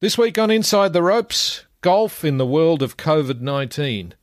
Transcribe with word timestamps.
This 0.00 0.18
week 0.18 0.38
on 0.38 0.50
Inside 0.50 0.92
the 0.92 1.02
Ropes, 1.02 1.64
golf 1.80 2.24
in 2.24 2.36
the 2.36 2.44
world 2.44 2.82
of 2.82 2.96
COVID 2.96 3.40
19. 3.40 4.14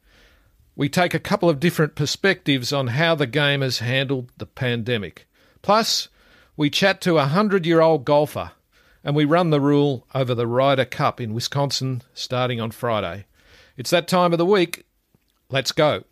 We 0.75 0.89
take 0.89 1.13
a 1.13 1.19
couple 1.19 1.49
of 1.49 1.61
different 1.61 1.95
perspectives 1.95 2.73
on 2.73 2.87
how 2.87 3.15
the 3.15 3.25
game 3.25 3.61
has 3.61 3.79
handled 3.79 4.31
the 4.37 4.45
pandemic. 4.45 5.27
Plus, 5.61 6.09
we 6.57 6.69
chat 6.69 6.99
to 7.01 7.11
a 7.11 7.31
100 7.31 7.65
year 7.65 7.79
old 7.79 8.03
golfer 8.03 8.51
and 9.01 9.15
we 9.15 9.23
run 9.23 9.49
the 9.49 9.61
rule 9.61 10.05
over 10.13 10.35
the 10.35 10.45
Ryder 10.45 10.85
Cup 10.85 11.21
in 11.21 11.33
Wisconsin 11.33 12.03
starting 12.13 12.59
on 12.59 12.71
Friday. 12.71 13.25
It's 13.77 13.91
that 13.91 14.09
time 14.09 14.33
of 14.33 14.39
the 14.39 14.45
week. 14.45 14.85
Let's 15.49 15.71
go. 15.71 16.03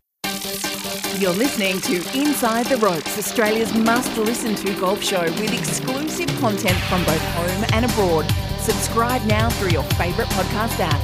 You're 1.18 1.34
listening 1.34 1.82
to 1.82 1.96
Inside 2.18 2.68
the 2.68 2.78
Ropes, 2.78 3.18
Australia's 3.18 3.73
must 3.73 4.18
listen 4.18 4.55
to 4.55 4.80
golf 4.80 5.04
show 5.04 5.23
with 5.23 5.54
exclusive 5.54 6.30
content 6.39 6.78
from 6.88 7.04
both 7.04 7.21
home 7.34 7.66
and 7.73 7.86
abroad. 7.86 8.48
Subscribe 8.70 9.24
now 9.24 9.50
through 9.50 9.72
your 9.72 9.84
favourite 9.84 10.30
podcast 10.30 10.80
app. 10.80 11.02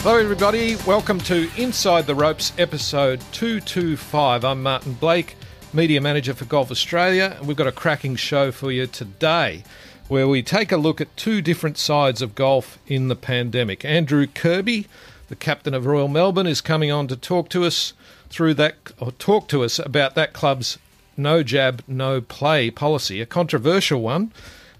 Hello, 0.00 0.18
everybody. 0.18 0.76
Welcome 0.86 1.18
to 1.20 1.48
Inside 1.56 2.06
the 2.06 2.14
Ropes, 2.14 2.52
episode 2.58 3.20
225. 3.32 4.44
I'm 4.44 4.62
Martin 4.62 4.92
Blake, 4.92 5.36
Media 5.72 6.02
Manager 6.02 6.34
for 6.34 6.44
Golf 6.44 6.70
Australia, 6.70 7.34
and 7.38 7.48
we've 7.48 7.56
got 7.56 7.66
a 7.66 7.72
cracking 7.72 8.14
show 8.14 8.52
for 8.52 8.70
you 8.70 8.86
today 8.86 9.64
where 10.08 10.28
we 10.28 10.42
take 10.42 10.70
a 10.70 10.76
look 10.76 11.00
at 11.00 11.16
two 11.16 11.40
different 11.40 11.78
sides 11.78 12.20
of 12.20 12.34
golf 12.34 12.78
in 12.86 13.08
the 13.08 13.16
pandemic. 13.16 13.82
Andrew 13.82 14.26
Kirby, 14.26 14.86
the 15.28 15.36
captain 15.36 15.72
of 15.72 15.86
Royal 15.86 16.08
Melbourne, 16.08 16.46
is 16.46 16.60
coming 16.60 16.92
on 16.92 17.08
to 17.08 17.16
talk 17.16 17.48
to 17.48 17.64
us 17.64 17.94
through 18.28 18.52
that, 18.52 18.74
or 19.00 19.12
talk 19.12 19.48
to 19.48 19.64
us 19.64 19.78
about 19.78 20.14
that 20.14 20.34
club's 20.34 20.78
no 21.16 21.42
jab, 21.42 21.82
no 21.88 22.20
play 22.20 22.70
policy, 22.70 23.22
a 23.22 23.26
controversial 23.26 24.02
one 24.02 24.30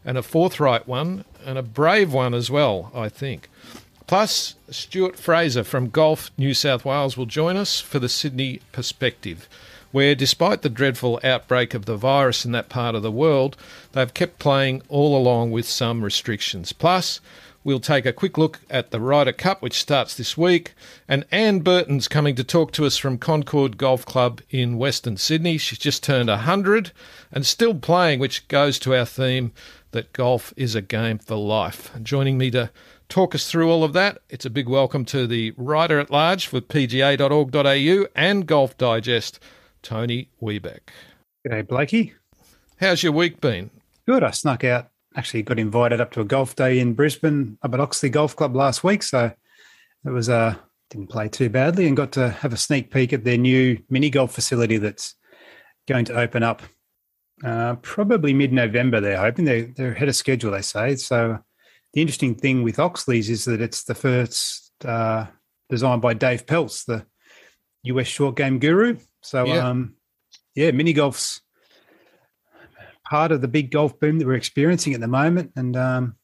and 0.05 0.19
a 0.19 0.23
forthright 0.23 0.87
one 0.87 1.25
and 1.47 1.57
a 1.57 1.63
brave 1.63 2.13
one 2.13 2.35
as 2.35 2.51
well, 2.51 2.91
I 2.95 3.09
think. 3.09 3.49
Plus, 4.07 4.55
Stuart 4.71 5.17
Fraser 5.17 5.65
from 5.65 5.91
Golf 5.91 6.31
New 6.37 6.55
South 6.55 6.85
Wales 6.85 7.17
will 7.17 7.27
join 7.27 7.57
us 7.57 7.81
for 7.81 7.99
the 7.99 8.09
Sydney 8.09 8.61
Perspective, 8.73 9.49
where 9.91 10.15
despite 10.15 10.63
the 10.63 10.69
dreadful 10.69 11.19
outbreak 11.25 11.73
of 11.75 11.87
the 11.87 11.97
virus 11.97 12.45
in 12.45 12.53
that 12.53 12.69
part 12.69 12.95
of 12.95 13.03
the 13.03 13.11
world, 13.11 13.57
they've 13.93 14.15
kept 14.15 14.39
playing 14.39 14.83
all 14.89 15.17
along 15.17 15.51
with 15.51 15.67
some 15.67 16.03
restrictions. 16.05 16.73
Plus, 16.73 17.21
we'll 17.65 17.81
take 17.81 18.07
a 18.07 18.13
quick 18.13 18.39
look 18.39 18.61
at 18.71 18.93
the 18.93 19.01
Ryder 19.01 19.33
Cup, 19.33 19.61
which 19.61 19.81
starts 19.81 20.15
this 20.15 20.39
week, 20.39 20.73
and 21.09 21.25
Anne 21.33 21.61
Burton's 21.61 22.07
coming 22.07 22.37
to 22.37 22.45
talk 22.45 22.71
to 22.73 22.87
us 22.87 22.97
from 22.97 23.19
Concord 23.19 23.77
Golf 23.77 24.07
Club 24.07 24.41
in 24.51 24.79
Western 24.79 25.17
Sydney. 25.17 25.59
She's 25.59 25.81
just 25.81 26.05
turned 26.05 26.29
100 26.29 26.93
and 27.33 27.45
still 27.45 27.75
playing, 27.75 28.21
which 28.21 28.47
goes 28.47 28.79
to 28.79 28.95
our 28.95 29.05
theme 29.05 29.51
that 29.97 30.13
golf 30.13 30.53
is 30.59 30.75
a 30.75 30.83
game 30.83 31.17
for 31.17 31.37
life. 31.37 31.91
Joining 32.03 32.37
me 32.37 32.51
to 32.51 32.71
talk 33.09 33.35
us 33.35 33.51
through 33.51 33.71
all 33.71 33.83
of 33.83 33.95
that, 33.95 34.19
it's 34.29 34.45
a 34.45 34.51
big 34.51 34.69
welcome 34.69 35.07
to 35.07 35.27
the 35.27 35.55
writer 35.57 35.99
at 35.99 36.11
large 36.11 36.47
for 36.49 36.61
pga.org.au 36.61 38.07
and 38.15 38.47
Golf 38.47 38.77
Digest, 38.77 39.41
Tony 39.81 40.29
Webeck. 40.43 40.91
G'day, 41.49 41.67
Blakey. 41.67 42.13
How's 42.79 43.03
your 43.03 43.13
week 43.13 43.41
been? 43.41 43.71
Good. 44.07 44.23
I 44.23 44.33
snuck 44.33 44.65
out. 44.65 44.91
Actually, 45.17 45.45
got 45.45 45.59
invited 45.59 45.99
up 45.99 46.13
to 46.13 46.21
a 46.21 46.25
golf 46.27 46.55
day 46.55 46.79
in 46.79 46.93
Brisbane 46.93 47.57
up 47.63 47.73
at 47.73 47.81
Oxley 47.81 48.11
Golf 48.11 48.37
Club 48.37 48.55
last 48.55 48.85
week, 48.85 49.03
so 49.03 49.33
it 50.05 50.11
was 50.11 50.29
uh 50.29 50.57
didn't 50.91 51.09
play 51.09 51.31
too 51.31 51.49
badly 51.49 51.87
and 51.87 51.97
got 51.97 52.13
to 52.13 52.29
have 52.29 52.53
a 52.53 52.59
sneak 52.59 52.93
peek 52.93 53.15
at 53.15 53.25
their 53.25 53.39
new 53.39 53.83
mini 53.89 54.11
golf 54.11 54.35
facility 54.35 54.77
that's 54.77 55.15
going 55.89 56.05
to 56.05 56.19
open 56.19 56.43
up 56.43 56.63
uh, 57.45 57.77
probably 57.77 58.33
mid-November. 58.33 59.01
They're 59.01 59.21
hoping 59.21 59.45
they're, 59.45 59.67
they're 59.77 59.93
ahead 59.93 60.09
of 60.09 60.17
schedule. 60.17 60.53
They 60.53 60.63
say 60.63 60.97
so. 60.97 61.39
The 61.93 62.01
interesting 62.01 62.35
thing 62.35 62.63
with 62.63 62.79
Oxley's 62.79 63.31
is 63.31 63.45
that 63.47 63.61
it's 63.61 63.85
the 63.85 63.95
first 63.95 64.73
uh, 64.85 65.27
designed 65.69 66.03
by 66.03 66.15
Dave 66.15 66.47
Pelz, 66.47 66.85
the 66.85 67.07
US 67.85 68.07
short 68.07 68.37
game 68.37 68.59
guru. 68.59 68.99
So 69.23 69.45
yeah, 69.47 69.69
um, 69.69 69.95
yeah 70.55 70.71
mini 70.71 70.93
golf's 70.93 71.41
part 73.09 73.33
of 73.33 73.41
the 73.41 73.49
big 73.49 73.71
golf 73.71 73.99
boom 73.99 74.19
that 74.19 74.27
we're 74.27 74.35
experiencing 74.35 74.95
at 74.95 75.01
the 75.01 75.09
moment, 75.09 75.53
and 75.57 75.77
um, 75.77 76.17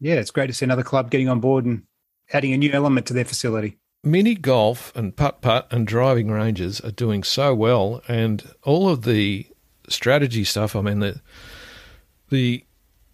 yeah, 0.00 0.14
it's 0.14 0.30
great 0.30 0.48
to 0.48 0.52
see 0.52 0.64
another 0.64 0.82
club 0.82 1.10
getting 1.10 1.28
on 1.28 1.40
board 1.40 1.64
and 1.64 1.84
adding 2.32 2.52
a 2.52 2.58
new 2.58 2.70
element 2.72 3.06
to 3.06 3.14
their 3.14 3.24
facility. 3.24 3.78
Mini 4.02 4.34
golf 4.34 4.92
and 4.96 5.14
putt 5.14 5.42
putt 5.42 5.68
and 5.70 5.86
driving 5.86 6.30
ranges 6.30 6.80
are 6.80 6.90
doing 6.90 7.22
so 7.22 7.54
well, 7.54 8.02
and 8.08 8.54
all 8.62 8.88
of 8.88 9.02
the 9.02 9.46
strategy 9.90 10.44
stuff. 10.44 10.74
I 10.76 10.80
mean, 10.80 11.00
the 11.00 11.20
the 12.30 12.64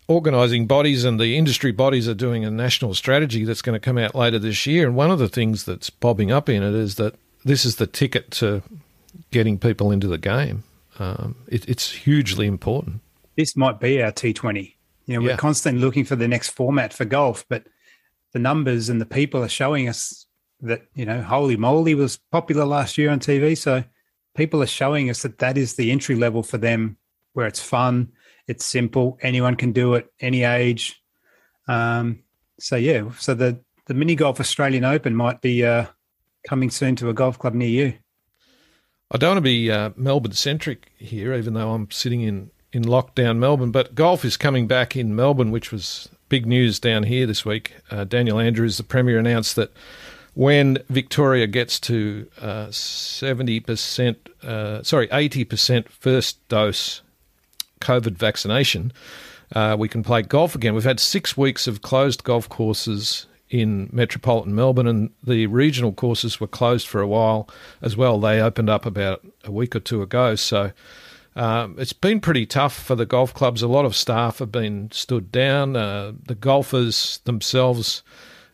organising 0.09 0.67
bodies 0.67 1.05
and 1.05 1.19
the 1.19 1.37
industry 1.37 1.73
bodies 1.73 2.09
are 2.09 2.15
doing 2.15 2.45
a 2.45 2.51
national 2.51 2.95
strategy 2.95 3.45
that's 3.45 3.63
going 3.63 3.75
to 3.75 3.81
come 3.81 3.99
out 3.99 4.15
later 4.15 4.39
this 4.39 4.67
year. 4.67 4.87
And 4.87 4.97
one 4.97 5.11
of 5.11 5.19
the 5.19 5.29
things 5.29 5.65
that's 5.65 5.91
bobbing 5.91 6.31
up 6.31 6.49
in 6.49 6.63
it 6.63 6.75
is 6.75 6.95
that 6.97 7.15
this 7.45 7.65
is 7.65 7.77
the 7.77 7.87
ticket 7.87 8.31
to 8.33 8.63
getting 9.31 9.59
people 9.59 9.91
into 9.91 10.07
the 10.07 10.19
game. 10.19 10.63
Um, 10.99 11.37
it, 11.49 11.69
it's 11.69 11.91
hugely 11.91 12.47
important. 12.47 13.01
This 13.37 13.57
might 13.57 13.81
be 13.81 14.03
our 14.03 14.13
T20. 14.13 14.75
You 15.07 15.15
know, 15.15 15.21
we're 15.21 15.31
yeah. 15.31 15.37
constantly 15.37 15.81
looking 15.81 16.05
for 16.05 16.17
the 16.17 16.29
next 16.29 16.51
format 16.51 16.93
for 16.93 17.05
golf, 17.05 17.45
but 17.49 17.67
the 18.33 18.39
numbers 18.39 18.89
and 18.89 19.01
the 19.01 19.07
people 19.07 19.43
are 19.43 19.49
showing 19.49 19.89
us 19.89 20.27
that 20.61 20.83
you 20.95 21.05
know, 21.05 21.21
Holey 21.21 21.57
Moley 21.57 21.95
was 21.95 22.19
popular 22.31 22.65
last 22.65 22.97
year 22.97 23.11
on 23.11 23.21
TV. 23.21 23.57
So 23.57 23.85
people 24.37 24.63
are 24.63 24.67
showing 24.67 25.11
us 25.11 25.23
that 25.23 25.39
that 25.39 25.59
is 25.59 25.75
the 25.75 25.91
entry 25.91 26.15
level 26.15 26.43
for 26.43 26.59
them 26.59 26.97
where 27.33 27.47
it's 27.47 27.63
fun, 27.63 28.13
it's 28.47 28.65
simple, 28.65 29.19
anyone 29.23 29.57
can 29.57 29.73
do 29.73 29.95
it, 29.95 30.13
any 30.21 30.45
age. 30.45 31.03
Um, 31.69 32.21
so 32.59 32.77
yeah, 32.77 33.11
so 33.19 33.35
the 33.35 33.61
the 33.87 33.95
mini 33.95 34.15
golf 34.15 34.41
Australian 34.41 34.85
Open 34.85 35.15
might 35.15 35.41
be 35.41 35.65
uh, 35.65 35.87
coming 36.47 36.71
soon 36.71 36.97
to 36.97 37.09
a 37.09 37.15
golf 37.15 37.39
club 37.39 37.55
near 37.55 37.69
you. 37.69 37.95
I 39.11 39.19
don't 39.19 39.31
want 39.31 39.39
to 39.39 39.43
be 39.43 39.71
uh, 39.71 39.91
Melbourne 39.97 40.33
centric 40.33 40.91
here, 40.97 41.33
even 41.35 41.55
though 41.55 41.73
I'm 41.73 41.91
sitting 41.91 42.23
in 42.23 42.51
in 42.73 42.83
lockdown 42.83 43.39
Melbourne. 43.39 43.71
But 43.71 43.95
golf 43.95 44.25
is 44.25 44.37
coming 44.37 44.67
back 44.67 44.97
in 44.97 45.15
Melbourne, 45.15 45.51
which 45.51 45.73
was 45.73 46.09
big 46.29 46.47
news 46.47 46.81
down 46.81 47.05
here 47.05 47.27
this 47.27 47.45
week. 47.45 47.75
Uh, 47.91 48.05
Daniel 48.05 48.39
Andrews, 48.41 48.77
the 48.77 48.83
premier, 48.83 49.19
announced 49.19 49.57
that 49.57 49.73
when 50.37 50.77
Victoria 50.91 51.47
gets 51.47 51.81
to 51.81 52.29
uh, 52.43 52.71
seventy 52.71 53.59
uh, 53.59 53.65
percent, 53.65 54.29
sorry, 54.83 55.09
eighty 55.11 55.45
percent 55.45 55.91
first 55.91 56.47
dose 56.49 57.01
COVID 57.81 58.19
vaccination, 58.19 58.93
uh, 59.55 59.77
we 59.79 59.89
can 59.89 60.03
play 60.03 60.21
golf 60.21 60.55
again. 60.55 60.75
We've 60.75 60.85
had 60.85 61.01
six 61.01 61.39
weeks 61.39 61.67
of 61.67 61.81
closed 61.81 62.23
golf 62.23 62.51
courses 62.51 63.27
in 63.49 63.89
metropolitan 63.91 64.55
Melbourne, 64.55 64.87
and 64.87 65.11
the 65.27 65.47
regional 65.47 65.93
courses 65.93 66.39
were 66.39 66.47
closed 66.47 66.87
for 66.87 67.01
a 67.01 67.09
while 67.09 67.49
as 67.81 67.97
well. 67.97 68.21
They 68.21 68.39
opened 68.43 68.69
up 68.69 68.85
about 68.85 69.27
a 69.43 69.51
week 69.51 69.75
or 69.75 69.81
two 69.81 70.03
ago, 70.03 70.37
so. 70.37 70.71
Um, 71.35 71.77
it's 71.79 71.93
been 71.93 72.21
pretty 72.21 72.47
tough 72.47 72.75
for 72.75 72.95
the 72.95 73.05
golf 73.05 73.35
clubs. 73.35 73.61
A 73.61 73.69
lot 73.69 73.85
of 73.85 73.95
staff 73.95 74.39
have 74.39 74.51
been 74.51 74.91
stood 74.91 75.31
down. 75.31 75.77
Uh, 75.77 76.13
the 76.27 76.35
golfers 76.35 77.21
themselves 77.25 78.03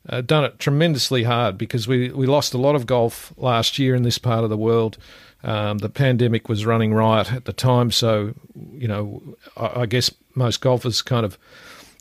uh, 0.08 0.20
done 0.20 0.44
it 0.44 0.58
tremendously 0.58 1.22
hard 1.22 1.56
because 1.56 1.86
we, 1.86 2.10
we 2.10 2.26
lost 2.26 2.54
a 2.54 2.58
lot 2.58 2.74
of 2.74 2.86
golf 2.86 3.32
last 3.36 3.78
year 3.78 3.94
in 3.94 4.02
this 4.02 4.18
part 4.18 4.44
of 4.44 4.50
the 4.50 4.56
world. 4.56 4.98
Um, 5.44 5.78
the 5.78 5.88
pandemic 5.88 6.48
was 6.48 6.64
running 6.64 6.94
riot 6.94 7.32
at 7.32 7.44
the 7.46 7.52
time, 7.52 7.90
so 7.90 8.34
you 8.72 8.86
know 8.86 9.36
I, 9.56 9.80
I, 9.80 9.86
guess 9.86 10.12
most 10.36 10.60
golfers 10.60 11.02
kind 11.02 11.26
of 11.26 11.36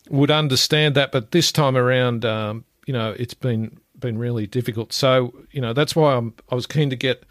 would 0.09 0.29
understand 0.29 0.95
that. 0.95 1.11
But 1.11 1.31
this 1.31 1.51
time 1.51 1.75
around, 1.75 2.23
um, 2.23 2.65
you 2.85 2.93
know, 2.93 3.15
it's 3.17 3.33
been 3.33 3.79
been 3.99 4.19
really 4.19 4.45
difficult. 4.45 4.93
So 4.93 5.33
you 5.51 5.59
know 5.59 5.73
that's 5.73 5.95
why 5.95 6.13
I'm, 6.13 6.35
I 6.51 6.55
was 6.55 6.67
keen 6.67 6.91
to 6.91 6.95
get 6.95 7.23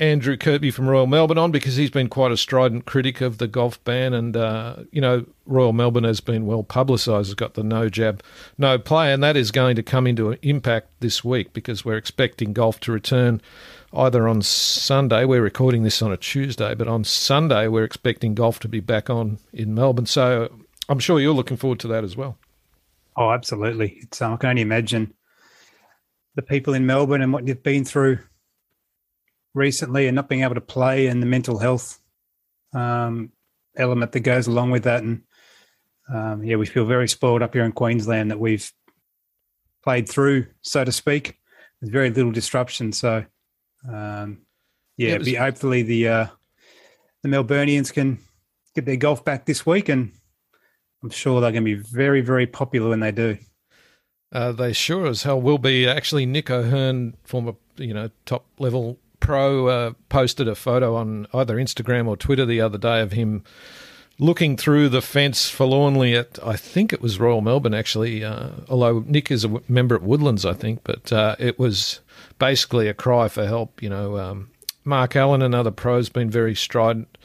Andrew 0.00 0.36
Kirby 0.36 0.70
from 0.70 0.88
Royal 0.88 1.08
Melbourne 1.08 1.38
on 1.38 1.50
because 1.50 1.74
he's 1.74 1.90
been 1.90 2.08
quite 2.08 2.30
a 2.30 2.36
strident 2.36 2.86
critic 2.86 3.20
of 3.20 3.38
the 3.38 3.48
golf 3.48 3.82
ban, 3.82 4.14
and 4.14 4.36
uh, 4.36 4.76
you 4.92 5.00
know 5.00 5.26
Royal 5.44 5.72
Melbourne 5.72 6.04
has 6.04 6.20
been 6.20 6.46
well 6.46 6.62
publicised. 6.62 7.28
Has 7.28 7.34
got 7.34 7.54
the 7.54 7.64
no 7.64 7.88
jab, 7.88 8.22
no 8.56 8.78
play, 8.78 9.12
and 9.12 9.22
that 9.24 9.36
is 9.36 9.50
going 9.50 9.74
to 9.76 9.82
come 9.82 10.06
into 10.06 10.36
impact 10.42 10.88
this 11.00 11.24
week 11.24 11.52
because 11.52 11.84
we're 11.84 11.96
expecting 11.96 12.52
golf 12.52 12.78
to 12.80 12.92
return 12.92 13.40
either 13.92 14.28
on 14.28 14.42
Sunday. 14.42 15.24
We're 15.24 15.42
recording 15.42 15.82
this 15.82 16.00
on 16.00 16.12
a 16.12 16.16
Tuesday, 16.16 16.74
but 16.74 16.86
on 16.86 17.02
Sunday 17.02 17.66
we're 17.66 17.84
expecting 17.84 18.34
golf 18.34 18.60
to 18.60 18.68
be 18.68 18.80
back 18.80 19.10
on 19.10 19.38
in 19.52 19.74
Melbourne. 19.74 20.06
So 20.06 20.48
I'm 20.88 21.00
sure 21.00 21.18
you're 21.18 21.34
looking 21.34 21.56
forward 21.56 21.80
to 21.80 21.88
that 21.88 22.04
as 22.04 22.16
well. 22.16 22.38
Oh, 23.16 23.32
absolutely! 23.32 23.98
It's, 24.02 24.22
um, 24.22 24.34
I 24.34 24.36
can 24.36 24.50
only 24.50 24.62
imagine 24.62 25.12
the 26.36 26.42
people 26.42 26.74
in 26.74 26.86
Melbourne 26.86 27.20
and 27.20 27.32
what 27.32 27.48
you've 27.48 27.64
been 27.64 27.84
through 27.84 28.20
recently 29.54 30.06
and 30.06 30.14
not 30.14 30.28
being 30.28 30.42
able 30.42 30.54
to 30.54 30.60
play 30.60 31.06
and 31.06 31.22
the 31.22 31.26
mental 31.26 31.58
health 31.58 31.98
um, 32.74 33.32
element 33.76 34.12
that 34.12 34.20
goes 34.20 34.46
along 34.46 34.70
with 34.70 34.84
that. 34.84 35.02
And 35.02 35.22
um, 36.12 36.42
yeah, 36.42 36.56
we 36.56 36.66
feel 36.66 36.84
very 36.84 37.08
spoiled 37.08 37.42
up 37.42 37.54
here 37.54 37.64
in 37.64 37.72
Queensland 37.72 38.30
that 38.30 38.40
we've 38.40 38.70
played 39.82 40.08
through, 40.08 40.46
so 40.62 40.84
to 40.84 40.92
speak, 40.92 41.38
with 41.80 41.92
very 41.92 42.10
little 42.10 42.32
disruption. 42.32 42.92
So 42.92 43.24
um, 43.88 44.42
yeah, 44.96 45.10
yeah 45.10 45.18
was- 45.18 45.26
be 45.26 45.34
hopefully 45.34 45.82
the 45.82 46.08
uh, 46.08 46.26
the 47.22 47.28
Melburnians 47.28 47.92
can 47.92 48.18
get 48.74 48.84
their 48.84 48.96
golf 48.96 49.24
back 49.24 49.46
this 49.46 49.66
week, 49.66 49.88
and 49.88 50.12
I'm 51.02 51.10
sure 51.10 51.40
they're 51.40 51.52
going 51.52 51.64
to 51.64 51.76
be 51.76 51.82
very 51.82 52.20
very 52.20 52.46
popular 52.46 52.90
when 52.90 53.00
they 53.00 53.12
do. 53.12 53.38
Uh, 54.30 54.52
they 54.52 54.74
sure 54.74 55.06
as 55.06 55.22
hell 55.22 55.40
will 55.40 55.58
be. 55.58 55.88
Actually, 55.88 56.26
Nick 56.26 56.50
O'Hern, 56.50 57.16
former 57.24 57.54
you 57.76 57.94
know 57.94 58.10
top 58.26 58.46
level 58.58 58.98
pro, 59.28 59.66
uh, 59.66 59.92
posted 60.08 60.48
a 60.48 60.54
photo 60.54 60.96
on 60.96 61.26
either 61.34 61.56
Instagram 61.56 62.08
or 62.08 62.16
Twitter 62.16 62.46
the 62.46 62.62
other 62.62 62.78
day 62.78 63.02
of 63.02 63.12
him 63.12 63.44
looking 64.18 64.56
through 64.56 64.88
the 64.88 65.02
fence 65.02 65.50
forlornly 65.50 66.16
at 66.16 66.38
I 66.42 66.56
think 66.56 66.94
it 66.94 67.02
was 67.02 67.20
Royal 67.20 67.42
Melbourne 67.42 67.74
actually. 67.74 68.24
Uh, 68.24 68.52
although 68.70 69.04
Nick 69.06 69.30
is 69.30 69.44
a 69.44 69.60
member 69.68 69.94
at 69.94 70.02
Woodlands, 70.02 70.46
I 70.46 70.54
think, 70.54 70.80
but 70.82 71.12
uh, 71.12 71.36
it 71.38 71.58
was 71.58 72.00
basically 72.38 72.88
a 72.88 72.94
cry 72.94 73.28
for 73.28 73.46
help. 73.46 73.82
You 73.82 73.90
know, 73.90 74.16
um, 74.16 74.50
Mark 74.82 75.14
Allen 75.14 75.42
and 75.42 75.54
other 75.54 75.72
pros 75.72 76.08
been 76.08 76.30
very 76.30 76.54
strident 76.54 77.18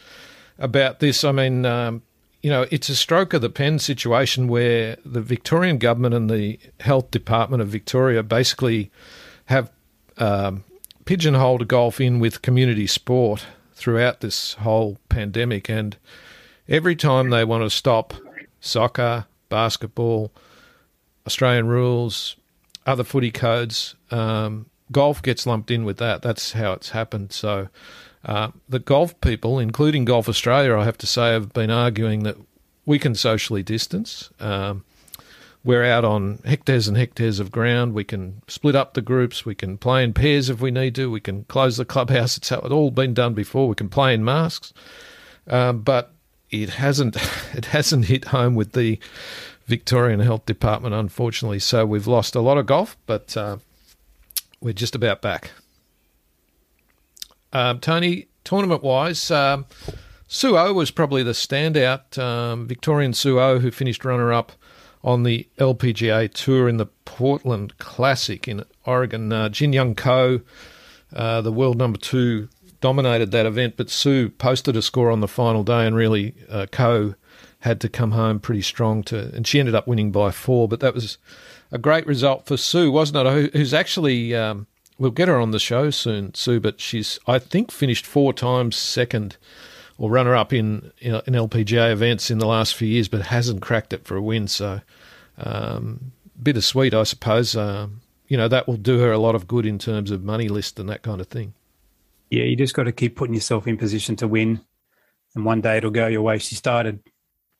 about 0.59 0.99
this. 0.99 1.23
I 1.23 1.31
mean. 1.31 1.65
Um, 1.65 2.01
you 2.41 2.49
know, 2.49 2.65
it's 2.71 2.89
a 2.89 2.95
stroke 2.97 3.33
of 3.33 3.41
the 3.41 3.49
pen 3.49 3.79
situation 3.79 4.49
where 4.49 4.97
the 5.05 5.21
Victorian 5.21 5.77
government 5.77 6.13
and 6.13 6.29
the 6.29 6.59
health 6.81 7.09
department 7.09 7.61
of 7.61 7.69
Victoria 7.69 8.21
basically 8.21 8.91
have 9.45 9.71
um, 10.17 10.65
pigeonholed 11.05 11.67
golf 11.67 11.99
in 11.99 12.19
with 12.19 12.41
community 12.41 12.87
sport 12.87 13.45
throughout 13.73 14.21
this 14.21 14.53
whole 14.55 14.97
pandemic. 15.09 15.69
And 15.69 15.97
every 16.67 16.95
time 16.95 17.29
they 17.29 17.43
want 17.43 17.63
to 17.63 17.69
stop 17.69 18.13
soccer, 18.59 19.25
basketball, 19.49 20.31
Australian 21.25 21.67
rules, 21.67 22.35
other 22.85 23.03
footy 23.03 23.31
codes, 23.31 23.95
um, 24.11 24.67
golf 24.91 25.21
gets 25.21 25.45
lumped 25.45 25.71
in 25.71 25.85
with 25.85 25.97
that. 25.97 26.21
That's 26.21 26.53
how 26.53 26.73
it's 26.73 26.89
happened. 26.89 27.31
So 27.31 27.69
uh, 28.25 28.51
the 28.69 28.79
golf 28.79 29.19
people, 29.21 29.59
including 29.59 30.05
Golf 30.05 30.29
Australia, 30.29 30.77
I 30.77 30.85
have 30.85 30.97
to 30.99 31.07
say, 31.07 31.33
have 31.33 31.53
been 31.53 31.71
arguing 31.71 32.23
that 32.23 32.37
we 32.85 32.99
can 32.99 33.15
socially 33.15 33.63
distance. 33.63 34.29
Um, 34.39 34.83
we're 35.63 35.83
out 35.83 36.03
on 36.03 36.39
hectares 36.43 36.87
and 36.87 36.97
hectares 36.97 37.39
of 37.39 37.51
ground. 37.51 37.93
We 37.93 38.03
can 38.03 38.41
split 38.47 38.75
up 38.75 38.93
the 38.93 39.01
groups. 39.01 39.45
We 39.45 39.55
can 39.55 39.77
play 39.77 40.03
in 40.03 40.13
pairs 40.13 40.49
if 40.49 40.59
we 40.59 40.71
need 40.71 40.95
to. 40.95 41.09
We 41.09 41.21
can 41.21 41.45
close 41.45 41.77
the 41.77 41.85
clubhouse. 41.85 42.37
It's 42.37 42.51
all 42.51 42.91
been 42.91 43.13
done 43.13 43.33
before. 43.33 43.67
We 43.69 43.75
can 43.75 43.89
play 43.89 44.13
in 44.13 44.25
masks, 44.25 44.73
um, 45.47 45.81
but 45.81 46.13
it 46.49 46.71
hasn't. 46.71 47.17
It 47.53 47.65
hasn't 47.65 48.05
hit 48.05 48.25
home 48.25 48.55
with 48.55 48.71
the 48.71 48.99
Victorian 49.67 50.21
Health 50.21 50.47
Department, 50.47 50.95
unfortunately. 50.95 51.59
So 51.59 51.85
we've 51.85 52.07
lost 52.07 52.33
a 52.33 52.41
lot 52.41 52.57
of 52.57 52.65
golf, 52.65 52.97
but 53.05 53.37
uh, 53.37 53.57
we're 54.59 54.73
just 54.73 54.95
about 54.95 55.21
back. 55.21 55.51
Um, 57.53 57.79
Tony, 57.79 58.25
tournament 58.43 58.81
wise, 58.81 59.29
um, 59.29 59.67
Suo 60.27 60.73
was 60.73 60.89
probably 60.89 61.21
the 61.21 61.33
standout 61.33 62.17
um, 62.17 62.67
Victorian 62.67 63.13
Suo 63.13 63.59
who 63.59 63.69
finished 63.69 64.03
runner 64.03 64.33
up 64.33 64.51
on 65.03 65.23
the 65.23 65.47
LPGA 65.57 66.31
Tour 66.33 66.69
in 66.69 66.77
the 66.77 66.85
Portland 66.85 67.77
Classic 67.77 68.47
in 68.47 68.63
Oregon. 68.85 69.31
Uh, 69.33 69.49
Jin 69.49 69.73
Young 69.73 69.95
Ko, 69.95 70.41
uh, 71.13 71.41
the 71.41 71.51
world 71.51 71.77
number 71.77 71.99
two, 71.99 72.47
dominated 72.79 73.31
that 73.31 73.45
event, 73.45 73.75
but 73.77 73.89
Su 73.89 74.29
posted 74.29 74.75
a 74.75 74.81
score 74.81 75.11
on 75.11 75.21
the 75.21 75.27
final 75.27 75.63
day, 75.63 75.85
and 75.85 75.95
really 75.95 76.35
uh, 76.49 76.65
Ko 76.71 77.15
had 77.59 77.79
to 77.81 77.89
come 77.89 78.11
home 78.11 78.39
pretty 78.39 78.61
strong 78.61 79.03
to, 79.03 79.33
and 79.33 79.47
she 79.47 79.59
ended 79.59 79.75
up 79.75 79.87
winning 79.87 80.11
by 80.11 80.31
four. 80.31 80.67
But 80.67 80.81
that 80.81 80.93
was 80.93 81.17
a 81.71 81.77
great 81.77 82.05
result 82.05 82.45
for 82.45 82.57
Su, 82.57 82.91
wasn't 82.91 83.25
it? 83.25 83.53
Who's 83.53 83.73
actually 83.73 84.35
um, 84.35 84.67
we'll 84.97 85.11
get 85.11 85.27
her 85.27 85.39
on 85.39 85.51
the 85.51 85.59
show 85.59 85.89
soon, 85.89 86.33
Su, 86.33 86.59
but 86.59 86.79
she's 86.79 87.19
I 87.27 87.39
think 87.39 87.71
finished 87.71 88.05
four 88.05 88.33
times 88.33 88.75
second 88.75 89.37
or 89.97 90.09
runner 90.09 90.35
up 90.35 90.53
in 90.53 90.91
in 90.99 91.13
LPGA 91.13 91.91
events 91.91 92.31
in 92.31 92.39
the 92.39 92.47
last 92.47 92.75
few 92.75 92.87
years, 92.87 93.07
but 93.07 93.21
hasn't 93.21 93.61
cracked 93.61 93.93
it 93.93 94.05
for 94.05 94.15
a 94.15 94.21
win. 94.21 94.47
So 94.47 94.81
um, 95.37 96.11
bittersweet, 96.41 96.93
I 96.93 97.03
suppose. 97.03 97.55
Uh, 97.55 97.87
you 98.27 98.37
know 98.37 98.47
that 98.47 98.67
will 98.67 98.77
do 98.77 98.99
her 98.99 99.11
a 99.11 99.19
lot 99.19 99.35
of 99.35 99.47
good 99.47 99.65
in 99.65 99.77
terms 99.77 100.09
of 100.09 100.23
money 100.23 100.47
list 100.47 100.79
and 100.79 100.89
that 100.89 101.03
kind 101.03 101.21
of 101.21 101.27
thing. 101.27 101.53
Yeah, 102.29 102.45
you 102.45 102.55
just 102.55 102.73
got 102.73 102.83
to 102.83 102.91
keep 102.91 103.15
putting 103.15 103.35
yourself 103.35 103.67
in 103.67 103.77
position 103.77 104.15
to 104.17 104.27
win, 104.27 104.59
and 105.35 105.45
one 105.45 105.61
day 105.61 105.77
it'll 105.77 105.91
go 105.91 106.07
your 106.07 106.23
way. 106.23 106.39
She 106.39 106.55
started, 106.55 106.99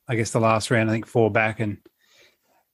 I 0.08 0.16
guess, 0.16 0.32
the 0.32 0.40
last 0.40 0.70
round, 0.70 0.90
I 0.90 0.92
think 0.92 1.06
four 1.06 1.30
back, 1.30 1.60
and 1.60 1.78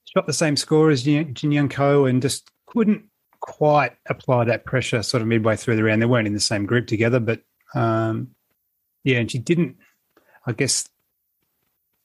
shot 0.05 0.25
the 0.25 0.33
same 0.33 0.55
score 0.55 0.89
as 0.89 1.03
Jin 1.03 1.35
Young 1.35 1.69
Ko, 1.69 2.05
and 2.05 2.21
just 2.21 2.49
couldn't 2.65 3.03
quite 3.39 3.91
apply 4.07 4.45
that 4.45 4.65
pressure 4.65 5.03
sort 5.03 5.21
of 5.21 5.27
midway 5.27 5.55
through 5.55 5.75
the 5.75 5.83
round. 5.83 6.01
They 6.01 6.07
weren't 6.07 6.27
in 6.27 6.33
the 6.33 6.39
same 6.39 6.65
group 6.65 6.87
together, 6.87 7.19
but 7.19 7.41
um, 7.75 8.31
yeah, 9.03 9.17
and 9.17 9.31
she 9.31 9.39
didn't, 9.39 9.77
I 10.45 10.51
guess, 10.51 10.87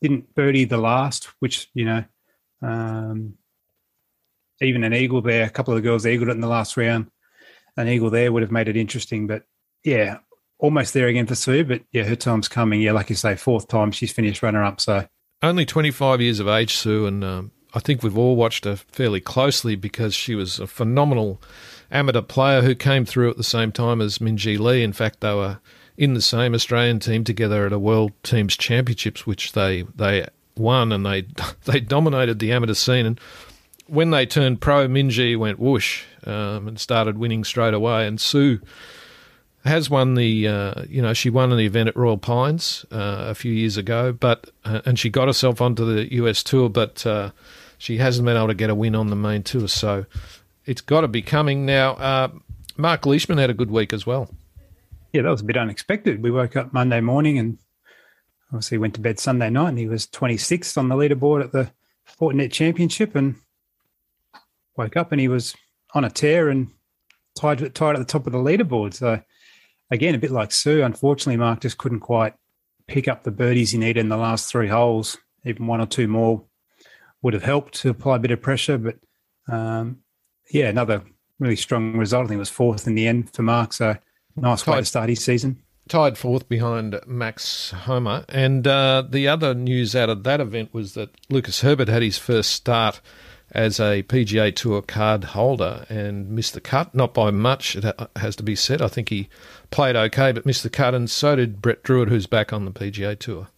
didn't 0.02 0.34
birdie 0.34 0.64
the 0.64 0.78
last, 0.78 1.28
which 1.40 1.68
you 1.74 1.84
know, 1.84 2.04
um, 2.62 3.34
even 4.60 4.84
an 4.84 4.94
eagle 4.94 5.22
there. 5.22 5.44
A 5.44 5.50
couple 5.50 5.74
of 5.74 5.76
the 5.82 5.86
girls 5.88 6.06
eagled 6.06 6.28
it 6.28 6.32
in 6.32 6.40
the 6.40 6.48
last 6.48 6.76
round. 6.76 7.10
An 7.76 7.88
eagle 7.88 8.10
there 8.10 8.32
would 8.32 8.42
have 8.42 8.52
made 8.52 8.68
it 8.68 8.76
interesting, 8.76 9.26
but 9.26 9.44
yeah, 9.84 10.18
almost 10.58 10.94
there 10.94 11.08
again 11.08 11.26
for 11.26 11.34
Su. 11.34 11.64
But 11.64 11.82
yeah, 11.92 12.04
her 12.04 12.16
time's 12.16 12.48
coming. 12.48 12.80
Yeah, 12.80 12.92
like 12.92 13.10
you 13.10 13.16
say, 13.16 13.36
fourth 13.36 13.68
time 13.68 13.92
she's 13.92 14.12
finished 14.12 14.42
runner 14.42 14.64
up. 14.64 14.80
So 14.80 15.06
only 15.42 15.66
twenty 15.66 15.90
five 15.90 16.20
years 16.20 16.40
of 16.40 16.48
age, 16.48 16.74
Su, 16.74 17.06
and 17.06 17.22
um, 17.22 17.52
I 17.74 17.80
think 17.80 18.02
we've 18.02 18.16
all 18.16 18.36
watched 18.36 18.64
her 18.64 18.76
fairly 18.76 19.20
closely 19.20 19.76
because 19.76 20.14
she 20.14 20.34
was 20.34 20.58
a 20.58 20.66
phenomenal 20.66 21.42
amateur 21.90 22.22
player 22.22 22.62
who 22.62 22.74
came 22.74 23.04
through 23.04 23.30
at 23.30 23.36
the 23.36 23.44
same 23.44 23.70
time 23.70 24.00
as 24.00 24.18
Minjee 24.18 24.58
Lee. 24.58 24.82
In 24.82 24.92
fact, 24.92 25.20
they 25.20 25.34
were 25.34 25.60
in 25.96 26.14
the 26.14 26.22
same 26.22 26.54
Australian 26.54 27.00
team 27.00 27.24
together 27.24 27.66
at 27.66 27.72
a 27.72 27.78
World 27.78 28.12
Teams 28.22 28.56
Championships, 28.56 29.26
which 29.26 29.52
they 29.52 29.82
they 29.94 30.26
won 30.56 30.92
and 30.92 31.04
they 31.04 31.26
they 31.64 31.80
dominated 31.80 32.38
the 32.38 32.52
amateur 32.52 32.74
scene. 32.74 33.06
And 33.06 33.20
when 33.86 34.10
they 34.10 34.26
turned 34.26 34.60
pro, 34.60 34.88
Minjee 34.88 35.38
went 35.38 35.58
whoosh 35.58 36.04
um, 36.24 36.68
and 36.68 36.80
started 36.80 37.18
winning 37.18 37.44
straight 37.44 37.74
away. 37.74 38.06
And 38.06 38.20
Su 38.20 38.60
has 39.64 39.90
won 39.90 40.14
the 40.14 40.48
uh, 40.48 40.84
you 40.88 41.02
know 41.02 41.12
she 41.12 41.30
won 41.30 41.52
an 41.52 41.60
event 41.60 41.88
at 41.88 41.96
Royal 41.96 42.18
Pines 42.18 42.84
uh, 42.92 43.26
a 43.28 43.34
few 43.34 43.52
years 43.52 43.76
ago, 43.76 44.12
but 44.12 44.50
uh, 44.64 44.80
and 44.84 44.98
she 44.98 45.10
got 45.10 45.28
herself 45.28 45.60
onto 45.60 45.84
the 45.84 46.12
US 46.14 46.42
tour, 46.42 46.68
but 46.68 47.06
uh, 47.06 47.30
she 47.78 47.98
hasn't 47.98 48.26
been 48.26 48.36
able 48.36 48.48
to 48.48 48.54
get 48.54 48.70
a 48.70 48.74
win 48.74 48.94
on 48.94 49.08
the 49.08 49.16
main 49.16 49.42
tour, 49.42 49.68
so 49.68 50.06
it's 50.64 50.80
got 50.80 51.02
to 51.02 51.08
be 51.08 51.22
coming 51.22 51.66
now. 51.66 51.92
Uh, 51.92 52.28
Marc 52.76 53.06
Leishman 53.06 53.38
had 53.38 53.50
a 53.50 53.54
good 53.54 53.70
week 53.70 53.92
as 53.92 54.06
well. 54.06 54.28
Yeah, 55.16 55.22
that 55.22 55.30
was 55.30 55.40
a 55.40 55.44
bit 55.44 55.56
unexpected. 55.56 56.22
We 56.22 56.30
woke 56.30 56.56
up 56.56 56.74
Monday 56.74 57.00
morning 57.00 57.38
and 57.38 57.56
obviously 58.52 58.76
went 58.76 58.92
to 58.96 59.00
bed 59.00 59.18
Sunday 59.18 59.48
night, 59.48 59.70
and 59.70 59.78
he 59.78 59.88
was 59.88 60.06
26th 60.06 60.76
on 60.76 60.90
the 60.90 60.94
leaderboard 60.94 61.42
at 61.42 61.52
the 61.52 61.70
Fortinet 62.06 62.52
Championship, 62.52 63.16
and 63.16 63.36
woke 64.76 64.94
up 64.94 65.12
and 65.12 65.20
he 65.22 65.28
was 65.28 65.54
on 65.94 66.04
a 66.04 66.10
tear 66.10 66.50
and 66.50 66.68
tied 67.34 67.74
tied 67.74 67.96
at 67.96 67.98
the 67.98 68.04
top 68.04 68.26
of 68.26 68.34
the 68.34 68.38
leaderboard. 68.38 68.92
So 68.92 69.22
again, 69.90 70.14
a 70.14 70.18
bit 70.18 70.32
like 70.32 70.52
Su. 70.52 70.82
Unfortunately, 70.82 71.38
Marc 71.38 71.60
just 71.60 71.78
couldn't 71.78 72.00
quite 72.00 72.34
pick 72.86 73.08
up 73.08 73.22
the 73.22 73.30
birdies 73.30 73.70
he 73.70 73.78
needed 73.78 74.00
in 74.00 74.10
the 74.10 74.18
last 74.18 74.52
three 74.52 74.68
holes. 74.68 75.16
Even 75.46 75.66
one 75.66 75.80
or 75.80 75.86
two 75.86 76.08
more 76.08 76.44
would 77.22 77.32
have 77.32 77.42
helped 77.42 77.72
to 77.76 77.88
apply 77.88 78.16
a 78.16 78.18
bit 78.18 78.32
of 78.32 78.42
pressure. 78.42 78.76
But 78.76 78.98
um, 79.48 80.00
yeah, 80.50 80.68
another 80.68 81.04
really 81.38 81.56
strong 81.56 81.96
result. 81.96 82.26
I 82.26 82.28
think 82.28 82.36
it 82.36 82.40
was 82.40 82.50
fourth 82.50 82.86
in 82.86 82.94
the 82.94 83.08
end 83.08 83.32
for 83.32 83.40
Marc. 83.40 83.72
So 83.72 83.96
nice 84.36 84.62
tied, 84.62 84.72
way 84.72 84.80
to 84.80 84.84
start 84.84 85.08
his 85.08 85.24
season. 85.24 85.62
Tied 85.88 86.18
fourth 86.18 86.48
behind 86.48 86.98
Max 87.06 87.70
Homa. 87.70 88.24
And 88.28 88.66
uh, 88.66 89.04
the 89.08 89.28
other 89.28 89.54
news 89.54 89.94
out 89.94 90.10
of 90.10 90.24
that 90.24 90.40
event 90.40 90.74
was 90.74 90.94
that 90.94 91.10
Lucas 91.28 91.60
Herbert 91.60 91.88
had 91.88 92.02
his 92.02 92.18
first 92.18 92.50
start 92.50 93.00
as 93.52 93.78
a 93.78 94.02
PGA 94.02 94.54
Tour 94.54 94.82
card 94.82 95.24
holder 95.24 95.86
and 95.88 96.28
missed 96.30 96.54
the 96.54 96.60
cut. 96.60 96.94
Not 96.94 97.14
by 97.14 97.30
much, 97.30 97.76
it 97.76 97.84
has 98.16 98.36
to 98.36 98.42
be 98.42 98.56
said. 98.56 98.82
I 98.82 98.88
think 98.88 99.08
he 99.08 99.28
played 99.70 99.96
okay, 99.96 100.32
but 100.32 100.46
missed 100.46 100.62
the 100.64 100.70
cut. 100.70 100.94
And 100.94 101.08
so 101.08 101.36
did 101.36 101.62
Brett 101.62 101.82
Drewitt, 101.82 102.08
who's 102.08 102.26
back 102.26 102.52
on 102.52 102.64
the 102.64 102.72
PGA 102.72 103.18
Tour. 103.18 103.48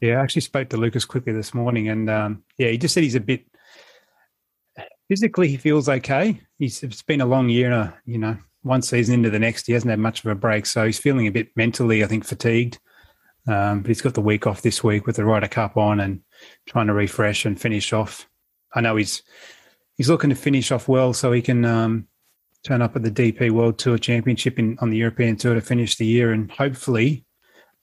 Yeah, 0.00 0.20
I 0.20 0.22
actually 0.22 0.42
spoke 0.42 0.68
to 0.70 0.76
Lucas 0.76 1.04
quickly 1.04 1.32
this 1.32 1.52
morning, 1.52 1.88
and 1.88 2.08
um, 2.08 2.44
yeah, 2.56 2.68
he 2.68 2.78
just 2.78 2.94
said 2.94 3.02
he's 3.02 3.16
a 3.16 3.20
bit 3.20 3.44
physically 5.08 5.48
he 5.48 5.56
feels 5.56 5.88
okay. 5.88 6.40
He's 6.58 6.82
it's 6.82 7.02
been 7.02 7.20
a 7.20 7.26
long 7.26 7.48
year, 7.48 7.72
uh, 7.72 7.90
you 8.04 8.18
know, 8.18 8.36
one 8.62 8.82
season 8.82 9.14
into 9.14 9.30
the 9.30 9.38
next, 9.38 9.66
he 9.66 9.72
hasn't 9.72 9.90
had 9.90 9.98
much 9.98 10.24
of 10.24 10.30
a 10.30 10.34
break, 10.34 10.66
so 10.66 10.84
he's 10.84 10.98
feeling 10.98 11.26
a 11.26 11.32
bit 11.32 11.48
mentally, 11.56 12.02
I 12.02 12.06
think, 12.06 12.24
fatigued. 12.24 12.78
Um, 13.46 13.80
but 13.80 13.88
he's 13.88 14.02
got 14.02 14.14
the 14.14 14.20
week 14.20 14.46
off 14.46 14.62
this 14.62 14.84
week 14.84 15.06
with 15.06 15.16
the 15.16 15.24
Ryder 15.24 15.48
Cup 15.48 15.76
on 15.76 16.00
and 16.00 16.20
trying 16.66 16.88
to 16.88 16.92
refresh 16.92 17.46
and 17.46 17.58
finish 17.58 17.92
off. 17.92 18.28
I 18.74 18.82
know 18.82 18.96
he's 18.96 19.22
he's 19.96 20.10
looking 20.10 20.30
to 20.30 20.36
finish 20.36 20.70
off 20.70 20.86
well 20.86 21.14
so 21.14 21.32
he 21.32 21.40
can 21.40 21.64
um, 21.64 22.08
turn 22.62 22.82
up 22.82 22.94
at 22.94 23.02
the 23.02 23.10
DP 23.10 23.50
World 23.50 23.78
Tour 23.78 23.96
Championship 23.96 24.58
in, 24.58 24.76
on 24.80 24.90
the 24.90 24.98
European 24.98 25.36
Tour 25.36 25.54
to 25.54 25.62
finish 25.62 25.96
the 25.96 26.06
year 26.06 26.32
and 26.32 26.50
hopefully 26.50 27.24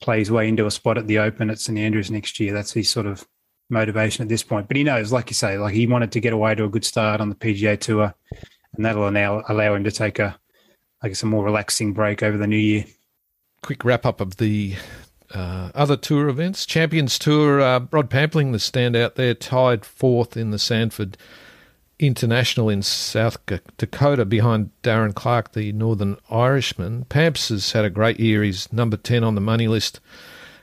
play 0.02 0.20
his 0.20 0.30
way 0.30 0.48
into 0.48 0.68
a 0.68 0.72
spot 0.72 0.98
at 1.00 1.08
the 1.08 1.18
Open 1.18 1.50
at 1.50 1.60
St 1.60 1.78
Andrews 1.80 2.12
next 2.12 2.40
year. 2.40 2.54
That's 2.54 2.74
his 2.74 2.90
sort 2.90 3.08
of 3.08 3.28
motivation 3.70 4.22
at 4.22 4.30
this 4.30 4.44
point. 4.44 4.68
But 4.68 4.78
he 4.78 4.84
knows, 4.84 5.12
like 5.12 5.30
you 5.30 5.34
say, 5.34 5.58
like 5.58 5.74
he 5.74 5.88
wanted 5.88 6.12
to 6.12 6.20
get 6.20 6.34
away 6.34 6.54
to 6.56 6.66
a 6.66 6.70
good 6.70 6.86
start 6.86 7.22
on 7.22 7.30
the 7.30 7.36
PGA 7.36 7.80
Tour, 7.80 8.14
and 8.76 8.86
that'll 8.86 9.08
allow 9.08 9.44
allow 9.48 9.74
him 9.74 9.84
to 9.84 9.92
take 9.92 10.20
a, 10.20 10.38
I 11.02 11.10
guess, 11.10 11.24
a 11.24 11.26
more 11.26 11.44
relaxing 11.44 11.94
break 11.94 12.24
over 12.24 12.38
the 12.38 12.48
new 12.48 12.58
year. 12.58 12.86
Quick 13.62 13.84
wrap 13.84 14.06
up 14.06 14.22
of 14.22 14.38
the 14.38 14.76
uh, 15.34 15.72
other 15.74 15.98
tour 15.98 16.30
events. 16.30 16.66
Champions 16.66 17.18
Tour, 17.20 17.62
uh, 17.62 17.86
Rod 17.92 18.10
Pampling, 18.10 18.52
the 18.52 18.58
standout 18.58 19.16
there, 19.16 19.34
tied 19.34 19.86
fourth 19.86 20.38
in 20.38 20.52
the 20.52 20.60
Sanford 20.60 21.18
international 22.00 22.70
in 22.70 22.82
South 22.82 23.38
Dakota 23.78 24.26
behind 24.26 24.72
Darren 24.84 25.14
Clarke, 25.16 25.54
the 25.54 25.72
Northern 25.72 26.18
Irishman. 26.30 27.06
Pamps 27.06 27.50
has 27.50 27.72
had 27.72 27.86
a 27.86 27.90
great 27.90 28.20
year. 28.20 28.44
He's 28.44 28.72
number 28.74 28.98
10 28.98 29.24
on 29.24 29.36
the 29.36 29.42
money 29.42 29.68
list. 29.68 30.00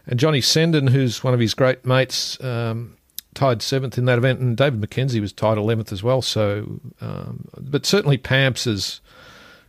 And 0.06 0.20
Johnny 0.20 0.40
Senden, 0.40 0.90
who's 0.90 1.24
one 1.24 1.32
of 1.32 1.40
his 1.40 1.54
great 1.54 1.86
mates, 1.86 2.42
um, 2.42 2.96
tied 3.34 3.62
seventh 3.62 3.96
in 3.96 4.04
that 4.06 4.18
event. 4.18 4.40
And 4.40 4.56
David 4.56 4.80
McKenzie 4.80 5.20
was 5.20 5.32
tied 5.32 5.56
11th 5.56 5.92
as 5.92 6.02
well. 6.02 6.20
So, 6.20 6.80
um, 7.00 7.48
but 7.58 7.86
certainly 7.86 8.18
Pamps 8.18 8.66
is, 8.66 9.00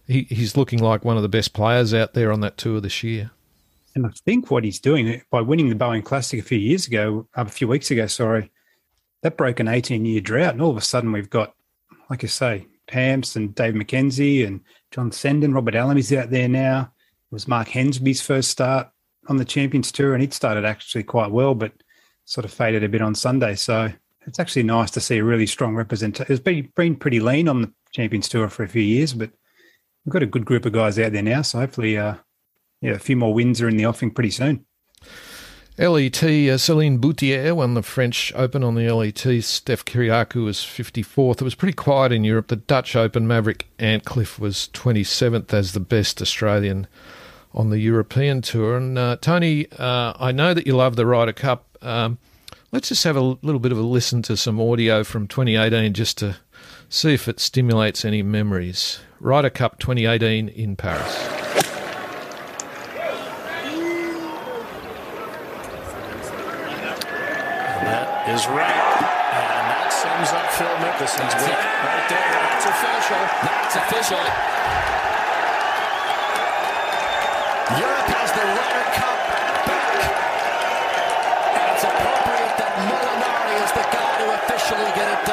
he, 0.08 0.24
he's 0.24 0.58
looking 0.58 0.80
like 0.80 1.06
one 1.06 1.18
of 1.18 1.24
the 1.24 1.30
best 1.30 1.54
players 1.54 1.94
out 1.94 2.14
there 2.14 2.32
on 2.32 2.42
that 2.42 2.58
tour 2.58 2.80
this 2.80 3.04
year. 3.04 3.32
And 3.96 4.06
I 4.06 4.10
think 4.26 4.50
what 4.50 4.64
he's 4.64 4.80
doing 4.80 5.22
by 5.30 5.42
winning 5.42 5.70
the 5.70 5.76
Boeing 5.76 6.04
Classic 6.04 6.40
a 6.40 6.44
few 6.44 6.58
years 6.58 6.88
ago, 6.88 7.28
a 7.36 7.48
few 7.48 7.68
weeks 7.68 7.92
ago, 7.92 8.08
sorry, 8.08 8.52
that 9.22 9.38
broke 9.38 9.60
an 9.60 9.68
18 9.68 10.06
year 10.06 10.22
drought. 10.22 10.54
And 10.54 10.62
all 10.62 10.72
of 10.72 10.78
a 10.78 10.82
sudden, 10.82 11.12
we've 11.12 11.30
got, 11.30 11.54
like 12.10 12.24
I 12.24 12.28
say, 12.28 12.68
Pamps 12.88 13.36
and 13.36 13.54
Dave 13.56 13.76
McKenzie 13.76 14.46
and 14.46 14.62
John 14.92 15.12
Senden, 15.12 15.54
Robert 15.54 15.76
Allenby's 15.76 16.12
out 16.14 16.32
there 16.32 16.50
now. 16.50 16.92
It 17.32 17.34
was 17.34 17.48
Mark 17.48 17.70
Hensby's 17.70 18.22
first 18.22 18.50
start 18.50 18.90
on 19.28 19.38
the 19.38 19.46
Champions 19.46 19.92
Tour, 19.92 20.14
and 20.14 20.22
he'd 20.22 20.34
started 20.34 20.66
actually 20.66 21.04
quite 21.04 21.32
well, 21.32 21.56
but 21.56 21.72
sort 22.26 22.46
of 22.46 22.52
faded 22.52 22.84
a 22.84 22.90
bit 22.90 23.02
on 23.02 23.16
Sunday. 23.16 23.56
So 23.56 23.92
it's 24.26 24.40
actually 24.40 24.64
nice 24.64 24.92
to 24.92 25.02
see 25.02 25.18
a 25.18 25.24
really 25.24 25.48
strong 25.48 25.76
representation. 25.76 26.32
It's 26.32 26.44
been, 26.44 26.70
been 26.76 26.96
pretty 26.96 27.20
lean 27.20 27.48
on 27.48 27.62
the 27.62 27.72
Champions 27.92 28.28
Tour 28.28 28.50
for 28.50 28.64
a 28.64 28.68
few 28.68 28.82
years, 28.82 29.14
but 29.14 29.32
we've 30.06 30.14
got 30.14 30.24
a 30.24 30.28
good 30.28 30.46
group 30.46 30.66
of 30.66 30.74
guys 30.74 31.00
out 31.00 31.12
there 31.12 31.24
now. 31.24 31.42
So 31.42 31.60
hopefully, 31.60 31.98
uh, 31.98 32.16
yeah, 32.82 32.92
a 32.92 33.00
few 33.00 33.16
more 33.16 33.34
wins 33.34 33.62
are 33.62 33.70
in 33.70 33.78
the 33.78 33.86
offing 33.86 34.12
pretty 34.12 34.32
soon. 34.32 34.66
LET, 35.78 36.24
uh, 36.24 36.58
Celine 36.58 37.00
Boutier 37.00 37.56
won 37.56 37.74
the 37.74 37.82
French 37.82 38.32
Open 38.36 38.64
on 38.64 38.76
the 38.76 38.92
LET. 38.92 39.44
Steph 39.44 39.84
Kyriakou 39.86 40.46
was 40.46 40.60
54th. 40.60 41.42
It 41.42 41.44
was 41.44 41.56
pretty 41.56 41.74
quiet 41.74 42.12
in 42.12 42.24
Europe. 42.24 42.48
The 42.50 42.58
Dutch 42.58 42.96
Open, 42.96 43.28
Maverick 43.28 43.68
Antcliffe 43.80 44.38
was 44.38 44.70
27th 44.74 45.52
as 45.52 45.72
the 45.72 45.80
best 45.80 46.22
Australian 46.22 46.88
on 47.56 47.72
the 47.72 47.80
European 47.80 48.44
Tour. 48.44 48.78
And 48.78 49.00
uh, 49.00 49.18
Tony, 49.20 49.68
uh, 49.80 50.14
I 50.20 50.32
know 50.32 50.54
that 50.54 50.68
you 50.68 50.76
love 50.76 50.96
the 50.96 51.08
Ryder 51.08 51.34
Cup. 51.34 51.76
Um, 51.82 52.20
let's 52.72 52.90
just 52.90 53.04
have 53.04 53.16
a 53.16 53.22
little 53.22 53.60
bit 53.60 53.72
of 53.72 53.80
a 53.80 53.82
listen 53.82 54.22
to 54.24 54.38
some 54.38 54.62
audio 54.62 55.04
from 55.04 55.28
2018 55.28 55.94
just 55.94 56.20
to 56.20 56.38
see 56.94 57.14
if 57.14 57.28
it 57.28 57.40
stimulates 57.40 58.06
any 58.06 58.22
memories. 58.22 59.00
Ryder 59.20 59.50
Cup 59.50 59.80
2018 59.80 60.48
in 60.48 60.76
Paris. 60.76 61.18
is 68.30 68.48
right. 68.48 68.72
And 68.72 69.66
that 69.74 69.90
sums 69.92 70.32
up 70.32 70.48
Phil 70.54 70.70
Mickelson's 70.80 71.34
week 71.44 71.60
right 71.84 72.06
there. 72.08 72.30
That's 72.46 72.66
official. 72.72 73.22
That's 73.42 73.76
official. 73.76 74.24
Europe 77.84 78.10
has 78.16 78.30
the 78.38 78.46
Ryder 78.48 78.88
Cup 78.96 79.20
back. 79.66 79.98
And 81.58 81.66
it's 81.74 81.84
appropriate 81.84 82.54
that 82.62 82.74
Molinari 82.86 83.58
is 83.66 83.72
the 83.76 83.86
guy 83.92 84.10
to 84.24 84.26
officially 84.46 84.90
get 84.94 85.10
it 85.10 85.22
done. 85.26 85.33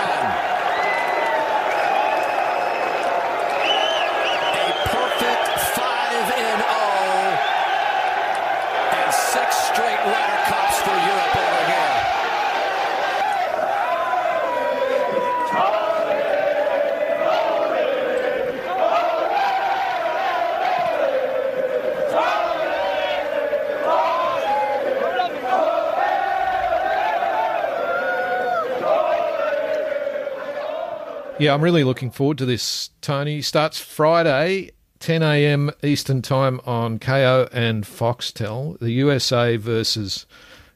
Yeah, 31.41 31.55
I'm 31.55 31.63
really 31.63 31.85
looking 31.85 32.11
forward 32.11 32.37
to 32.37 32.45
this, 32.45 32.91
Tony. 33.01 33.41
Starts 33.41 33.79
Friday, 33.79 34.73
10 34.99 35.23
a.m. 35.23 35.71
Eastern 35.83 36.21
Time 36.21 36.61
on 36.67 36.99
Kayo 36.99 37.49
and 37.51 37.85
Foxtel. 37.85 38.79
The 38.79 38.91
USA 38.91 39.57
versus 39.57 40.27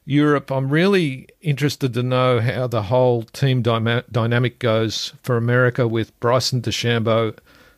Europe. 0.06 0.50
I'm 0.50 0.70
really 0.70 1.28
interested 1.42 1.92
to 1.92 2.02
know 2.02 2.40
how 2.40 2.66
the 2.66 2.84
whole 2.84 3.24
team 3.24 3.62
dyma- 3.62 4.10
dynamic 4.10 4.58
goes 4.58 5.12
for 5.22 5.36
America 5.36 5.86
with 5.86 6.18
Bryson 6.18 6.62
DeChambeau 6.62 7.36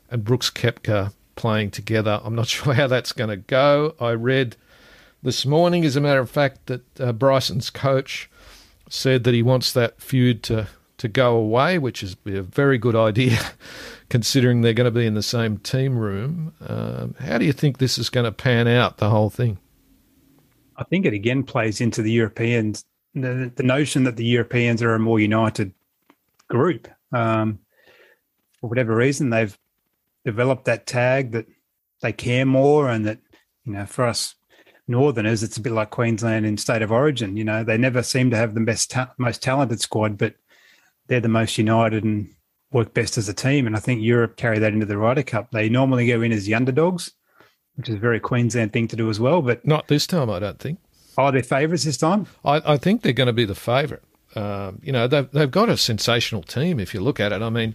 and 0.08 0.22
Brooks 0.22 0.50
Koepka 0.50 1.12
playing 1.34 1.72
together. 1.72 2.20
I'm 2.22 2.36
not 2.36 2.46
sure 2.46 2.72
how 2.74 2.86
that's 2.86 3.10
going 3.10 3.30
to 3.30 3.36
go. 3.36 3.96
I 3.98 4.12
read 4.12 4.54
this 5.24 5.44
morning, 5.44 5.84
as 5.84 5.96
a 5.96 6.00
matter 6.00 6.20
of 6.20 6.30
fact, 6.30 6.66
that 6.66 7.00
uh, 7.00 7.12
Bryson's 7.12 7.68
coach 7.68 8.30
said 8.88 9.24
that 9.24 9.34
he 9.34 9.42
wants 9.42 9.72
that 9.72 10.00
feud 10.00 10.44
to 10.44 10.68
to 10.98 11.08
go 11.08 11.36
away, 11.36 11.78
which 11.78 12.02
is 12.02 12.16
a 12.26 12.42
very 12.42 12.78
good 12.78 12.96
idea 12.96 13.38
considering 14.08 14.60
they're 14.60 14.72
going 14.72 14.86
to 14.86 14.90
be 14.90 15.06
in 15.06 15.14
the 15.14 15.22
same 15.22 15.58
team 15.58 15.98
room. 15.98 16.54
Um, 16.66 17.14
how 17.18 17.38
do 17.38 17.44
you 17.44 17.52
think 17.52 17.78
this 17.78 17.98
is 17.98 18.10
going 18.10 18.24
to 18.24 18.32
pan 18.32 18.66
out, 18.68 18.98
the 18.98 19.10
whole 19.10 19.30
thing? 19.30 19.58
I 20.76 20.84
think 20.84 21.06
it 21.06 21.14
again 21.14 21.42
plays 21.42 21.80
into 21.80 22.02
the 22.02 22.12
Europeans, 22.12 22.84
the, 23.14 23.50
the 23.54 23.62
notion 23.62 24.04
that 24.04 24.16
the 24.16 24.24
Europeans 24.24 24.82
are 24.82 24.94
a 24.94 24.98
more 24.98 25.20
united 25.20 25.72
group. 26.48 26.88
Um, 27.12 27.60
for 28.60 28.68
whatever 28.68 28.94
reason, 28.94 29.30
they've 29.30 29.56
developed 30.24 30.64
that 30.66 30.86
tag 30.86 31.32
that 31.32 31.46
they 32.02 32.12
care 32.12 32.44
more 32.44 32.88
and 32.88 33.06
that, 33.06 33.18
you 33.64 33.72
know, 33.72 33.86
for 33.86 34.04
us 34.04 34.34
Northerners, 34.88 35.42
it's 35.42 35.56
a 35.56 35.60
bit 35.60 35.72
like 35.72 35.90
Queensland 35.90 36.46
in 36.46 36.56
state 36.56 36.82
of 36.82 36.92
origin. 36.92 37.36
You 37.36 37.44
know, 37.44 37.64
they 37.64 37.76
never 37.76 38.02
seem 38.02 38.30
to 38.30 38.36
have 38.36 38.54
the 38.54 38.60
best, 38.60 38.90
ta- 38.92 39.12
most 39.18 39.42
talented 39.42 39.80
squad, 39.80 40.16
but 40.16 40.34
they're 41.08 41.20
the 41.20 41.28
most 41.28 41.58
united 41.58 42.04
and 42.04 42.32
work 42.72 42.94
best 42.94 43.16
as 43.18 43.28
a 43.28 43.34
team. 43.34 43.66
And 43.66 43.76
I 43.76 43.80
think 43.80 44.02
Europe 44.02 44.36
carry 44.36 44.58
that 44.58 44.72
into 44.72 44.86
the 44.86 44.98
Ryder 44.98 45.22
Cup. 45.22 45.50
They 45.50 45.68
normally 45.68 46.06
go 46.06 46.22
in 46.22 46.32
as 46.32 46.44
the 46.44 46.54
underdogs, 46.54 47.12
which 47.76 47.88
is 47.88 47.96
a 47.96 47.98
very 47.98 48.20
Queensland 48.20 48.72
thing 48.72 48.88
to 48.88 48.96
do 48.96 49.08
as 49.10 49.20
well. 49.20 49.42
But 49.42 49.66
not 49.66 49.88
this 49.88 50.06
time, 50.06 50.30
I 50.30 50.38
don't 50.38 50.58
think. 50.58 50.78
Are 51.18 51.32
they 51.32 51.42
favourites 51.42 51.84
this 51.84 51.96
time? 51.96 52.26
I, 52.44 52.74
I, 52.74 52.76
think 52.76 53.02
they're 53.02 53.14
going 53.14 53.28
to 53.28 53.32
be 53.32 53.46
the 53.46 53.54
favourite. 53.54 54.02
Um, 54.34 54.80
you 54.82 54.92
know, 54.92 55.08
they've, 55.08 55.30
they've 55.30 55.50
got 55.50 55.70
a 55.70 55.78
sensational 55.78 56.42
team 56.42 56.78
if 56.78 56.92
you 56.92 57.00
look 57.00 57.20
at 57.20 57.32
it. 57.32 57.40
I 57.40 57.48
mean, 57.48 57.74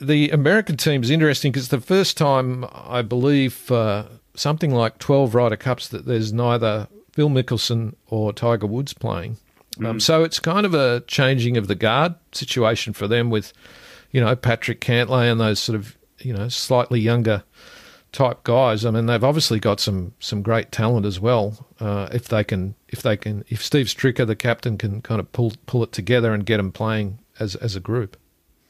the 0.00 0.30
American 0.30 0.76
team 0.76 1.02
is 1.02 1.10
interesting 1.10 1.52
because 1.52 1.68
the 1.68 1.80
first 1.80 2.16
time, 2.16 2.64
I 2.72 3.02
believe, 3.02 3.70
uh, 3.70 4.06
something 4.34 4.72
like 4.72 4.98
12 4.98 5.34
Ryder 5.34 5.56
Cups 5.56 5.86
that 5.88 6.06
there's 6.06 6.32
neither 6.32 6.88
Phil 7.12 7.28
Mickelson 7.28 7.94
or 8.08 8.32
Tiger 8.32 8.66
Woods 8.66 8.92
playing. 8.92 9.36
Um, 9.84 10.00
so 10.00 10.24
it's 10.24 10.40
kind 10.40 10.64
of 10.64 10.74
a 10.74 11.02
changing 11.06 11.56
of 11.56 11.68
the 11.68 11.74
guard 11.74 12.14
situation 12.32 12.92
for 12.92 13.06
them 13.06 13.30
with, 13.30 13.52
you 14.10 14.20
know, 14.20 14.34
Patrick 14.36 14.80
Cantlay 14.80 15.30
and 15.30 15.40
those 15.40 15.58
sort 15.58 15.76
of, 15.76 15.96
you 16.20 16.32
know, 16.32 16.48
slightly 16.48 17.00
younger 17.00 17.44
type 18.12 18.44
guys. 18.44 18.84
I 18.84 18.90
mean, 18.90 19.06
they've 19.06 19.22
obviously 19.22 19.60
got 19.60 19.80
some 19.80 20.14
some 20.18 20.42
great 20.42 20.72
talent 20.72 21.04
as 21.04 21.20
well. 21.20 21.66
Uh, 21.78 22.08
if 22.12 22.28
they 22.28 22.44
can, 22.44 22.74
if 22.88 23.02
they 23.02 23.16
can, 23.16 23.44
if 23.48 23.62
Steve 23.62 23.86
Stricker, 23.86 24.26
the 24.26 24.36
captain, 24.36 24.78
can 24.78 25.02
kind 25.02 25.20
of 25.20 25.30
pull 25.32 25.52
pull 25.66 25.82
it 25.82 25.92
together 25.92 26.32
and 26.32 26.46
get 26.46 26.56
them 26.56 26.72
playing 26.72 27.18
as 27.38 27.54
as 27.56 27.76
a 27.76 27.80
group. 27.80 28.16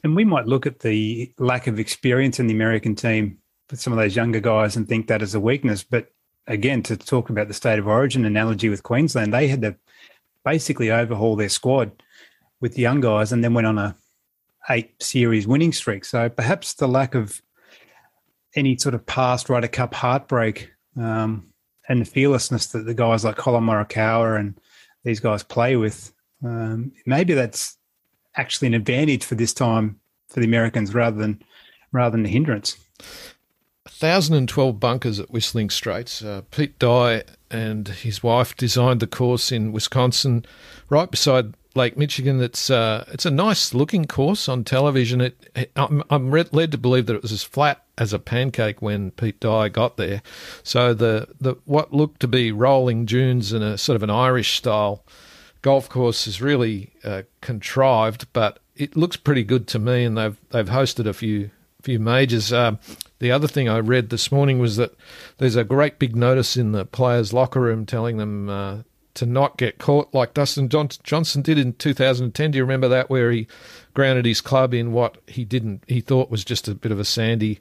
And 0.03 0.15
we 0.15 0.25
might 0.25 0.45
look 0.45 0.65
at 0.65 0.79
the 0.79 1.31
lack 1.39 1.67
of 1.67 1.79
experience 1.79 2.39
in 2.39 2.47
the 2.47 2.53
American 2.53 2.95
team 2.95 3.39
with 3.69 3.79
some 3.79 3.93
of 3.93 3.99
those 3.99 4.15
younger 4.15 4.39
guys 4.39 4.75
and 4.75 4.87
think 4.87 5.07
that 5.07 5.21
is 5.21 5.33
a 5.33 5.39
weakness. 5.39 5.83
But 5.83 6.11
again, 6.45 6.83
to 6.83 6.95
talk 6.95 7.29
about 7.29 7.47
the 7.47 7.53
state 7.53 7.79
of 7.79 7.87
origin 7.87 8.25
analogy 8.25 8.69
with 8.69 8.83
Queensland, 8.83 9.33
they 9.33 9.47
had 9.47 9.61
the 9.61 9.75
basically 10.47 10.89
overhaul 10.89 11.35
their 11.35 11.49
squad 11.49 11.91
with 12.61 12.75
the 12.75 12.81
young 12.81 13.01
guys 13.01 13.33
and 13.33 13.43
then 13.43 13.53
went 13.53 13.67
on 13.67 13.77
a 13.77 13.97
eight 14.69 15.03
series 15.03 15.45
winning 15.45 15.73
streak. 15.73 16.05
So 16.05 16.29
perhaps 16.29 16.73
the 16.73 16.87
lack 16.87 17.15
of 17.15 17.41
any 18.55 18.77
sort 18.77 18.95
of 18.95 19.05
past 19.05 19.49
Ryder 19.49 19.67
Cup 19.67 19.93
heartbreak 19.93 20.71
um, 20.95 21.47
and 21.89 21.99
the 21.99 22.05
fearlessness 22.05 22.67
that 22.67 22.85
the 22.85 22.93
guys 22.93 23.25
like 23.25 23.35
Collin 23.35 23.65
Morikawa 23.65 24.39
and 24.39 24.57
these 25.03 25.19
guys 25.19 25.43
play 25.43 25.75
with, 25.75 26.13
um, 26.45 26.93
maybe 27.05 27.33
that's 27.33 27.77
actually 28.35 28.67
an 28.67 28.73
advantage 28.73 29.25
for 29.25 29.35
this 29.35 29.53
time 29.53 29.99
for 30.29 30.39
the 30.39 30.45
Americans 30.45 30.93
rather 30.93 31.17
than 31.17 31.41
rather 31.91 32.11
than 32.11 32.23
the 32.23 32.29
hindrance. 32.29 32.77
1,012 33.99 34.79
bunkers 34.79 35.19
at 35.19 35.29
Whistling 35.29 35.69
Straits. 35.69 36.21
Uh, 36.21 36.41
Pete 36.51 36.79
Dye 36.79 37.23
and 37.49 37.87
his 37.87 38.21
wife 38.21 38.55
designed 38.55 38.99
the 38.99 39.07
course 39.07 39.51
in 39.51 39.71
Wisconsin, 39.71 40.45
right 40.89 41.09
beside 41.09 41.53
Lake 41.75 41.97
Michigan. 41.97 42.41
It's 42.41 42.69
uh, 42.69 43.05
it's 43.11 43.25
a 43.25 43.31
nice 43.31 43.73
looking 43.73 44.05
course 44.05 44.49
on 44.49 44.63
television. 44.63 45.21
It, 45.21 45.71
I'm, 45.75 46.03
I'm, 46.09 46.31
led 46.31 46.71
to 46.71 46.77
believe 46.77 47.05
that 47.05 47.15
it 47.15 47.21
was 47.21 47.31
as 47.31 47.43
flat 47.43 47.83
as 47.97 48.13
a 48.13 48.19
pancake 48.19 48.81
when 48.81 49.11
Pete 49.11 49.39
Dye 49.39 49.69
got 49.69 49.97
there. 49.97 50.21
So 50.63 50.93
the, 50.93 51.27
the 51.39 51.55
what 51.65 51.93
looked 51.93 52.19
to 52.21 52.27
be 52.27 52.51
rolling 52.51 53.05
dunes 53.05 53.53
and 53.53 53.63
a 53.63 53.77
sort 53.77 53.95
of 53.95 54.03
an 54.03 54.09
Irish 54.09 54.57
style 54.57 55.03
golf 55.61 55.89
course 55.89 56.27
is 56.27 56.41
really 56.41 56.91
uh, 57.03 57.23
contrived, 57.41 58.27
but 58.33 58.59
it 58.75 58.95
looks 58.95 59.17
pretty 59.17 59.43
good 59.43 59.67
to 59.67 59.79
me, 59.79 60.03
and 60.03 60.17
they've 60.17 60.37
they've 60.49 60.69
hosted 60.69 61.07
a 61.07 61.13
few 61.13 61.51
few 61.81 61.99
majors. 61.99 62.51
Um, 62.51 62.79
the 63.19 63.31
other 63.31 63.47
thing 63.47 63.67
I 63.67 63.79
read 63.79 64.09
this 64.09 64.31
morning 64.31 64.59
was 64.59 64.77
that 64.77 64.95
there's 65.37 65.55
a 65.55 65.63
great 65.63 65.99
big 65.99 66.15
notice 66.15 66.57
in 66.57 66.71
the 66.71 66.85
players' 66.85 67.33
locker 67.33 67.61
room 67.61 67.85
telling 67.85 68.17
them 68.17 68.49
uh, 68.49 68.77
to 69.15 69.25
not 69.25 69.57
get 69.57 69.79
caught 69.79 70.13
like 70.13 70.33
Dustin 70.33 70.69
Johnson 70.69 71.41
did 71.41 71.57
in 71.57 71.73
2010. 71.73 72.51
Do 72.51 72.57
you 72.57 72.63
remember 72.63 72.87
that, 72.87 73.09
where 73.09 73.31
he 73.31 73.47
grounded 73.93 74.25
his 74.25 74.41
club 74.41 74.73
in 74.73 74.91
what 74.91 75.17
he 75.27 75.43
didn't 75.43 75.83
he 75.87 76.01
thought 76.01 76.29
was 76.29 76.45
just 76.45 76.67
a 76.67 76.75
bit 76.75 76.91
of 76.91 76.99
a 76.99 77.05
sandy 77.05 77.59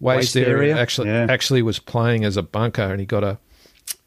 waste, 0.00 0.34
waste 0.34 0.36
area. 0.36 0.72
area. 0.72 0.78
Actually, 0.78 1.08
yeah. 1.08 1.26
actually 1.28 1.62
was 1.62 1.78
playing 1.78 2.24
as 2.24 2.36
a 2.36 2.42
bunker, 2.42 2.82
and 2.82 3.00
he 3.00 3.06
got 3.06 3.24
a 3.24 3.38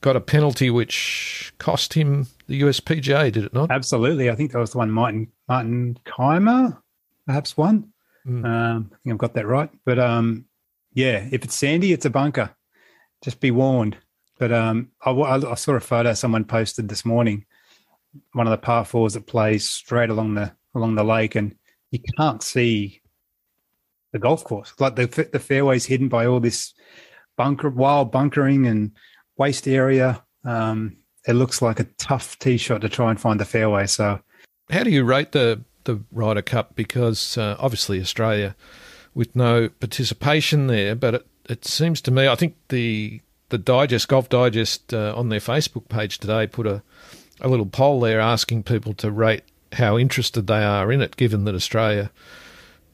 got 0.01 0.15
a 0.15 0.21
penalty 0.21 0.69
which 0.69 1.53
cost 1.57 1.93
him 1.95 2.27
the 2.47 2.61
USPGA. 2.61 3.31
Did 3.31 3.45
it 3.45 3.53
not? 3.53 3.71
Absolutely. 3.71 4.29
I 4.29 4.35
think 4.35 4.51
that 4.51 4.59
was 4.59 4.71
the 4.71 4.77
one 4.77 4.91
Martin 4.91 5.31
Martin 5.47 5.97
Kaymer 6.05 6.77
perhaps 7.25 7.57
won. 7.57 7.91
Mm. 8.27 8.45
Um, 8.45 8.91
I 8.91 8.95
think 9.03 9.13
I've 9.13 9.17
got 9.17 9.33
that 9.33 9.47
right. 9.47 9.69
But 9.85 9.99
um, 9.99 10.45
yeah, 10.93 11.27
if 11.31 11.43
it's 11.43 11.55
sandy, 11.55 11.93
it's 11.93 12.05
a 12.05 12.09
bunker. 12.09 12.51
Just 13.23 13.39
be 13.39 13.51
warned. 13.51 13.97
But 14.39 14.51
um, 14.51 14.89
I, 15.05 15.11
I, 15.11 15.53
saw 15.55 15.73
a 15.73 15.79
photo 15.79 16.13
someone 16.13 16.45
posted 16.45 16.89
this 16.89 17.05
morning. 17.05 17.45
One 18.33 18.47
of 18.47 18.51
the 18.51 18.57
par 18.57 18.85
fours 18.85 19.13
that 19.13 19.27
plays 19.27 19.69
straight 19.69 20.09
along 20.09 20.33
the 20.33 20.51
along 20.73 20.95
the 20.95 21.03
lake, 21.03 21.35
and 21.35 21.55
you 21.91 21.99
can't 22.17 22.41
see 22.41 23.01
the 24.11 24.19
golf 24.19 24.43
course. 24.43 24.73
Like 24.79 24.95
the 24.95 25.29
the 25.31 25.39
fairway's 25.39 25.85
hidden 25.85 26.09
by 26.09 26.25
all 26.25 26.39
this 26.39 26.73
bunker, 27.37 27.69
wild 27.69 28.11
bunkering 28.11 28.65
and 28.65 28.91
waste 29.37 29.67
area. 29.67 30.23
Um, 30.43 30.97
it 31.27 31.33
looks 31.33 31.61
like 31.61 31.79
a 31.79 31.87
tough 31.97 32.37
tee 32.39 32.57
shot 32.57 32.81
to 32.81 32.89
try 32.89 33.11
and 33.11 33.21
find 33.21 33.39
the 33.39 33.45
fairway. 33.45 33.85
So, 33.85 34.19
how 34.71 34.83
do 34.83 34.89
you 34.89 35.03
rate 35.03 35.31
the 35.31 35.63
the 35.83 36.01
Ryder 36.11 36.41
Cup? 36.41 36.75
Because 36.75 37.37
uh, 37.37 37.55
obviously 37.59 38.01
Australia, 38.01 38.55
with 39.13 39.35
no 39.35 39.69
participation 39.69 40.67
there, 40.67 40.95
but 40.95 41.15
it, 41.15 41.27
it 41.49 41.65
seems 41.65 42.01
to 42.01 42.11
me, 42.11 42.27
I 42.27 42.35
think 42.35 42.55
the 42.69 43.21
the 43.49 43.57
Digest 43.57 44.07
Golf 44.07 44.29
Digest 44.29 44.93
uh, 44.93 45.13
on 45.15 45.27
their 45.27 45.41
Facebook 45.41 45.89
page 45.89 46.19
today 46.19 46.47
put 46.47 46.65
a 46.65 46.81
a 47.41 47.49
little 47.49 47.65
poll 47.65 47.99
there 47.99 48.19
asking 48.19 48.63
people 48.63 48.93
to 48.93 49.11
rate 49.11 49.43
how 49.73 49.97
interested 49.97 50.47
they 50.47 50.63
are 50.63 50.91
in 50.91 51.01
it, 51.01 51.17
given 51.17 51.45
that 51.45 51.55
Australia 51.55 52.11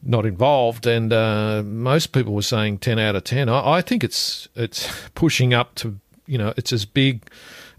not 0.03 0.25
involved, 0.25 0.85
and 0.85 1.11
uh, 1.11 1.63
most 1.63 2.11
people 2.11 2.33
were 2.33 2.41
saying 2.41 2.79
ten 2.79 2.99
out 2.99 3.15
of 3.15 3.23
ten. 3.23 3.49
I, 3.49 3.73
I, 3.73 3.81
think 3.81 4.03
it's 4.03 4.47
it's 4.55 5.09
pushing 5.15 5.53
up 5.53 5.75
to 5.75 5.99
you 6.25 6.37
know 6.37 6.53
it's 6.57 6.73
as 6.73 6.85
big 6.85 7.23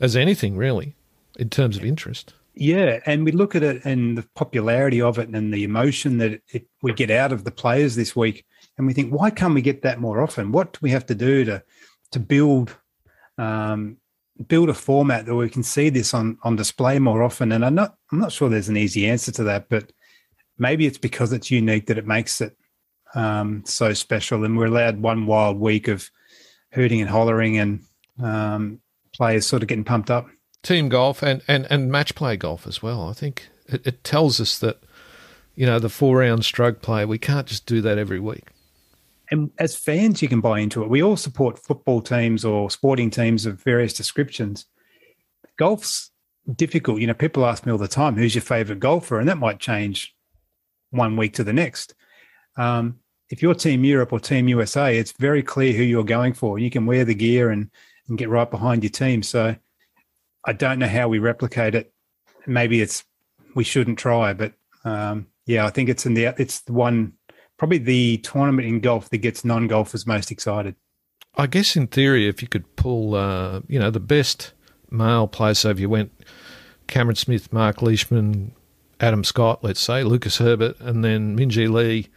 as 0.01 0.17
anything 0.17 0.57
really 0.57 0.95
in 1.39 1.49
terms 1.49 1.77
of 1.77 1.85
interest. 1.85 2.35
Yeah, 2.61 2.99
and 3.07 3.25
we 3.25 3.31
look 3.31 3.55
at 3.55 3.63
it 3.63 3.85
and 3.85 4.19
the 4.19 4.27
popularity 4.35 5.01
of 5.01 5.17
it 5.21 5.29
and 5.29 5.55
the 5.55 5.63
emotion 5.63 6.19
that 6.19 6.43
it, 6.49 6.67
we 6.83 6.93
get 6.93 7.09
out 7.09 7.31
of 7.31 7.45
the 7.45 7.53
players 7.53 7.95
this 7.95 8.17
week, 8.17 8.45
and 8.77 8.85
we 8.85 8.93
think, 8.93 9.13
why 9.13 9.31
can't 9.31 9.55
we 9.55 9.63
get 9.63 9.83
that 9.83 10.01
more 10.01 10.21
often? 10.21 10.51
What 10.51 10.73
do 10.73 10.81
we 10.83 10.91
have 10.91 11.07
to 11.07 11.15
do 11.15 11.45
to 11.45 11.63
to 12.11 12.19
build 12.19 12.77
um, 13.39 13.99
build 14.49 14.71
a 14.71 14.75
format 14.75 15.27
that 15.27 15.37
we 15.37 15.49
can 15.49 15.63
see 15.63 15.89
this 15.89 16.13
on 16.13 16.37
on 16.43 16.57
display 16.57 16.99
more 16.99 17.23
often? 17.23 17.53
And 17.53 17.65
I'm 17.65 17.77
not 17.77 17.95
I'm 18.11 18.19
not 18.19 18.33
sure 18.33 18.49
there's 18.49 18.69
an 18.69 18.77
easy 18.77 19.09
answer 19.09 19.31
to 19.33 19.45
that, 19.45 19.69
but 19.69 19.93
maybe 20.59 20.85
it's 20.85 20.99
because 20.99 21.33
it's 21.33 21.53
unique 21.53 21.87
that 21.87 21.99
it 21.99 22.09
makes 22.09 22.41
it 22.41 22.57
um, 23.15 23.63
so 23.67 23.93
special, 23.93 24.45
and 24.45 24.59
we're 24.59 24.67
allowed 24.67 25.01
one 25.01 25.27
wild 25.27 25.61
week 25.61 25.87
of 25.87 26.11
hooting 26.73 27.01
and 27.01 27.09
hollering 27.09 27.59
and 27.59 27.85
um, 28.21 28.81
players 29.15 29.47
sort 29.47 29.63
of 29.63 29.69
getting 29.69 29.85
pumped 29.85 30.11
up. 30.11 30.27
Team 30.63 30.89
golf 30.89 31.23
and, 31.23 31.43
and, 31.49 31.67
and 31.71 31.91
match 31.91 32.15
play 32.15 32.37
golf 32.37 32.67
as 32.67 32.83
well. 32.83 33.09
I 33.09 33.13
think 33.13 33.49
it, 33.67 33.87
it 33.87 34.05
tells 34.05 34.41
us 34.41 34.59
that, 34.59 34.83
you 35.55 35.67
know, 35.67 35.79
the 35.79 35.89
four 35.89 36.19
round 36.19 36.45
stroke 36.45 36.83
play, 36.83 37.05
we 37.05 37.19
can't 37.19 37.47
just 37.47 37.67
do 37.67 37.81
that 37.81 37.99
every 37.99 38.21
week 38.21 38.51
and 39.31 39.51
as 39.59 39.77
fans, 39.77 40.23
you 40.23 40.29
can 40.29 40.41
buy 40.41 40.61
into 40.61 40.83
it. 40.83 40.89
We 40.89 41.03
all 41.03 41.17
support 41.17 41.59
football 41.59 42.01
teams 42.01 42.45
or 42.45 42.71
sporting 42.71 43.11
teams 43.11 43.47
of 43.47 43.63
various 43.63 43.93
descriptions. 43.93 44.67
Golf's 45.59 46.11
difficult. 46.55 47.01
You 47.01 47.09
know, 47.09 47.15
people 47.15 47.45
ask 47.45 47.67
me 47.67 47.73
all 47.73 47.79
the 47.79 47.89
time, 47.89 48.17
who's 48.17 48.35
your 48.35 48.43
favorite 48.43 48.81
golfer? 48.81 49.19
And 49.19 49.29
that 49.29 49.39
might 49.39 49.59
change 49.59 50.15
one 50.91 51.17
week 51.17 51.35
to 51.35 51.45
the 51.45 51.53
next. 51.53 51.95
Um, 52.57 52.99
if 53.29 53.43
you're 53.43 53.55
Team 53.55 53.85
Europe 53.85 54.13
or 54.13 54.21
Team 54.21 54.49
USA, 54.49 54.97
it's 54.97 55.13
very 55.13 55.43
clear 55.43 55.75
who 55.75 55.83
you're 55.83 56.05
going 56.05 56.33
for. 56.33 56.59
You 56.59 56.71
can 56.71 56.87
wear 56.87 57.05
the 57.05 57.15
gear 57.15 57.51
and, 57.51 57.71
and 58.09 58.17
get 58.17 58.31
right 58.31 58.51
behind 58.51 58.83
your 58.83 58.91
team. 58.91 59.23
So 59.23 59.55
I 60.49 60.55
don't 60.55 60.79
know 60.79 60.89
how 60.89 61.09
we 61.09 61.19
replicate 61.19 61.75
it. 61.75 61.93
Maybe 62.47 62.81
it's 62.81 63.05
we 63.55 63.65
shouldn't 63.65 63.99
try, 63.99 64.33
but 64.33 64.55
um, 64.83 65.27
yeah, 65.45 65.67
I 65.67 65.69
think 65.69 65.91
it's 65.91 66.07
in 66.07 66.15
the 66.15 66.35
it's 66.39 66.61
the 66.61 66.73
one 66.73 67.13
probably 67.59 67.77
the 67.77 68.17
tournament 68.19 68.67
in 68.67 68.81
golf 68.81 69.11
that 69.11 69.19
gets 69.19 69.45
non 69.45 69.67
golfers 69.67 70.07
most 70.07 70.31
excited. 70.31 70.75
I 71.35 71.49
guess 71.49 71.77
in 71.77 71.87
theory, 71.87 72.27
if 72.27 72.41
you 72.41 72.49
could 72.49 72.77
pull, 72.77 73.15
uh, 73.15 73.61
you 73.69 73.79
know, 73.79 73.91
the 73.91 74.01
best 74.01 74.55
male 74.91 75.29
players, 75.29 75.59
so 75.59 75.69
if 75.69 75.79
you 75.79 75.91
went 75.91 76.13
Cameron 76.87 77.17
Smith, 77.17 77.53
Marc 77.53 77.83
Leishman, 77.83 78.53
Adam 79.01 79.25
Scott, 79.25 79.63
let's 79.63 79.81
say, 79.81 80.03
Lucas 80.03 80.39
Herbert, 80.39 80.81
and 80.81 81.05
then 81.05 81.37
Minjee 81.37 81.71
Lee, 81.71 82.09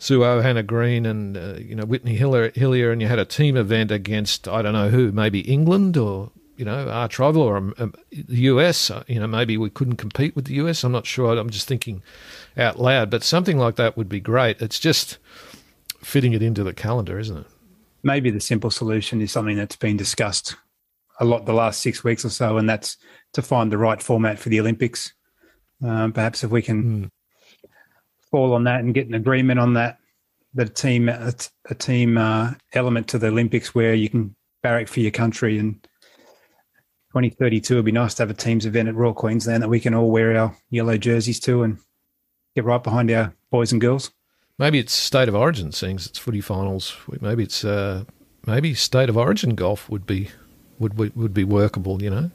Suo 0.00 0.40
Hannah 0.40 0.64
Green, 0.64 1.06
and 1.06 1.36
uh, 1.36 1.54
you 1.60 1.76
know 1.76 1.84
Whitney 1.84 2.16
Hillier, 2.16 2.90
and 2.90 3.00
you 3.00 3.06
had 3.06 3.20
a 3.20 3.24
team 3.24 3.56
event 3.56 3.92
against 3.92 4.48
I 4.48 4.62
don't 4.62 4.72
know 4.72 4.88
who, 4.88 5.12
maybe 5.12 5.38
England 5.42 5.96
or 5.96 6.32
you 6.56 6.64
know, 6.64 6.88
arch 6.88 7.18
rival 7.18 7.42
or 7.42 7.56
um, 7.56 7.74
um, 7.78 7.94
the 8.10 8.42
US. 8.42 8.90
Uh, 8.90 9.04
you 9.06 9.20
know, 9.20 9.26
maybe 9.26 9.56
we 9.56 9.70
couldn't 9.70 9.96
compete 9.96 10.34
with 10.34 10.46
the 10.46 10.54
US. 10.54 10.84
I'm 10.84 10.92
not 10.92 11.06
sure. 11.06 11.36
I'm 11.36 11.50
just 11.50 11.68
thinking 11.68 12.02
out 12.56 12.78
loud, 12.78 13.10
but 13.10 13.22
something 13.22 13.58
like 13.58 13.76
that 13.76 13.96
would 13.96 14.08
be 14.08 14.20
great. 14.20 14.60
It's 14.60 14.78
just 14.78 15.18
fitting 16.00 16.32
it 16.32 16.42
into 16.42 16.62
the 16.64 16.72
calendar, 16.72 17.18
isn't 17.18 17.36
it? 17.36 17.46
Maybe 18.02 18.30
the 18.30 18.40
simple 18.40 18.70
solution 18.70 19.20
is 19.20 19.32
something 19.32 19.56
that's 19.56 19.76
been 19.76 19.96
discussed 19.96 20.56
a 21.18 21.24
lot 21.24 21.46
the 21.46 21.52
last 21.52 21.80
six 21.80 22.04
weeks 22.04 22.24
or 22.24 22.30
so, 22.30 22.58
and 22.58 22.68
that's 22.68 22.96
to 23.32 23.42
find 23.42 23.72
the 23.72 23.78
right 23.78 24.00
format 24.02 24.38
for 24.38 24.48
the 24.48 24.60
Olympics. 24.60 25.12
Um, 25.84 26.12
perhaps 26.12 26.44
if 26.44 26.50
we 26.50 26.62
can 26.62 27.04
mm. 27.04 27.10
fall 28.30 28.54
on 28.54 28.64
that 28.64 28.80
and 28.80 28.94
get 28.94 29.08
an 29.08 29.14
agreement 29.14 29.60
on 29.60 29.74
that, 29.74 29.98
that 30.54 30.70
a 30.70 30.72
team 30.72 31.08
a, 31.08 31.32
a 31.68 31.74
team 31.74 32.18
uh, 32.18 32.52
element 32.72 33.08
to 33.08 33.18
the 33.18 33.28
Olympics 33.28 33.74
where 33.74 33.94
you 33.94 34.08
can 34.08 34.34
barrack 34.62 34.88
for 34.88 35.00
your 35.00 35.10
country 35.10 35.58
and 35.58 35.86
2032 37.10 37.76
would 37.76 37.84
be 37.84 37.92
nice 37.92 38.14
to 38.14 38.22
have 38.22 38.30
a 38.30 38.34
teams 38.34 38.66
event 38.66 38.88
at 38.88 38.94
Royal 38.94 39.14
Queensland 39.14 39.62
that 39.62 39.68
we 39.68 39.80
can 39.80 39.94
all 39.94 40.10
wear 40.10 40.36
our 40.36 40.56
yellow 40.70 40.98
jerseys 40.98 41.40
to 41.40 41.62
and 41.62 41.78
get 42.54 42.64
right 42.64 42.82
behind 42.82 43.10
our 43.10 43.34
boys 43.50 43.72
and 43.72 43.80
girls. 43.80 44.10
Maybe 44.58 44.78
it's 44.78 44.92
state 44.92 45.28
of 45.28 45.34
origin, 45.34 45.70
things. 45.70 46.06
it's 46.06 46.18
footy 46.18 46.40
finals. 46.40 46.96
Maybe 47.20 47.42
it's 47.42 47.64
uh, 47.64 48.04
maybe 48.46 48.74
state 48.74 49.08
of 49.08 49.16
origin 49.16 49.54
golf 49.54 49.88
would 49.90 50.06
be 50.06 50.30
would 50.78 50.96
would 51.16 51.34
be 51.34 51.44
workable. 51.44 52.02
You 52.02 52.10
know. 52.10 52.30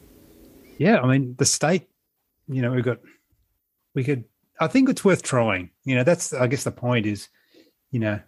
Yeah, 0.77 0.99
I 0.99 1.07
mean 1.07 1.35
the 1.37 1.45
state. 1.45 1.89
You 2.47 2.61
know, 2.61 2.71
we've 2.71 2.83
got 2.83 2.99
we 3.95 4.03
could. 4.03 4.25
I 4.59 4.67
think 4.67 4.89
it's 4.89 5.03
worth 5.03 5.23
trying. 5.23 5.71
You 5.83 5.95
know, 5.95 6.03
that's 6.03 6.33
I 6.33 6.45
guess 6.47 6.63
the 6.63 6.71
point 6.71 7.07
is, 7.07 7.27
you 7.89 7.99
know, 7.99 8.19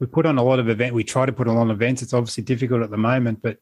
we 0.00 0.06
put 0.06 0.26
on 0.26 0.38
a 0.38 0.42
lot 0.42 0.58
of 0.58 0.68
event. 0.68 0.94
We 0.94 1.04
try 1.04 1.24
to 1.26 1.32
put 1.32 1.46
on 1.46 1.70
events. 1.70 2.02
It's 2.02 2.14
obviously 2.14 2.42
difficult 2.42 2.82
at 2.82 2.90
the 2.90 2.96
moment, 2.96 3.42
but 3.42 3.58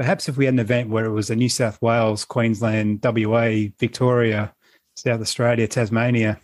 perhaps 0.00 0.30
if 0.30 0.38
we 0.38 0.46
had 0.46 0.54
an 0.54 0.60
event 0.60 0.88
where 0.88 1.04
it 1.04 1.12
was 1.12 1.28
a 1.28 1.36
New 1.36 1.50
South 1.50 1.80
Wales, 1.82 2.24
Queensland, 2.24 3.00
WA, 3.04 3.68
Victoria, 3.78 4.54
South 4.96 5.20
Australia, 5.20 5.68
Tasmania, 5.68 6.40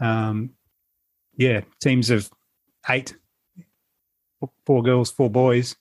um, 0.00 0.50
yeah, 1.36 1.62
teams 1.80 2.08
of 2.08 2.30
eight, 2.88 3.16
four 4.64 4.80
girls, 4.80 5.10
four 5.10 5.28
boys, 5.28 5.74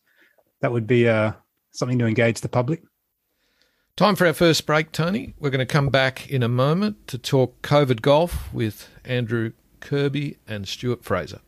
that 0.61 0.71
would 0.71 0.87
be 0.87 1.07
uh, 1.07 1.33
something 1.71 1.99
to 1.99 2.07
engage 2.07 2.41
the 2.41 2.49
public. 2.49 2.81
Time 3.95 4.15
for 4.15 4.25
our 4.25 4.33
first 4.33 4.65
break, 4.65 4.91
Tony. 4.91 5.35
We're 5.37 5.51
going 5.51 5.59
to 5.59 5.67
come 5.67 5.89
back 5.89 6.31
in 6.31 6.41
a 6.41 6.49
moment 6.49 7.07
to 7.09 7.19
talk 7.19 7.61
COVID 7.61 8.01
golf 8.01 8.51
with 8.51 8.89
Andrew 9.05 9.51
Kirby 9.81 10.39
and 10.47 10.67
Stuart 10.67 11.03
Fraser. 11.03 11.41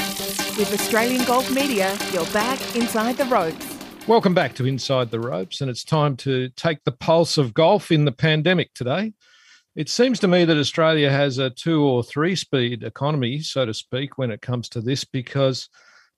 With 0.00 0.72
Australian 0.72 1.24
Golf 1.24 1.52
Media, 1.52 1.96
you're 2.12 2.26
back 2.26 2.74
inside 2.74 3.16
the 3.16 3.26
ropes. 3.26 3.71
Welcome 4.08 4.34
back 4.34 4.54
to 4.56 4.66
Inside 4.66 5.12
the 5.12 5.20
Ropes, 5.20 5.60
and 5.60 5.70
it's 5.70 5.84
time 5.84 6.16
to 6.18 6.48
take 6.50 6.82
the 6.82 6.90
pulse 6.90 7.38
of 7.38 7.54
golf 7.54 7.92
in 7.92 8.04
the 8.04 8.10
pandemic 8.10 8.74
today. 8.74 9.12
It 9.76 9.88
seems 9.88 10.18
to 10.20 10.28
me 10.28 10.44
that 10.44 10.58
Australia 10.58 11.08
has 11.08 11.38
a 11.38 11.50
two 11.50 11.84
or 11.84 12.02
three 12.02 12.34
speed 12.34 12.82
economy, 12.82 13.38
so 13.38 13.64
to 13.64 13.72
speak, 13.72 14.18
when 14.18 14.32
it 14.32 14.42
comes 14.42 14.68
to 14.70 14.80
this, 14.80 15.04
because 15.04 15.68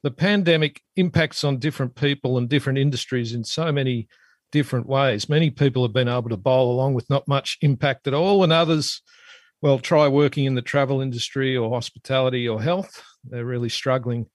the 0.03 0.11
pandemic 0.11 0.81
impacts 0.97 1.45
on 1.45 1.59
different 1.59 1.95
people 1.95 2.39
and 2.39 2.49
different 2.49 2.79
industries 2.79 3.35
in 3.35 3.45
so 3.45 3.71
many 3.71 4.09
different 4.51 4.87
ways. 4.87 5.29
Many 5.29 5.51
people 5.51 5.83
have 5.83 5.93
been 5.93 6.09
able 6.09 6.31
to 6.31 6.39
bowl 6.39 6.73
along 6.73 6.95
with 6.95 7.09
not 7.11 7.29
much 7.29 7.59
impact 7.61 8.07
at 8.07 8.15
all, 8.15 8.43
and 8.45 8.53
others, 8.53 9.03
well, 9.61 9.79
try 9.79 10.09
working 10.09 10.47
in 10.47 10.55
the 10.55 10.63
travel 10.63 11.03
industry 11.03 11.55
or 11.55 11.69
hospitality 11.69 12.49
or 12.49 12.63
health. 12.63 13.03
They're 13.25 13.45
really 13.45 13.69
struggling 13.69 14.27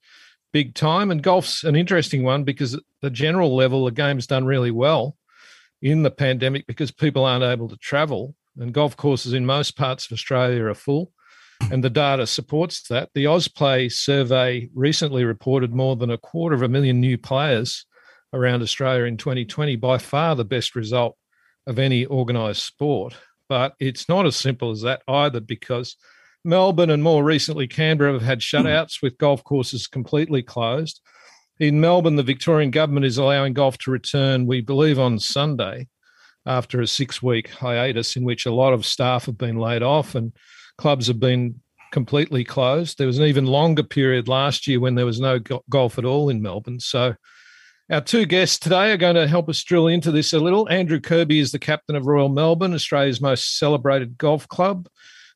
big 0.52 0.74
time. 0.74 1.10
And 1.10 1.22
golf's 1.22 1.64
an 1.64 1.76
interesting 1.76 2.22
one 2.22 2.44
because 2.44 2.74
at 2.74 2.82
the 3.00 3.10
general 3.10 3.54
level, 3.54 3.84
the 3.84 3.90
game's 3.90 4.26
done 4.26 4.44
really 4.44 4.70
well 4.70 5.16
in 5.82 6.02
the 6.02 6.10
pandemic 6.10 6.66
because 6.66 6.90
people 6.90 7.24
aren't 7.24 7.44
able 7.44 7.68
to 7.68 7.76
travel. 7.76 8.34
And 8.58 8.74
golf 8.74 8.96
courses 8.96 9.32
in 9.32 9.46
most 9.46 9.76
parts 9.76 10.06
of 10.06 10.12
Australia 10.12 10.64
are 10.64 10.74
full. 10.74 11.12
and 11.70 11.84
the 11.84 11.90
data 11.90 12.26
supports 12.26 12.88
that. 12.88 13.10
The 13.14 13.24
AusPlay 13.24 13.92
survey 13.92 14.68
recently 14.74 15.24
reported 15.24 15.74
more 15.74 15.96
than 15.96 16.10
a 16.10 16.18
quarter 16.18 16.54
of 16.54 16.62
a 16.62 16.68
million 16.68 17.00
new 17.00 17.18
players 17.18 17.84
around 18.32 18.62
Australia 18.62 19.04
in 19.04 19.16
2020, 19.16 19.76
by 19.76 19.98
far 19.98 20.36
the 20.36 20.44
best 20.44 20.74
result 20.76 21.16
of 21.66 21.78
any 21.78 22.06
organised 22.06 22.64
sport. 22.64 23.16
But 23.48 23.74
it's 23.80 24.08
not 24.08 24.26
as 24.26 24.36
simple 24.36 24.70
as 24.70 24.82
that 24.82 25.02
either, 25.08 25.40
because 25.40 25.96
Melbourne 26.44 26.90
and 26.90 27.02
more 27.02 27.22
recently 27.22 27.66
Canberra 27.66 28.12
have 28.12 28.22
had 28.22 28.38
hmm. 28.38 28.56
shutouts 28.56 29.02
with 29.02 29.18
golf 29.18 29.44
courses 29.44 29.86
completely 29.86 30.42
closed. 30.42 31.00
In 31.58 31.80
Melbourne, 31.80 32.16
the 32.16 32.22
Victorian 32.22 32.70
government 32.70 33.04
is 33.04 33.18
allowing 33.18 33.52
golf 33.52 33.76
to 33.78 33.90
return, 33.90 34.46
we 34.46 34.62
believe, 34.62 34.98
on 34.98 35.18
Sunday 35.18 35.88
after 36.46 36.80
a 36.80 36.86
six 36.86 37.22
week 37.22 37.50
hiatus 37.50 38.16
in 38.16 38.24
which 38.24 38.46
a 38.46 38.52
lot 38.52 38.72
of 38.72 38.86
staff 38.86 39.26
have 39.26 39.36
been 39.36 39.58
laid 39.58 39.82
off 39.82 40.14
and 40.14 40.32
clubs 40.78 41.06
have 41.06 41.20
been 41.20 41.60
completely 41.92 42.44
closed. 42.44 42.96
There 42.96 43.06
was 43.06 43.18
an 43.18 43.26
even 43.26 43.46
longer 43.46 43.82
period 43.82 44.28
last 44.28 44.66
year 44.66 44.80
when 44.80 44.94
there 44.94 45.06
was 45.06 45.20
no 45.20 45.38
go- 45.38 45.64
golf 45.68 45.98
at 45.98 46.04
all 46.04 46.30
in 46.30 46.40
Melbourne. 46.40 46.80
So, 46.80 47.14
our 47.90 48.00
two 48.00 48.24
guests 48.24 48.56
today 48.58 48.92
are 48.92 48.96
going 48.96 49.16
to 49.16 49.26
help 49.26 49.48
us 49.48 49.64
drill 49.64 49.88
into 49.88 50.12
this 50.12 50.32
a 50.32 50.38
little. 50.38 50.68
Andrew 50.68 51.00
Kirby 51.00 51.40
is 51.40 51.50
the 51.50 51.58
captain 51.58 51.96
of 51.96 52.06
Royal 52.06 52.28
Melbourne, 52.28 52.72
Australia's 52.72 53.20
most 53.20 53.58
celebrated 53.58 54.16
golf 54.16 54.46
club, 54.46 54.88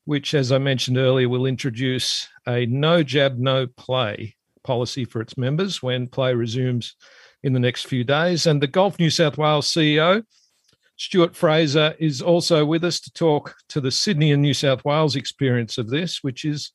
which, 0.04 0.34
as 0.34 0.52
I 0.52 0.58
mentioned 0.58 0.98
earlier, 0.98 1.28
will 1.28 1.46
introduce 1.46 2.28
a 2.46 2.66
no 2.66 3.02
jab, 3.02 3.38
no 3.38 3.66
play 3.66 4.36
policy 4.62 5.04
for 5.04 5.20
its 5.20 5.36
members 5.36 5.82
when 5.82 6.06
play 6.06 6.34
resumes 6.34 6.96
in 7.42 7.52
the 7.52 7.60
next 7.60 7.86
few 7.86 8.04
days. 8.04 8.46
And 8.46 8.62
the 8.62 8.66
Golf 8.66 8.98
New 8.98 9.10
South 9.10 9.38
Wales 9.38 9.70
CEO, 9.72 10.24
Stuart 10.96 11.34
Fraser 11.34 11.94
is 11.98 12.22
also 12.22 12.64
with 12.64 12.84
us 12.84 13.00
to 13.00 13.12
talk 13.12 13.54
to 13.68 13.80
the 13.80 13.90
Sydney 13.90 14.32
and 14.32 14.42
New 14.42 14.54
South 14.54 14.84
Wales 14.84 15.16
experience 15.16 15.76
of 15.78 15.90
this, 15.90 16.22
which 16.22 16.44
is, 16.44 16.72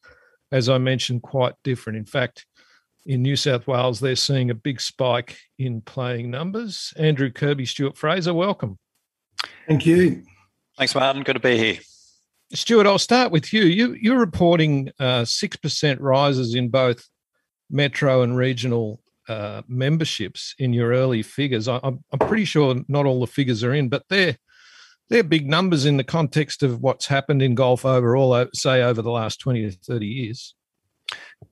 as 0.52 0.70
I 0.70 0.78
mentioned, 0.78 1.24
quite 1.24 1.54
different. 1.64 1.98
In 1.98 2.06
fact, 2.06 2.46
in 3.06 3.22
New 3.22 3.36
South 3.36 3.66
Wales, 3.66 4.00
they're 4.00 4.16
seeing 4.16 4.50
a 4.50 4.56
big 4.56 4.82
spike 4.82 5.38
in 5.58 5.82
playing 5.82 6.30
numbers. 6.30 6.94
Andrew 6.98 7.32
Kirby, 7.32 7.66
Stuart 7.66 7.98
Fraser, 7.98 8.34
welcome. 8.34 8.78
Thank 9.68 9.86
you. 9.86 10.24
Thanks, 10.78 10.94
Martin. 10.94 11.24
Good 11.24 11.34
to 11.34 11.40
be 11.40 11.58
here. 11.58 11.80
Stuart, 12.54 12.88
I'll 12.88 13.00
start 13.00 13.32
with 13.32 13.54
you. 13.54 13.64
you 13.64 13.96
you're 14.00 14.20
reporting 14.20 14.92
uh, 15.00 15.22
6% 15.22 15.98
rises 16.00 16.56
in 16.56 16.70
both 16.70 17.08
metro 17.70 18.22
and 18.24 18.36
regional 18.36 19.02
uh, 19.28 19.62
memberships 19.68 20.56
in 20.58 20.74
your 20.74 20.92
early 20.92 21.22
figures. 21.22 21.68
I, 21.68 21.80
am 21.84 22.04
I'm 22.12 22.20
pretty 22.20 22.46
sure 22.46 22.76
not 22.88 23.06
all 23.06 23.20
the 23.20 23.28
figures 23.28 23.64
are 23.64 23.74
in, 23.74 23.90
but 23.90 24.04
they're 24.10 24.38
they're 25.10 25.24
big 25.24 25.48
numbers 25.48 25.86
in 25.86 25.98
the 25.98 26.04
context 26.04 26.62
of 26.62 26.82
what's 26.82 27.08
happened 27.08 27.42
in 27.42 27.56
golf 27.56 27.84
overall, 27.84 28.46
say 28.54 28.84
over 28.84 29.02
the 29.02 29.12
last 29.12 29.40
20 29.40 29.72
to 29.72 29.78
30 29.78 30.06
years. 30.06 30.56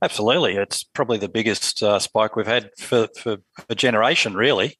Absolutely. 0.04 0.56
It's 0.56 0.84
probably 0.84 1.18
the 1.18 1.30
biggest 1.30 1.82
uh, 1.82 1.98
spike 1.98 2.36
we've 2.36 2.46
had 2.46 2.70
for, 2.78 3.08
for 3.18 3.38
a 3.68 3.74
generation, 3.74 4.36
really. 4.36 4.78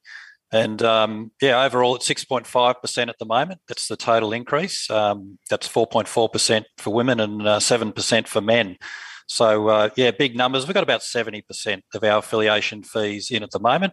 And 0.50 0.82
um, 0.82 1.30
yeah, 1.42 1.62
overall 1.64 1.96
it's 1.96 2.08
6.5% 2.08 3.08
at 3.08 3.18
the 3.18 3.26
moment. 3.26 3.60
That's 3.68 3.88
the 3.88 3.96
total 3.96 4.32
increase. 4.32 4.90
Um, 4.90 5.38
that's 5.50 5.68
4.4% 5.68 6.64
for 6.78 6.94
women 6.94 7.20
and 7.20 7.46
uh, 7.46 7.58
7% 7.58 8.26
for 8.26 8.40
men. 8.40 8.78
So 9.26 9.68
uh, 9.68 9.90
yeah, 9.96 10.10
big 10.10 10.36
numbers. 10.36 10.66
We've 10.66 10.74
got 10.74 10.82
about 10.82 11.02
70% 11.02 11.82
of 11.94 12.02
our 12.02 12.18
affiliation 12.18 12.82
fees 12.82 13.30
in 13.30 13.42
at 13.42 13.50
the 13.50 13.60
moment. 13.60 13.92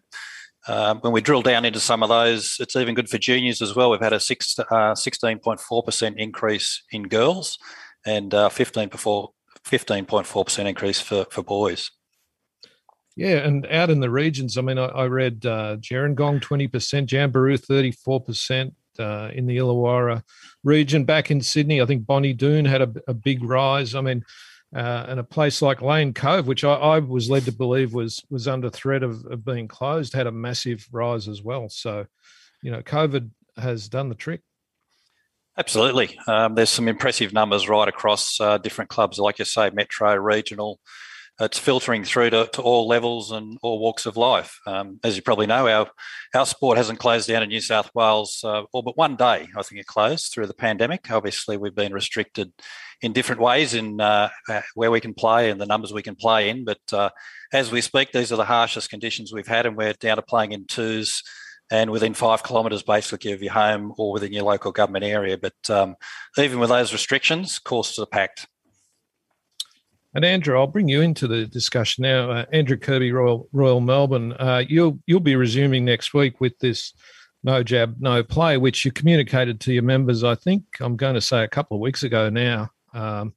Um, 0.67 0.99
when 1.01 1.13
we 1.13 1.21
drill 1.21 1.43
down 1.43 1.65
into 1.65 1.79
some 1.79 2.01
of 2.01 2.09
those, 2.09 2.55
it's 2.59 2.75
even 2.75 2.95
good 2.95 3.09
for 3.09 3.17
juniors 3.17 3.61
as 3.61 3.75
well. 3.75 3.91
We've 3.91 4.01
had 4.01 4.13
a 4.13 4.19
six, 4.19 4.57
uh, 4.57 4.93
16.4% 4.93 6.13
increase 6.17 6.83
in 6.91 7.03
girls 7.03 7.57
and 8.05 8.33
uh, 8.33 8.49
15.4% 8.49 10.65
increase 10.65 11.01
for, 11.01 11.25
for 11.29 11.43
boys. 11.43 11.91
Yeah, 13.15 13.37
and 13.37 13.65
out 13.67 13.89
in 13.89 14.01
the 14.01 14.09
regions, 14.09 14.57
I 14.57 14.61
mean, 14.61 14.77
I, 14.77 14.87
I 14.87 15.05
read 15.05 15.45
uh, 15.45 15.77
Gerringong 15.77 16.41
20%, 16.41 16.69
Jamberoo 17.07 17.57
34%, 17.57 18.73
uh, 18.99 19.29
in 19.33 19.45
the 19.45 19.57
Illawarra 19.57 20.23
region. 20.63 21.05
Back 21.05 21.31
in 21.31 21.41
Sydney, 21.41 21.81
I 21.81 21.85
think 21.85 22.05
Bonnie 22.05 22.33
Doon 22.33 22.65
had 22.65 22.81
a, 22.81 22.93
a 23.07 23.13
big 23.13 23.43
rise. 23.43 23.95
I 23.95 24.01
mean, 24.01 24.23
uh, 24.75 25.05
and 25.07 25.19
a 25.19 25.23
place 25.23 25.61
like 25.61 25.81
Lane 25.81 26.13
Cove, 26.13 26.47
which 26.47 26.63
I, 26.63 26.73
I, 26.73 26.99
was 26.99 27.29
led 27.29 27.45
to 27.45 27.51
believe 27.51 27.93
was 27.93 28.23
was 28.29 28.47
under 28.47 28.69
threat 28.69 29.03
of, 29.03 29.25
of 29.25 29.45
being 29.45 29.67
closed, 29.67 30.13
had 30.13 30.27
a 30.27 30.31
massive 30.31 30.87
rise 30.91 31.27
as 31.27 31.41
well. 31.41 31.69
So, 31.69 32.05
you 32.61 32.71
know, 32.71 32.81
COVID 32.81 33.29
has 33.57 33.87
done 33.87 34.09
the 34.09 34.15
trick. 34.15 34.41
Absolutely. 35.57 36.19
Um, 36.27 36.55
there's 36.55 36.69
some 36.69 36.89
impressive 36.89 37.31
numbers 37.31 37.69
right 37.69 37.87
across 37.87 38.41
uh, 38.41 38.57
different 38.57 38.89
clubs, 38.89 39.17
like 39.17 39.39
you 39.39 39.45
say, 39.45 39.69
metro, 39.69 40.13
regional. 40.15 40.81
It's 41.37 41.59
filtering 41.59 42.05
through 42.05 42.29
to, 42.29 42.49
to 42.53 42.61
all 42.61 42.87
levels 42.87 43.31
and 43.31 43.57
all 43.61 43.79
walks 43.79 44.05
of 44.05 44.15
life. 44.15 44.57
Um, 44.65 45.01
as 45.03 45.17
you 45.17 45.21
probably 45.21 45.47
know, 45.47 45.67
our 45.67 45.89
our 46.33 46.45
sport 46.45 46.77
hasn't 46.77 46.99
closed 46.99 47.27
down 47.27 47.43
in 47.43 47.49
New 47.49 47.59
South 47.59 47.89
Wales 47.93 48.39
uh, 48.43 48.63
all 48.71 48.83
but 48.83 48.97
one 48.97 49.17
day. 49.17 49.49
I 49.57 49.61
think 49.61 49.81
it 49.81 49.85
closed 49.85 50.31
through 50.31 50.47
the 50.47 50.53
pandemic. 50.53 51.11
Obviously, 51.11 51.57
we've 51.57 51.75
been 51.75 51.91
restricted 51.91 52.53
in 53.01 53.11
different 53.11 53.41
ways 53.41 53.73
in 53.73 53.99
uh, 53.99 54.29
uh, 54.47 54.61
where 54.75 54.91
we 54.91 55.01
can 55.01 55.13
play 55.13 55.49
and 55.49 55.59
the 55.59 55.65
numbers 55.65 55.91
we 55.91 56.01
can 56.01 56.15
play 56.15 56.49
in. 56.49 56.63
But 56.63 56.93
uh, 56.93 57.09
as 57.51 57.69
we 57.69 57.81
speak, 57.81 58.13
these 58.13 58.31
are 58.31 58.37
the 58.37 58.45
harshest 58.45 58.89
conditions 58.89 59.33
we've 59.33 59.47
had, 59.47 59.65
and 59.65 59.75
we're 59.75 59.93
down 59.93 60.15
to 60.15 60.21
playing 60.21 60.53
in 60.53 60.65
twos 60.65 61.21
and 61.71 61.89
within 61.89 62.13
five 62.13 62.43
kilometres 62.43 62.83
basically 62.83 63.31
of 63.31 63.41
your 63.41 63.53
home 63.53 63.93
or 63.97 64.11
within 64.11 64.31
your 64.31 64.43
local 64.43 64.71
government 64.71 65.03
area. 65.03 65.37
But 65.37 65.69
um, 65.69 65.95
even 66.37 66.59
with 66.59 66.69
those 66.69 66.93
restrictions, 66.93 67.59
courses 67.59 67.99
are 67.99 68.05
packed. 68.05 68.47
And 70.15 70.23
Andrew, 70.23 70.57
I'll 70.57 70.65
bring 70.65 70.87
you 70.87 71.01
into 71.01 71.27
the 71.27 71.45
discussion 71.45 72.03
now. 72.03 72.31
Uh, 72.31 72.45
Andrew 72.53 72.77
Kirby, 72.77 73.11
Royal 73.11 73.49
Royal 73.51 73.81
Melbourne, 73.81 74.31
uh, 74.33 74.63
you'll 74.67 74.97
you'll 75.05 75.19
be 75.19 75.35
resuming 75.35 75.83
next 75.83 76.13
week 76.13 76.39
with 76.39 76.57
this 76.59 76.93
no 77.43 77.61
jab, 77.61 77.97
no 77.99 78.23
play, 78.23 78.57
which 78.57 78.85
you 78.85 78.91
communicated 78.91 79.59
to 79.61 79.73
your 79.73 79.83
members. 79.83 80.23
I 80.23 80.35
think 80.35 80.63
I'm 80.79 80.95
going 80.95 81.15
to 81.15 81.21
say 81.21 81.43
a 81.43 81.49
couple 81.49 81.75
of 81.75 81.81
weeks 81.81 82.01
ago 82.01 82.29
now. 82.29 82.69
Um, 82.93 83.33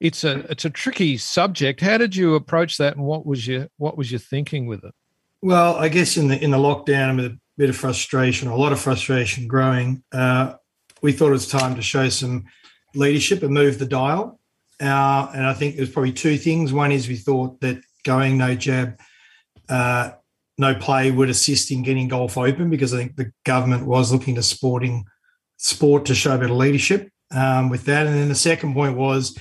it's 0.00 0.24
a 0.24 0.40
it's 0.50 0.64
a 0.64 0.70
tricky 0.70 1.16
subject. 1.18 1.80
How 1.80 1.98
did 1.98 2.16
you 2.16 2.34
approach 2.34 2.78
that, 2.78 2.96
and 2.96 3.04
what 3.04 3.24
was 3.24 3.46
your 3.46 3.68
what 3.76 3.96
was 3.96 4.10
your 4.10 4.20
thinking 4.20 4.66
with 4.66 4.84
it? 4.84 4.94
Well, 5.40 5.76
I 5.76 5.88
guess 5.88 6.16
in 6.16 6.26
the 6.26 6.42
in 6.42 6.50
the 6.50 6.58
lockdown, 6.58 7.16
with 7.16 7.26
a 7.26 7.38
bit 7.56 7.70
of 7.70 7.76
frustration, 7.76 8.48
a 8.48 8.56
lot 8.56 8.72
of 8.72 8.80
frustration 8.80 9.46
growing, 9.46 10.02
uh, 10.10 10.54
we 11.00 11.12
thought 11.12 11.28
it 11.28 11.32
was 11.32 11.46
time 11.46 11.76
to 11.76 11.82
show 11.82 12.08
some 12.08 12.44
leadership 12.94 13.44
and 13.44 13.54
move 13.54 13.78
the 13.78 13.86
dial. 13.86 14.37
Uh, 14.80 15.30
and 15.34 15.46
I 15.46 15.54
think 15.54 15.76
there's 15.76 15.90
probably 15.90 16.12
two 16.12 16.38
things. 16.38 16.72
One 16.72 16.92
is 16.92 17.08
we 17.08 17.16
thought 17.16 17.60
that 17.60 17.82
going 18.04 18.38
no 18.38 18.54
jab, 18.54 18.98
uh, 19.68 20.12
no 20.56 20.74
play 20.74 21.10
would 21.10 21.30
assist 21.30 21.70
in 21.70 21.82
getting 21.82 22.08
golf 22.08 22.38
open 22.38 22.70
because 22.70 22.94
I 22.94 22.98
think 22.98 23.16
the 23.16 23.32
government 23.44 23.86
was 23.86 24.12
looking 24.12 24.36
to 24.36 24.42
sporting 24.42 25.04
sport 25.56 26.06
to 26.06 26.14
show 26.14 26.38
better 26.38 26.52
leadership 26.52 27.10
um, 27.32 27.68
with 27.68 27.84
that. 27.84 28.06
And 28.06 28.16
then 28.16 28.28
the 28.28 28.34
second 28.34 28.74
point 28.74 28.96
was 28.96 29.36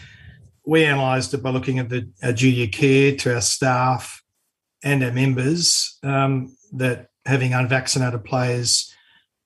we 0.66 0.84
analysed 0.84 1.34
it 1.34 1.44
by 1.44 1.52
looking 1.52 1.80
at 1.80 1.90
the 1.90 2.10
our 2.24 2.34
duty 2.34 2.66
of 2.66 2.72
care 2.72 3.16
to 3.16 3.36
our 3.36 3.42
staff 3.42 4.22
and 4.84 5.04
our 5.04 5.12
members 5.12 5.98
um, 6.04 6.56
that 6.74 7.08
having 7.26 7.54
unvaccinated 7.54 8.24
players 8.26 8.94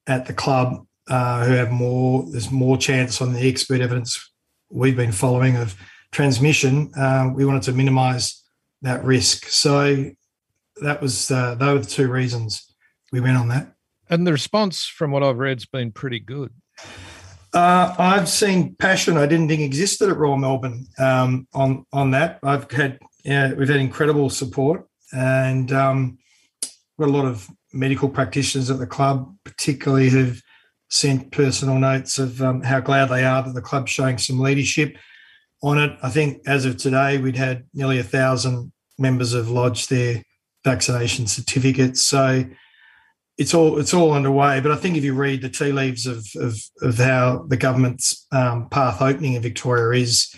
at 0.07 0.25
the 0.25 0.33
club 0.33 0.85
uh, 1.09 1.45
who 1.45 1.53
have 1.53 1.71
more, 1.71 2.25
there's 2.31 2.51
more 2.51 2.77
chance 2.77 3.21
on 3.21 3.33
the 3.33 3.47
expert 3.47 3.81
evidence 3.81 4.30
we've 4.71 4.95
been 4.95 5.11
following 5.11 5.57
of 5.57 5.75
transmission. 6.11 6.91
Uh, 6.95 7.29
we 7.33 7.45
wanted 7.45 7.63
to 7.63 7.73
minimise 7.73 8.43
that 8.81 9.03
risk. 9.03 9.45
So 9.47 10.09
that 10.81 11.01
was 11.01 11.29
uh, 11.31 11.55
those 11.55 11.73
were 11.73 11.79
the 11.79 11.89
two 11.89 12.11
reasons 12.11 12.73
we 13.11 13.19
went 13.19 13.37
on 13.37 13.47
that. 13.49 13.73
And 14.09 14.25
the 14.25 14.31
response 14.31 14.85
from 14.85 15.11
what 15.11 15.23
I've 15.23 15.37
read 15.37 15.57
has 15.57 15.65
been 15.65 15.91
pretty 15.91 16.19
good. 16.19 16.51
Uh, 17.53 17.93
I've 17.97 18.29
seen 18.29 18.75
passion 18.75 19.17
I 19.17 19.25
didn't 19.25 19.49
think 19.49 19.61
existed 19.61 20.09
at 20.09 20.17
Royal 20.17 20.37
Melbourne 20.37 20.87
um, 20.97 21.47
on 21.53 21.85
on 21.91 22.11
that. 22.11 22.39
I've 22.43 22.69
had 22.71 22.99
yeah, 23.23 23.53
we've 23.53 23.67
had 23.67 23.77
incredible 23.77 24.29
support 24.29 24.87
and 25.13 25.71
um, 25.71 26.17
got 26.99 27.09
a 27.09 27.11
lot 27.11 27.25
of 27.25 27.47
medical 27.73 28.09
practitioners 28.09 28.71
at 28.71 28.79
the 28.79 28.87
club, 28.87 29.35
particularly 29.43 30.09
who've 30.09 30.41
sent 30.91 31.31
personal 31.31 31.79
notes 31.79 32.19
of 32.19 32.41
um, 32.41 32.61
how 32.61 32.81
glad 32.81 33.05
they 33.05 33.23
are 33.23 33.41
that 33.41 33.53
the 33.53 33.61
club's 33.61 33.89
showing 33.89 34.17
some 34.17 34.39
leadership 34.39 34.97
on 35.63 35.77
it. 35.77 35.97
I 36.03 36.09
think 36.09 36.41
as 36.45 36.65
of 36.65 36.77
today, 36.77 37.17
we'd 37.17 37.37
had 37.37 37.65
nearly 37.73 37.97
a 37.97 38.03
thousand 38.03 38.73
members 38.99 39.33
have 39.33 39.49
lodged 39.49 39.89
their 39.89 40.21
vaccination 40.65 41.27
certificates. 41.27 42.01
So 42.01 42.43
it's 43.37 43.53
all 43.53 43.79
it's 43.79 43.93
all 43.93 44.11
underway. 44.11 44.59
But 44.59 44.73
I 44.73 44.75
think 44.75 44.97
if 44.97 45.03
you 45.05 45.13
read 45.13 45.41
the 45.41 45.49
tea 45.49 45.71
leaves 45.71 46.05
of 46.05 46.25
of, 46.35 46.59
of 46.81 46.97
how 46.97 47.45
the 47.47 47.57
government's 47.57 48.27
um, 48.33 48.67
path 48.69 49.01
opening 49.01 49.33
in 49.33 49.41
Victoria 49.41 50.01
is, 50.01 50.35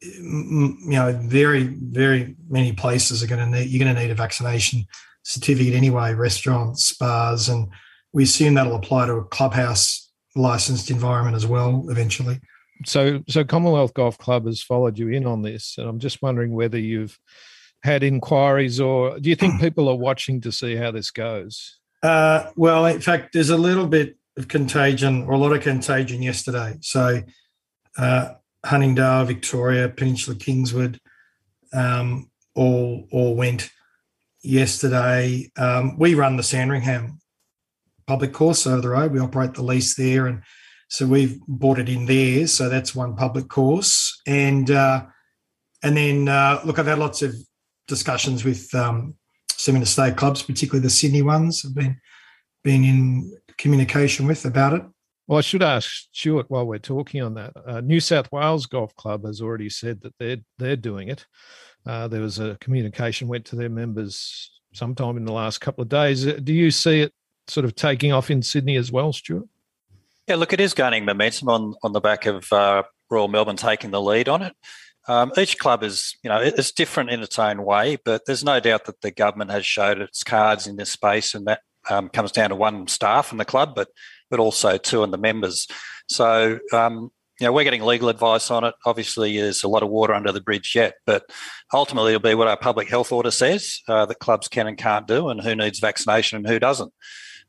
you 0.00 0.78
know, 0.84 1.12
very 1.24 1.64
very 1.64 2.36
many 2.48 2.72
places 2.72 3.22
are 3.22 3.26
going 3.26 3.40
to 3.40 3.58
need 3.58 3.68
you're 3.68 3.84
going 3.84 3.94
to 3.94 4.00
need 4.00 4.12
a 4.12 4.14
vaccination 4.14 4.86
certificate 5.24 5.74
anyway. 5.74 6.14
Restaurants, 6.14 6.84
spas, 6.84 7.48
and 7.48 7.68
we 8.12 8.24
assume 8.24 8.54
that'll 8.54 8.76
apply 8.76 9.06
to 9.06 9.14
a 9.14 9.24
clubhouse 9.24 10.10
licensed 10.34 10.90
environment 10.90 11.36
as 11.36 11.46
well 11.46 11.84
eventually. 11.88 12.40
so, 12.84 13.22
so 13.28 13.44
Commonwealth 13.44 13.94
Golf 13.94 14.18
Club 14.18 14.46
has 14.46 14.62
followed 14.62 14.98
you 14.98 15.08
in 15.08 15.26
on 15.26 15.42
this, 15.42 15.76
and 15.78 15.88
I'm 15.88 15.98
just 15.98 16.22
wondering 16.22 16.52
whether 16.52 16.78
you've 16.78 17.18
had 17.82 18.02
inquiries, 18.02 18.80
or 18.80 19.18
do 19.18 19.30
you 19.30 19.36
think 19.36 19.60
people 19.60 19.88
are 19.88 19.96
watching 19.96 20.40
to 20.42 20.52
see 20.52 20.76
how 20.76 20.90
this 20.90 21.10
goes? 21.10 21.78
Uh, 22.02 22.50
well, 22.56 22.86
in 22.86 23.00
fact, 23.00 23.32
there's 23.32 23.50
a 23.50 23.56
little 23.56 23.86
bit 23.86 24.16
of 24.36 24.48
contagion, 24.48 25.24
or 25.24 25.32
a 25.32 25.38
lot 25.38 25.52
of 25.52 25.62
contagion 25.62 26.22
yesterday. 26.22 26.76
So, 26.80 27.22
uh, 27.96 28.34
Huntingdale, 28.64 29.24
Victoria, 29.24 29.88
Peninsula 29.88 30.36
Kingswood, 30.36 31.00
um, 31.72 32.30
all 32.54 33.06
all 33.10 33.34
went 33.34 33.70
yesterday. 34.42 35.50
Um, 35.56 35.98
we 35.98 36.14
run 36.14 36.36
the 36.36 36.42
Sandringham 36.42 37.20
public 38.08 38.32
course 38.32 38.66
over 38.66 38.80
the 38.80 38.88
road. 38.88 39.12
We 39.12 39.20
operate 39.20 39.54
the 39.54 39.62
lease 39.62 39.94
there, 39.94 40.26
and 40.26 40.42
so 40.88 41.06
we've 41.06 41.38
bought 41.46 41.78
it 41.78 41.88
in 41.88 42.06
there. 42.06 42.46
So 42.48 42.68
that's 42.68 42.94
one 42.94 43.14
public 43.14 43.48
course, 43.48 44.20
and 44.26 44.68
uh, 44.70 45.04
and 45.84 45.96
then 45.96 46.26
uh, 46.26 46.60
look, 46.64 46.78
I've 46.78 46.86
had 46.86 46.98
lots 46.98 47.22
of 47.22 47.36
discussions 47.86 48.44
with 48.44 48.74
um, 48.74 49.14
some 49.52 49.76
interstate 49.76 50.16
clubs, 50.16 50.42
particularly 50.42 50.82
the 50.82 50.90
Sydney 50.90 51.22
ones. 51.22 51.64
I've 51.64 51.74
been 51.74 52.00
been 52.64 52.84
in 52.84 53.36
communication 53.58 54.26
with 54.26 54.44
about 54.44 54.72
it. 54.72 54.82
Well, 55.26 55.38
I 55.38 55.42
should 55.42 55.62
ask 55.62 56.06
Stuart 56.12 56.46
while 56.48 56.66
we're 56.66 56.78
talking 56.78 57.22
on 57.22 57.34
that. 57.34 57.52
Uh, 57.66 57.82
New 57.82 58.00
South 58.00 58.32
Wales 58.32 58.64
Golf 58.64 58.96
Club 58.96 59.26
has 59.26 59.42
already 59.42 59.68
said 59.68 60.00
that 60.00 60.14
they're 60.18 60.38
they're 60.58 60.76
doing 60.76 61.08
it. 61.08 61.26
Uh, 61.86 62.08
there 62.08 62.22
was 62.22 62.38
a 62.38 62.56
communication 62.60 63.28
went 63.28 63.44
to 63.46 63.56
their 63.56 63.68
members 63.68 64.50
sometime 64.72 65.16
in 65.18 65.26
the 65.26 65.32
last 65.32 65.60
couple 65.60 65.82
of 65.82 65.88
days. 65.88 66.26
Uh, 66.26 66.38
do 66.42 66.54
you 66.54 66.70
see 66.70 67.00
it 67.00 67.12
sort 67.48 67.64
of 67.64 67.74
taking 67.74 68.12
off 68.12 68.30
in 68.30 68.42
Sydney 68.42 68.76
as 68.76 68.92
well, 68.92 69.12
Stuart? 69.12 69.48
Yeah, 70.26 70.36
look, 70.36 70.52
it 70.52 70.60
is 70.60 70.74
gaining 70.74 71.04
momentum 71.04 71.48
on 71.48 71.74
on 71.82 71.92
the 71.92 72.00
back 72.00 72.26
of 72.26 72.52
uh, 72.52 72.82
Royal 73.10 73.28
Melbourne 73.28 73.56
taking 73.56 73.90
the 73.90 74.00
lead 74.00 74.28
on 74.28 74.42
it. 74.42 74.54
Um, 75.08 75.32
each 75.38 75.58
club 75.58 75.82
is, 75.82 76.16
you 76.22 76.28
know, 76.28 76.38
it's 76.38 76.70
different 76.70 77.08
in 77.08 77.22
its 77.22 77.38
own 77.38 77.64
way, 77.64 77.96
but 78.04 78.26
there's 78.26 78.44
no 78.44 78.60
doubt 78.60 78.84
that 78.84 79.00
the 79.00 79.10
government 79.10 79.50
has 79.50 79.64
showed 79.64 79.98
its 80.00 80.22
cards 80.22 80.66
in 80.66 80.76
this 80.76 80.90
space, 80.90 81.34
and 81.34 81.46
that 81.46 81.62
um, 81.88 82.10
comes 82.10 82.30
down 82.30 82.50
to 82.50 82.56
one 82.56 82.86
staff 82.88 83.32
in 83.32 83.38
the 83.38 83.44
club, 83.46 83.74
but 83.74 83.88
but 84.30 84.38
also 84.38 84.76
two 84.76 85.02
in 85.02 85.10
the 85.10 85.16
members. 85.18 85.66
So, 86.08 86.58
um, 86.72 87.10
you 87.40 87.46
know, 87.46 87.52
we're 87.52 87.64
getting 87.64 87.82
legal 87.82 88.10
advice 88.10 88.50
on 88.50 88.64
it. 88.64 88.74
Obviously, 88.84 89.40
there's 89.40 89.62
a 89.62 89.68
lot 89.68 89.82
of 89.82 89.88
water 89.88 90.12
under 90.12 90.32
the 90.32 90.40
bridge 90.42 90.72
yet, 90.74 90.96
but 91.06 91.24
ultimately, 91.72 92.12
it'll 92.12 92.28
be 92.28 92.34
what 92.34 92.48
our 92.48 92.58
public 92.58 92.90
health 92.90 93.10
order 93.10 93.30
says 93.30 93.80
uh, 93.88 94.04
that 94.04 94.18
clubs 94.18 94.48
can 94.48 94.66
and 94.66 94.76
can't 94.76 95.08
do, 95.08 95.30
and 95.30 95.40
who 95.40 95.54
needs 95.54 95.78
vaccination 95.78 96.36
and 96.36 96.46
who 96.46 96.58
doesn't. 96.58 96.92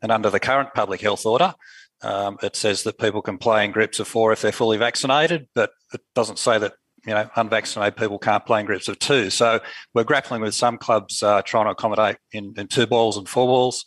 And 0.01 0.11
under 0.11 0.29
the 0.29 0.39
current 0.39 0.73
public 0.73 1.01
health 1.01 1.25
order, 1.25 1.53
um, 2.01 2.37
it 2.41 2.55
says 2.55 2.83
that 2.83 2.97
people 2.97 3.21
can 3.21 3.37
play 3.37 3.65
in 3.65 3.71
groups 3.71 3.99
of 3.99 4.07
four 4.07 4.31
if 4.31 4.41
they're 4.41 4.51
fully 4.51 4.77
vaccinated, 4.77 5.47
but 5.53 5.71
it 5.93 6.01
doesn't 6.15 6.39
say 6.39 6.57
that 6.57 6.73
you 7.05 7.13
know 7.13 7.29
unvaccinated 7.35 7.97
people 7.97 8.19
can't 8.19 8.45
play 8.45 8.61
in 8.61 8.65
groups 8.65 8.87
of 8.87 8.99
two. 8.99 9.29
So 9.29 9.59
we're 9.93 10.03
grappling 10.03 10.41
with 10.41 10.55
some 10.55 10.77
clubs 10.77 11.21
uh, 11.21 11.41
trying 11.41 11.65
to 11.65 11.71
accommodate 11.71 12.17
in, 12.31 12.53
in, 12.57 12.67
two 12.67 12.87
balls 12.87 13.17
and 13.17 13.27
four 13.27 13.47
balls. 13.47 13.85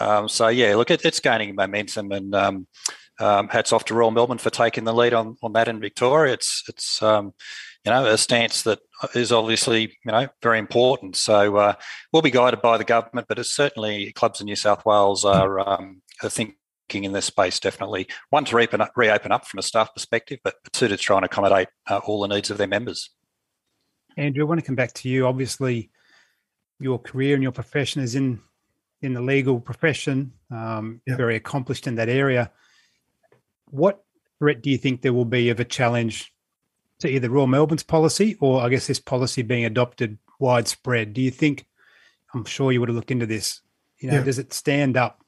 Um, 0.00 0.28
so 0.28 0.48
yeah, 0.48 0.74
look, 0.76 0.90
it, 0.90 1.04
it's 1.04 1.20
gaining 1.20 1.54
momentum, 1.54 2.12
and 2.12 2.34
um, 2.34 2.66
um, 3.18 3.48
hats 3.48 3.72
off 3.72 3.84
to 3.86 3.94
Royal 3.94 4.10
Melbourne 4.10 4.38
for 4.38 4.50
taking 4.50 4.84
the 4.84 4.94
lead 4.94 5.12
on 5.12 5.36
on 5.42 5.52
that 5.52 5.68
in 5.68 5.80
Victoria. 5.80 6.32
It's 6.32 6.64
it's 6.68 7.02
um, 7.02 7.34
you 7.84 7.90
know 7.90 8.06
a 8.06 8.18
stance 8.18 8.62
that 8.62 8.80
is 9.14 9.32
obviously 9.32 9.82
you 10.04 10.12
know 10.12 10.28
very 10.42 10.58
important. 10.58 11.16
So 11.16 11.56
uh, 11.56 11.74
we'll 12.12 12.22
be 12.22 12.30
guided 12.30 12.60
by 12.60 12.78
the 12.78 12.84
government, 12.84 13.26
but 13.28 13.38
it's 13.38 13.54
certainly 13.54 14.12
clubs 14.12 14.40
in 14.40 14.46
New 14.46 14.56
South 14.56 14.84
Wales 14.84 15.24
are, 15.24 15.60
um, 15.60 16.02
I 16.22 16.28
think 16.28 16.56
in 16.92 17.12
this 17.12 17.26
space, 17.26 17.60
definitely. 17.60 18.08
One, 18.30 18.44
to 18.46 18.56
reopen 18.56 18.80
up, 18.80 18.92
reopen 18.96 19.30
up 19.30 19.46
from 19.46 19.58
a 19.58 19.62
staff 19.62 19.94
perspective, 19.94 20.40
but 20.42 20.56
two, 20.72 20.88
to 20.88 20.96
try 20.96 21.16
and 21.16 21.24
accommodate 21.24 21.68
uh, 21.88 21.98
all 21.98 22.20
the 22.20 22.26
needs 22.26 22.50
of 22.50 22.58
their 22.58 22.66
members. 22.66 23.10
Andrew, 24.16 24.44
I 24.44 24.48
want 24.48 24.60
to 24.60 24.66
come 24.66 24.74
back 24.74 24.92
to 24.94 25.08
you. 25.08 25.26
Obviously, 25.26 25.90
your 26.80 26.98
career 26.98 27.34
and 27.34 27.42
your 27.44 27.52
profession 27.52 28.02
is 28.02 28.16
in 28.16 28.40
in 29.02 29.14
the 29.14 29.20
legal 29.20 29.58
profession, 29.58 30.32
um, 30.50 31.00
yep. 31.06 31.16
very 31.16 31.36
accomplished 31.36 31.86
in 31.86 31.94
that 31.94 32.10
area. 32.10 32.50
What 33.70 34.04
threat 34.38 34.60
do 34.60 34.68
you 34.68 34.76
think 34.76 35.00
there 35.00 35.14
will 35.14 35.24
be 35.24 35.48
of 35.48 35.58
a 35.58 35.64
challenge 35.64 36.34
to 37.00 37.08
either 37.08 37.30
Royal 37.30 37.46
Melbourne's 37.46 37.82
policy 37.82 38.36
or 38.40 38.62
I 38.62 38.68
guess 38.68 38.86
this 38.86 39.00
policy 39.00 39.42
being 39.42 39.64
adopted 39.64 40.18
widespread? 40.38 41.12
Do 41.12 41.20
you 41.20 41.30
think, 41.30 41.66
I'm 42.34 42.44
sure 42.44 42.72
you 42.72 42.80
would 42.80 42.88
have 42.88 42.96
looked 42.96 43.10
into 43.10 43.26
this, 43.26 43.60
you 43.98 44.10
know, 44.10 44.18
yeah. 44.18 44.24
does 44.24 44.38
it 44.38 44.52
stand 44.52 44.96
up 44.96 45.24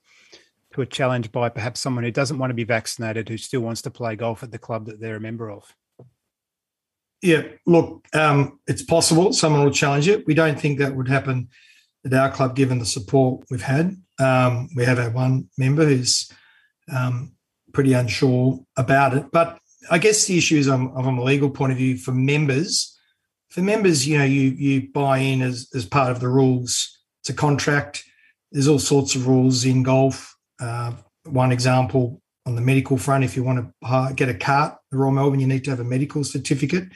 to 0.75 0.83
a 0.83 0.87
challenge 0.87 1.33
by 1.33 1.49
perhaps 1.49 1.81
someone 1.81 2.05
who 2.05 2.11
doesn't 2.11 2.39
want 2.39 2.51
to 2.51 2.55
be 2.55 2.65
vaccinated 2.65 3.29
who 3.29 3.37
still 3.37 3.61
wants 3.61 3.83
to 3.83 3.91
play 3.91 4.17
golf 4.17 4.43
at 4.43 4.51
the 4.51 4.59
club 4.59 4.87
that 4.87 5.01
they're 5.01 5.17
a 5.17 5.21
member 5.21 5.51
of? 5.51 5.75
Yeah, 7.21 7.43
look, 7.67 8.07
um, 8.15 8.59
it's 8.67 8.83
possible 8.83 9.33
someone 9.33 9.63
will 9.63 9.71
challenge 9.71 10.09
it. 10.09 10.27
We 10.27 10.35
don't 10.35 10.59
think 10.59 10.79
that 10.79 10.97
would 10.97 11.09
happen 11.09 11.49
at 12.05 12.13
our 12.13 12.31
club, 12.31 12.57
given 12.57 12.79
the 12.79 12.87
support 12.87 13.45
we've 13.51 13.63
had. 13.63 13.97
Um, 14.19 14.69
we 14.75 14.85
have 14.85 14.99
our 14.99 15.11
one 15.11 15.49
member 15.57 15.85
who's 15.85 16.33
um, 16.93 17.37
pretty 17.73 17.93
unsure 17.93 18.59
about 18.77 19.15
it. 19.15 19.27
But 19.31 19.59
I 19.91 19.99
guess 19.99 20.27
the 20.27 20.39
issue 20.39 20.57
is 20.57 20.69
um, 20.69 20.93
from 20.95 21.19
a 21.19 21.25
legal 21.25 21.51
point 21.51 21.73
of 21.73 21.79
view 21.79 21.97
for 21.97 22.13
members. 22.13 22.97
For 23.51 23.61
members, 23.61 24.07
you 24.07 24.19
know, 24.19 24.25
you 24.25 24.51
you 24.51 24.89
buy 24.93 25.19
in 25.19 25.43
as, 25.43 25.69
as 25.75 25.85
part 25.85 26.11
of 26.11 26.21
the 26.21 26.29
rules. 26.29 26.99
It's 27.21 27.31
a 27.31 27.35
contract. 27.35 28.05
There's 28.51 28.69
all 28.69 28.79
sorts 28.79 29.15
of 29.15 29.27
rules 29.27 29.65
in 29.65 29.83
golf 29.83 30.33
uh, 30.61 30.93
one 31.25 31.53
example 31.53 32.21
on 32.47 32.57
the 32.57 32.61
medical 32.61 32.97
front, 32.97 33.25
if 33.25 33.37
you 33.37 33.45
want 33.45 33.73
to 33.83 34.13
get 34.15 34.29
a 34.29 34.35
cart, 34.35 34.77
the 34.91 34.97
Royal 34.97 35.13
Melbourne, 35.13 35.41
you 35.41 35.47
need 35.47 35.65
to 35.65 35.71
have 35.71 35.81
a 35.81 35.85
medical 35.85 36.25
certificate 36.25 36.89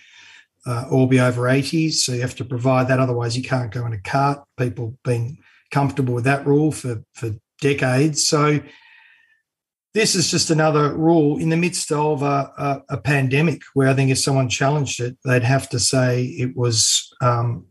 uh, 0.66 0.84
or 0.90 1.08
be 1.08 1.20
over 1.20 1.48
80. 1.48 1.90
So 1.90 2.12
you 2.12 2.20
have 2.20 2.34
to 2.36 2.44
provide 2.44 2.88
that. 2.88 2.98
Otherwise, 2.98 3.36
you 3.36 3.44
can't 3.44 3.70
go 3.70 3.86
in 3.86 3.92
a 3.92 4.00
cart. 4.00 4.42
People 4.56 4.98
been 5.04 5.38
comfortable 5.70 6.14
with 6.14 6.24
that 6.24 6.46
rule 6.46 6.72
for, 6.72 7.02
for 7.14 7.30
decades. 7.60 8.26
So 8.26 8.60
this 9.96 10.14
is 10.14 10.30
just 10.30 10.50
another 10.50 10.92
rule 10.92 11.38
in 11.38 11.48
the 11.48 11.56
midst 11.56 11.90
of 11.90 12.20
a, 12.20 12.52
a, 12.58 12.82
a, 12.90 12.96
pandemic 12.98 13.62
where 13.72 13.88
I 13.88 13.94
think 13.94 14.10
if 14.10 14.18
someone 14.18 14.50
challenged 14.50 15.00
it, 15.00 15.16
they'd 15.24 15.42
have 15.42 15.70
to 15.70 15.80
say 15.80 16.24
it 16.24 16.54
was 16.54 17.10
um, 17.22 17.64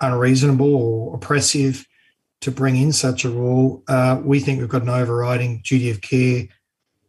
unreasonable 0.00 0.76
or 0.76 1.16
oppressive 1.16 1.84
to 2.42 2.52
bring 2.52 2.76
in 2.76 2.92
such 2.92 3.24
a 3.24 3.30
rule. 3.30 3.82
Uh, 3.88 4.20
we 4.22 4.38
think 4.38 4.60
we've 4.60 4.68
got 4.68 4.82
an 4.82 4.90
overriding 4.90 5.60
duty 5.64 5.90
of 5.90 6.00
care 6.02 6.44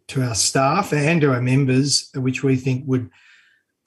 to 0.07 0.23
our 0.23 0.33
staff 0.33 0.91
and 0.91 1.21
to 1.21 1.31
our 1.31 1.41
members, 1.41 2.09
which 2.15 2.41
we 2.41 2.55
think 2.55 2.83
would 2.87 3.11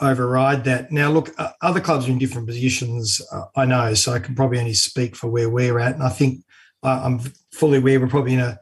override 0.01 0.63
that. 0.67 0.93
Now, 0.93 1.11
look, 1.11 1.35
uh, 1.37 1.51
other 1.63 1.81
clubs 1.81 2.07
are 2.07 2.13
in 2.13 2.19
different 2.19 2.47
positions, 2.47 3.21
uh, 3.33 3.47
I 3.57 3.67
know, 3.67 3.93
so 3.95 4.13
I 4.13 4.21
can 4.21 4.37
probably 4.37 4.61
only 4.61 4.75
speak 4.75 5.17
for 5.17 5.27
where 5.27 5.51
we're 5.51 5.81
at. 5.81 5.95
And 5.95 6.05
I 6.05 6.11
think 6.11 6.45
I'm 6.85 7.19
fully 7.53 7.79
aware 7.79 7.99
we're 7.99 8.07
probably 8.07 8.35
in 8.35 8.41
a, 8.41 8.61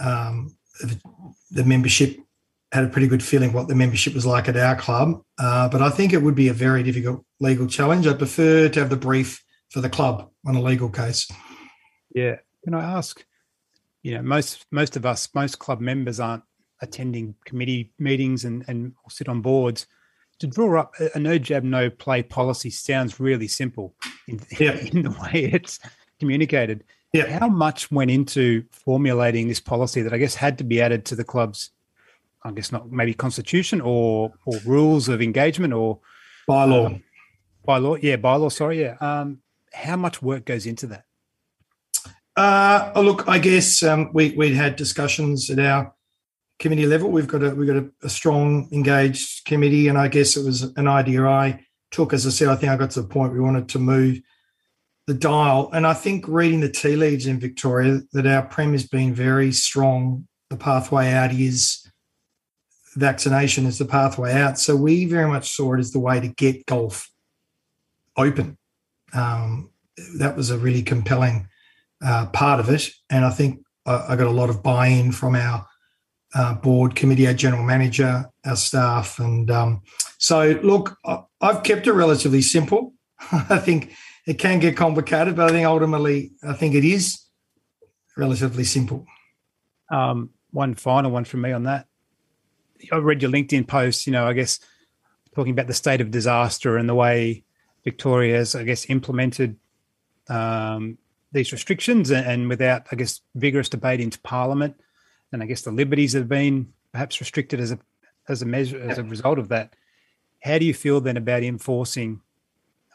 um, 0.00 0.56
the 1.50 1.64
membership 1.64 2.18
had 2.72 2.84
a 2.84 2.88
pretty 2.88 3.08
good 3.08 3.22
feeling 3.22 3.52
what 3.52 3.68
the 3.68 3.74
membership 3.74 4.14
was 4.14 4.24
like 4.24 4.48
at 4.48 4.56
our 4.56 4.76
club. 4.76 5.20
Uh, 5.38 5.68
but 5.68 5.82
I 5.82 5.90
think 5.90 6.12
it 6.12 6.22
would 6.22 6.34
be 6.34 6.48
a 6.48 6.52
very 6.52 6.82
difficult 6.82 7.24
legal 7.40 7.66
challenge. 7.66 8.06
I 8.06 8.14
prefer 8.14 8.68
to 8.68 8.80
have 8.80 8.90
the 8.90 8.96
brief 8.96 9.42
for 9.70 9.80
the 9.80 9.90
club 9.90 10.30
on 10.46 10.54
a 10.54 10.62
legal 10.62 10.88
case. 10.88 11.28
Yeah. 12.14 12.36
Can 12.64 12.74
I 12.74 12.82
ask? 12.82 13.24
You 14.02 14.14
know, 14.14 14.22
most 14.22 14.66
most 14.70 14.96
of 14.96 15.04
us, 15.04 15.28
most 15.34 15.58
club 15.58 15.80
members 15.80 16.20
aren't 16.20 16.42
attending 16.80 17.34
committee 17.44 17.92
meetings 17.98 18.44
and 18.44 18.64
and 18.68 18.92
sit 19.08 19.28
on 19.28 19.42
boards. 19.42 19.86
To 20.38 20.46
draw 20.46 20.80
up 20.80 20.94
a 21.14 21.18
no 21.18 21.36
jab, 21.36 21.64
no 21.64 21.90
play 21.90 22.22
policy 22.22 22.70
sounds 22.70 23.20
really 23.20 23.48
simple 23.48 23.94
in, 24.26 24.40
yeah. 24.58 24.72
in 24.92 25.02
the 25.02 25.10
way 25.10 25.50
it's 25.52 25.78
communicated. 26.18 26.84
Yeah. 27.12 27.38
How 27.38 27.48
much 27.48 27.90
went 27.90 28.10
into 28.10 28.64
formulating 28.70 29.48
this 29.48 29.60
policy 29.60 30.02
that 30.02 30.12
I 30.12 30.18
guess 30.18 30.34
had 30.34 30.58
to 30.58 30.64
be 30.64 30.80
added 30.80 31.04
to 31.06 31.16
the 31.16 31.24
club's, 31.24 31.70
I 32.44 32.52
guess 32.52 32.70
not 32.70 32.90
maybe 32.90 33.14
constitution 33.14 33.80
or 33.80 34.32
or 34.44 34.58
rules 34.64 35.08
of 35.08 35.20
engagement 35.20 35.72
or 35.72 35.98
bylaw, 36.48 36.86
um, 36.86 37.02
bylaw, 37.66 38.00
yeah, 38.02 38.16
bylaw. 38.16 38.52
Sorry, 38.52 38.80
yeah. 38.82 38.96
Um, 39.00 39.40
how 39.72 39.96
much 39.96 40.22
work 40.22 40.44
goes 40.44 40.66
into 40.66 40.86
that? 40.88 41.04
Uh, 42.36 42.92
oh, 42.94 43.02
look, 43.02 43.28
I 43.28 43.38
guess 43.38 43.82
um, 43.82 44.10
we 44.12 44.30
we 44.36 44.54
had 44.54 44.76
discussions 44.76 45.50
at 45.50 45.58
our 45.58 45.92
committee 46.60 46.86
level. 46.86 47.10
We've 47.10 47.26
got 47.26 47.42
a 47.42 47.50
we've 47.50 47.66
got 47.66 47.76
a, 47.76 47.90
a, 48.04 48.08
strong, 48.08 48.68
engaged 48.72 49.44
committee, 49.46 49.88
and 49.88 49.98
I 49.98 50.08
guess 50.08 50.36
it 50.36 50.44
was 50.44 50.62
an 50.62 50.86
idea 50.86 51.26
I 51.26 51.66
took. 51.90 52.12
As 52.12 52.26
I 52.26 52.30
said, 52.30 52.48
I 52.48 52.56
think 52.56 52.70
I 52.70 52.76
got 52.76 52.90
to 52.92 53.02
the 53.02 53.08
point 53.08 53.32
we 53.32 53.40
wanted 53.40 53.68
to 53.70 53.78
move 53.80 54.20
the 55.10 55.18
dial, 55.18 55.70
and 55.72 55.88
I 55.88 55.92
think 55.92 56.28
reading 56.28 56.60
the 56.60 56.68
tea 56.68 56.94
leaves 56.94 57.26
in 57.26 57.40
Victoria 57.40 58.00
that 58.12 58.28
our 58.28 58.42
prem 58.42 58.70
has 58.70 58.86
been 58.86 59.12
very 59.12 59.50
strong. 59.50 60.28
The 60.50 60.56
pathway 60.56 61.10
out 61.10 61.32
is 61.32 61.84
vaccination 62.94 63.66
is 63.66 63.78
the 63.78 63.86
pathway 63.86 64.34
out. 64.34 64.56
So 64.56 64.76
we 64.76 65.06
very 65.06 65.28
much 65.28 65.50
saw 65.50 65.74
it 65.74 65.80
as 65.80 65.90
the 65.90 65.98
way 65.98 66.20
to 66.20 66.28
get 66.28 66.64
golf 66.66 67.10
open. 68.16 68.56
Um, 69.12 69.72
that 70.18 70.36
was 70.36 70.50
a 70.50 70.58
really 70.58 70.82
compelling 70.84 71.48
uh, 72.00 72.26
part 72.26 72.60
of 72.60 72.70
it. 72.70 72.88
And 73.10 73.24
I 73.24 73.30
think 73.30 73.64
I, 73.86 74.10
I, 74.10 74.16
got 74.16 74.28
a 74.28 74.30
lot 74.30 74.48
of 74.48 74.62
buy 74.62 74.86
in 74.86 75.10
from 75.10 75.34
our 75.34 75.66
uh, 76.36 76.54
board 76.54 76.94
committee, 76.94 77.26
our 77.26 77.34
general 77.34 77.64
manager, 77.64 78.26
our 78.46 78.54
staff, 78.54 79.18
and 79.18 79.50
um, 79.50 79.82
so 80.18 80.60
look, 80.62 80.96
I've 81.40 81.64
kept 81.64 81.88
it 81.88 81.94
relatively 81.94 82.42
simple. 82.42 82.94
I 83.32 83.58
think 83.58 83.92
it 84.26 84.38
can 84.38 84.58
get 84.58 84.76
complicated, 84.76 85.36
but 85.36 85.50
I 85.50 85.52
think 85.52 85.66
ultimately, 85.66 86.32
I 86.46 86.52
think 86.52 86.74
it 86.74 86.84
is 86.84 87.24
relatively 88.16 88.64
simple. 88.64 89.06
Um, 89.90 90.30
one 90.50 90.74
final 90.74 91.10
one 91.10 91.24
from 91.24 91.42
me 91.42 91.52
on 91.52 91.64
that. 91.64 91.86
I 92.92 92.96
read 92.96 93.22
your 93.22 93.30
LinkedIn 93.30 93.66
post. 93.66 94.06
You 94.06 94.12
know, 94.12 94.26
I 94.26 94.32
guess 94.32 94.60
talking 95.34 95.52
about 95.52 95.66
the 95.66 95.74
state 95.74 96.00
of 96.00 96.10
disaster 96.10 96.76
and 96.76 96.88
the 96.88 96.94
way 96.94 97.44
Victoria 97.84 98.36
has, 98.36 98.54
I 98.54 98.64
guess, 98.64 98.88
implemented 98.90 99.56
um, 100.28 100.98
these 101.32 101.52
restrictions 101.52 102.10
and, 102.10 102.26
and, 102.26 102.48
without, 102.48 102.86
I 102.92 102.96
guess, 102.96 103.20
vigorous 103.34 103.68
debate 103.68 104.00
into 104.00 104.20
Parliament, 104.20 104.80
and 105.32 105.42
I 105.42 105.46
guess 105.46 105.62
the 105.62 105.70
liberties 105.70 106.12
have 106.12 106.28
been 106.28 106.72
perhaps 106.92 107.20
restricted 107.20 107.60
as 107.60 107.72
a 107.72 107.78
as 108.28 108.42
a 108.42 108.46
measure 108.46 108.80
as 108.80 108.98
a 108.98 109.04
result 109.04 109.38
of 109.38 109.48
that. 109.48 109.74
How 110.42 110.58
do 110.58 110.64
you 110.64 110.74
feel 110.74 111.00
then 111.00 111.16
about 111.16 111.42
enforcing, 111.42 112.20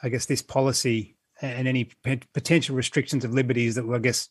I 0.01 0.09
guess, 0.09 0.25
this 0.25 0.41
policy 0.41 1.14
and 1.45 1.67
any 1.67 1.89
potential 2.33 2.75
restrictions 2.75 3.23
of 3.23 3.33
liberties 3.33 3.75
that, 3.75 3.85
I 3.89 3.99
guess, 3.99 4.29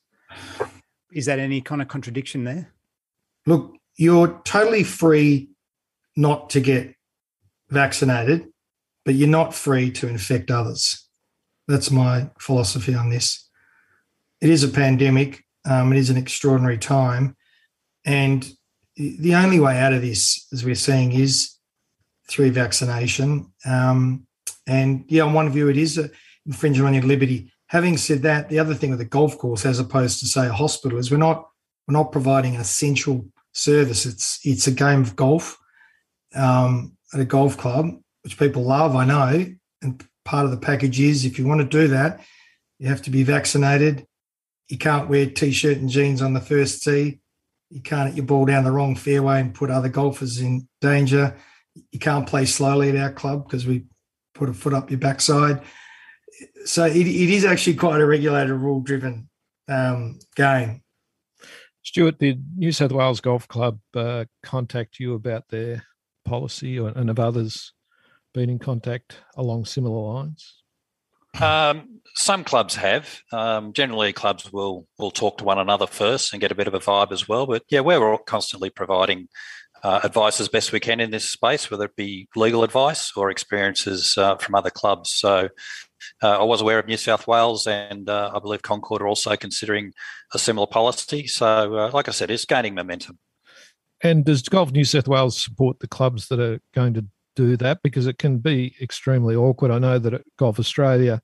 is 1.13 1.27
that 1.27 1.39
any 1.39 1.61
kind 1.61 1.81
of 1.83 1.89
contradiction 1.89 2.45
there? 2.45 2.73
Look, 3.47 3.75
you're 3.97 4.41
totally 4.45 4.85
free 4.85 5.51
not 6.17 6.51
to 6.51 6.61
get 6.61 6.95
vaccinated, 7.71 8.49
but 9.05 9.15
you're 9.15 9.29
not 9.29 9.55
free 9.55 9.91
to 9.93 10.09
infect 10.09 10.51
others. 10.51 11.07
That's 11.69 11.91
my 11.91 12.31
philosophy 12.39 12.95
on 12.95 13.11
this. 13.11 13.49
It 14.41 14.51
is 14.51 14.65
a 14.65 14.69
pandemic. 14.69 15.45
Um, 15.65 15.93
it 15.93 15.99
is 15.99 16.11
an 16.11 16.17
extraordinary 16.17 16.79
time. 16.79 17.37
And 18.05 18.47
the 18.97 19.35
only 19.35 19.61
way 19.61 19.79
out 19.79 19.93
of 19.93 20.03
this, 20.03 20.47
as 20.53 20.65
we're 20.65 20.75
seeing, 20.75 21.13
is 21.13 21.57
through 22.29 22.53
vaccination. 22.53 23.53
Um, 23.65 24.27
and 24.67 25.05
yeah, 25.09 25.23
on 25.23 25.33
one 25.33 25.51
view, 25.51 25.69
it 25.69 25.77
is 25.77 25.99
an 25.99 26.11
infringement 26.47 26.89
on 26.89 26.95
your 26.95 27.05
liberty. 27.05 27.51
Having 27.69 27.97
said 27.97 28.23
that, 28.23 28.49
the 28.49 28.59
other 28.59 28.75
thing 28.75 28.91
with 28.91 29.01
a 29.01 29.07
golf 29.07 29.39
course, 29.39 29.65
as 29.65 29.79
opposed 29.79 30.21
to 30.21 30.27
say 30.27 30.47
a 30.47 30.53
hospital, 30.53 30.99
is 30.99 31.11
we're 31.11 31.17
not 31.17 31.49
we're 31.87 31.93
not 31.93 32.13
providing 32.13 32.55
an 32.55 32.61
essential 32.61 33.27
service. 33.53 34.07
It's 34.07 34.41
it's 34.45 34.67
a 34.67 34.73
game 34.73 35.01
of 35.01 35.17
golf 35.17 35.59
um, 36.35 36.97
at 37.13 37.21
a 37.21 37.25
golf 37.25 37.57
club, 37.57 37.91
which 38.23 38.39
people 38.39 38.63
love, 38.63 38.97
I 38.97 39.05
know. 39.05 39.47
And 39.83 40.05
part 40.25 40.45
of 40.45 40.51
the 40.51 40.57
package 40.57 41.01
is 41.01 41.25
if 41.25 41.39
you 41.39 41.47
want 41.47 41.61
to 41.61 41.67
do 41.67 41.89
that, 41.89 42.21
you 42.79 42.89
have 42.89 43.03
to 43.03 43.11
be 43.11 43.23
vaccinated. 43.23 44.07
You 44.69 44.79
can't 44.79 45.09
wear 45.09 45.27
t-shirt 45.27 45.79
and 45.79 45.89
jeans 45.89 46.23
on 46.23 46.33
the 46.33 46.41
first 46.41 46.83
tee. 46.83 47.21
You 47.71 47.81
can't 47.81 48.09
hit 48.09 48.17
your 48.17 48.27
ball 48.27 48.47
down 48.47 48.65
the 48.65 48.73
wrong 48.73 48.97
fairway 48.97 49.41
and 49.41 49.55
put 49.55 49.71
other 49.71 49.89
golfers 49.89 50.41
in 50.41 50.69
danger. 50.81 51.37
You 51.91 51.99
can't 51.99 52.27
play 52.27 52.47
slowly 52.47 52.91
at 52.91 52.97
our 52.97 53.13
club 53.13 53.45
because 53.45 53.67
we 53.67 53.85
put 54.35 54.49
a 54.49 54.55
foot 54.55 54.75
up 54.75 54.91
your 54.91 55.01
backside. 55.01 55.63
So 56.65 56.87
it, 56.87 56.97
it 56.97 57.31
is 57.31 57.45
actually 57.45 57.77
quite 57.77 58.01
a 58.01 58.07
regulated, 58.07 58.53
rule-driven 58.53 59.29
um, 59.69 60.19
game. 60.37 60.83
Stuart, 61.83 62.19
did 62.19 62.45
New 62.57 62.73
South 62.73 62.93
Wales 62.93 63.21
Golf 63.21 63.47
Club 63.47 63.79
uh, 63.95 64.25
contact 64.43 64.99
you 64.99 65.15
about 65.15 65.49
their 65.51 65.85
policy, 66.25 66.79
or, 66.79 66.89
and 66.89 67.09
have 67.09 67.19
others 67.19 67.73
been 68.33 68.49
in 68.49 68.59
contact 68.59 69.19
along 69.37 69.67
similar 69.67 70.15
lines? 70.15 70.63
Um, 71.41 72.01
some 72.15 72.45
clubs 72.45 72.77
have. 72.77 73.21
Um, 73.33 73.73
generally, 73.73 74.13
clubs 74.13 74.53
will 74.53 74.87
will 74.99 75.11
talk 75.11 75.39
to 75.39 75.45
one 75.45 75.59
another 75.59 75.87
first 75.87 76.33
and 76.33 76.41
get 76.41 76.53
a 76.53 76.55
bit 76.55 76.69
of 76.69 76.75
a 76.75 76.81
vibe 76.81 77.13
as 77.13 77.29
well. 77.29 77.47
But 77.47 77.65
yeah, 77.69 77.81
we're 77.81 78.09
all 78.09 78.19
constantly 78.19 78.71
providing 78.71 79.29
uh, 79.83 80.01
advice 80.05 80.41
as 80.41 80.49
best 80.49 80.73
we 80.73 80.81
can 80.81 81.01
in 81.01 81.11
this 81.11 81.29
space, 81.29 81.71
whether 81.71 81.85
it 81.85 81.97
be 81.97 82.29
legal 82.35 82.65
advice 82.65 83.13
or 83.17 83.31
experiences 83.31 84.17
uh, 84.17 84.37
from 84.37 84.55
other 84.55 84.71
clubs. 84.71 85.11
So 85.11 85.49
I 86.23 86.43
was 86.43 86.61
aware 86.61 86.79
of 86.79 86.87
New 86.87 86.97
South 86.97 87.27
Wales, 87.27 87.67
and 87.67 88.09
uh, 88.09 88.33
I 88.35 88.39
believe 88.39 88.63
Concord 88.63 89.03
are 89.03 89.09
also 89.09 89.37
considering 89.37 89.93
a 90.33 90.39
similar 90.39 90.67
policy. 90.67 91.27
So, 91.27 91.77
uh, 91.77 91.91
like 91.93 92.09
I 92.09 92.13
said, 92.13 92.31
it's 92.31 92.45
gaining 92.45 92.75
momentum. 92.75 93.19
And 94.03 94.25
does 94.25 94.43
Golf 94.43 94.71
New 94.73 94.85
South 94.85 95.09
Wales 95.09 95.43
support 95.43 95.81
the 95.81 95.89
clubs 95.89 96.29
that 96.29 96.41
are 96.41 96.61
going 96.75 96.95
to 96.95 97.07
do 97.37 97.57
that? 97.57 97.83
Because 97.83 98.07
it 98.07 98.19
can 98.19 98.39
be 98.39 98.75
extremely 98.81 99.35
awkward. 99.35 99.71
I 99.71 99.79
know 99.79 99.99
that 99.99 100.25
Golf 100.37 100.59
Australia, 100.59 101.23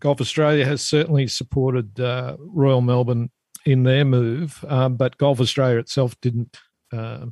Golf 0.00 0.20
Australia 0.20 0.64
has 0.64 0.82
certainly 0.82 1.26
supported 1.26 2.00
uh, 2.00 2.36
Royal 2.38 2.80
Melbourne 2.80 3.30
in 3.64 3.84
their 3.84 4.04
move, 4.04 4.64
um, 4.68 4.96
but 4.96 5.18
Golf 5.18 5.40
Australia 5.40 5.78
itself 5.78 6.20
didn't. 6.20 6.58
Uh, 6.92 7.26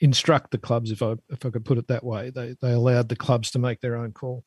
instruct 0.00 0.50
the 0.50 0.58
clubs, 0.58 0.90
if 0.90 1.02
I 1.02 1.14
if 1.30 1.44
I 1.46 1.50
could 1.50 1.64
put 1.64 1.78
it 1.78 1.88
that 1.88 2.04
way. 2.04 2.30
They 2.30 2.56
they 2.60 2.72
allowed 2.72 3.08
the 3.08 3.16
clubs 3.16 3.50
to 3.52 3.58
make 3.58 3.80
their 3.80 3.96
own 3.96 4.12
call. 4.12 4.44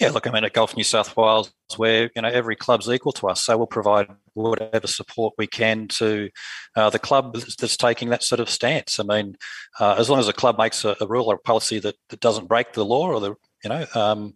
Yeah, 0.00 0.10
look, 0.10 0.26
I 0.26 0.30
mean, 0.32 0.42
at 0.42 0.52
Golf 0.52 0.76
New 0.76 0.82
South 0.82 1.16
Wales, 1.16 1.52
where 1.76 2.10
you 2.16 2.22
know 2.22 2.28
every 2.28 2.56
club's 2.56 2.88
equal 2.88 3.12
to 3.12 3.28
us, 3.28 3.44
so 3.44 3.56
we'll 3.56 3.68
provide 3.68 4.08
whatever 4.32 4.88
support 4.88 5.34
we 5.38 5.46
can 5.46 5.86
to 5.86 6.30
uh, 6.74 6.90
the 6.90 6.98
club 6.98 7.34
that's 7.34 7.76
taking 7.76 8.08
that 8.08 8.24
sort 8.24 8.40
of 8.40 8.50
stance. 8.50 8.98
I 8.98 9.04
mean, 9.04 9.36
uh, 9.78 9.94
as 9.96 10.10
long 10.10 10.18
as 10.18 10.26
a 10.26 10.32
club 10.32 10.58
makes 10.58 10.84
a, 10.84 10.96
a, 11.00 11.06
rule 11.06 11.30
or 11.30 11.36
a 11.36 11.38
policy 11.38 11.78
that, 11.78 11.94
that 12.08 12.18
doesn't 12.18 12.48
break 12.48 12.72
the 12.72 12.84
law, 12.84 13.06
or 13.06 13.20
the 13.20 13.34
you 13.62 13.70
know, 13.70 13.86
um, 13.94 14.34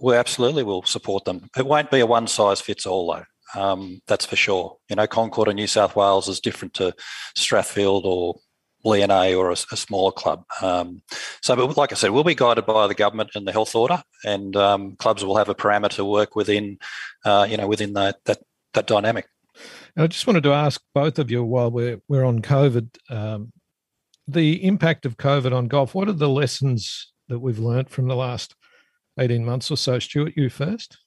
we 0.00 0.14
absolutely 0.14 0.62
will 0.62 0.84
support 0.84 1.24
them. 1.24 1.48
It 1.56 1.66
won't 1.66 1.90
be 1.90 2.00
a 2.00 2.06
one 2.06 2.28
size 2.28 2.60
fits 2.60 2.86
all, 2.86 3.12
though. 3.12 3.60
Um, 3.60 4.00
that's 4.06 4.26
for 4.26 4.36
sure. 4.36 4.76
You 4.88 4.96
know, 4.96 5.06
Concord 5.06 5.48
in 5.48 5.56
New 5.56 5.66
South 5.66 5.96
Wales 5.96 6.28
is 6.28 6.40
different 6.40 6.74
to 6.74 6.94
Strathfield 7.36 8.04
or 8.04 8.36
Leonay 8.84 9.36
or 9.36 9.50
a, 9.50 9.56
a 9.72 9.76
smaller 9.76 10.12
club. 10.12 10.44
Um, 10.60 11.02
so, 11.40 11.56
but 11.56 11.76
like 11.76 11.92
I 11.92 11.94
said, 11.94 12.10
we'll 12.10 12.24
be 12.24 12.34
guided 12.34 12.66
by 12.66 12.86
the 12.86 12.94
government 12.94 13.30
and 13.34 13.46
the 13.46 13.52
health 13.52 13.74
order, 13.74 14.02
and 14.24 14.54
um, 14.56 14.96
clubs 14.96 15.24
will 15.24 15.36
have 15.36 15.48
a 15.48 15.54
parameter 15.54 16.08
work 16.08 16.36
within, 16.36 16.78
uh, 17.24 17.46
you 17.48 17.56
know, 17.56 17.66
within 17.66 17.94
that 17.94 18.16
that 18.24 18.38
that 18.74 18.86
dynamic. 18.86 19.26
I 19.96 20.06
just 20.08 20.26
wanted 20.26 20.42
to 20.42 20.52
ask 20.52 20.80
both 20.94 21.18
of 21.18 21.30
you 21.30 21.44
while 21.44 21.70
we're 21.70 22.00
we're 22.08 22.24
on 22.24 22.42
COVID, 22.42 22.88
um, 23.10 23.52
the 24.26 24.64
impact 24.64 25.06
of 25.06 25.16
COVID 25.16 25.52
on 25.52 25.68
golf. 25.68 25.94
What 25.94 26.08
are 26.08 26.12
the 26.12 26.28
lessons 26.28 27.12
that 27.28 27.38
we've 27.38 27.58
learnt 27.58 27.88
from 27.88 28.08
the 28.08 28.16
last 28.16 28.54
eighteen 29.18 29.44
months 29.44 29.70
or 29.70 29.76
so? 29.76 29.98
Stuart, 29.98 30.34
you 30.36 30.50
first. 30.50 30.98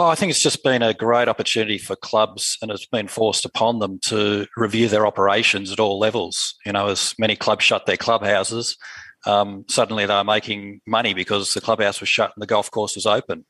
Oh, 0.00 0.06
I 0.06 0.14
think 0.14 0.30
it's 0.30 0.42
just 0.42 0.62
been 0.62 0.80
a 0.80 0.94
great 0.94 1.26
opportunity 1.26 1.76
for 1.76 1.96
clubs, 1.96 2.56
and 2.62 2.70
it's 2.70 2.86
been 2.86 3.08
forced 3.08 3.44
upon 3.44 3.80
them 3.80 3.98
to 4.02 4.46
review 4.56 4.86
their 4.86 5.08
operations 5.08 5.72
at 5.72 5.80
all 5.80 5.98
levels. 5.98 6.54
You 6.64 6.70
know, 6.70 6.86
as 6.86 7.16
many 7.18 7.34
clubs 7.34 7.64
shut 7.64 7.84
their 7.84 7.96
clubhouses, 7.96 8.76
um, 9.26 9.64
suddenly 9.68 10.06
they 10.06 10.14
were 10.14 10.22
making 10.22 10.82
money 10.86 11.14
because 11.14 11.52
the 11.52 11.60
clubhouse 11.60 11.98
was 11.98 12.08
shut 12.08 12.30
and 12.36 12.40
the 12.40 12.46
golf 12.46 12.70
course 12.70 12.94
was 12.94 13.06
open. 13.06 13.44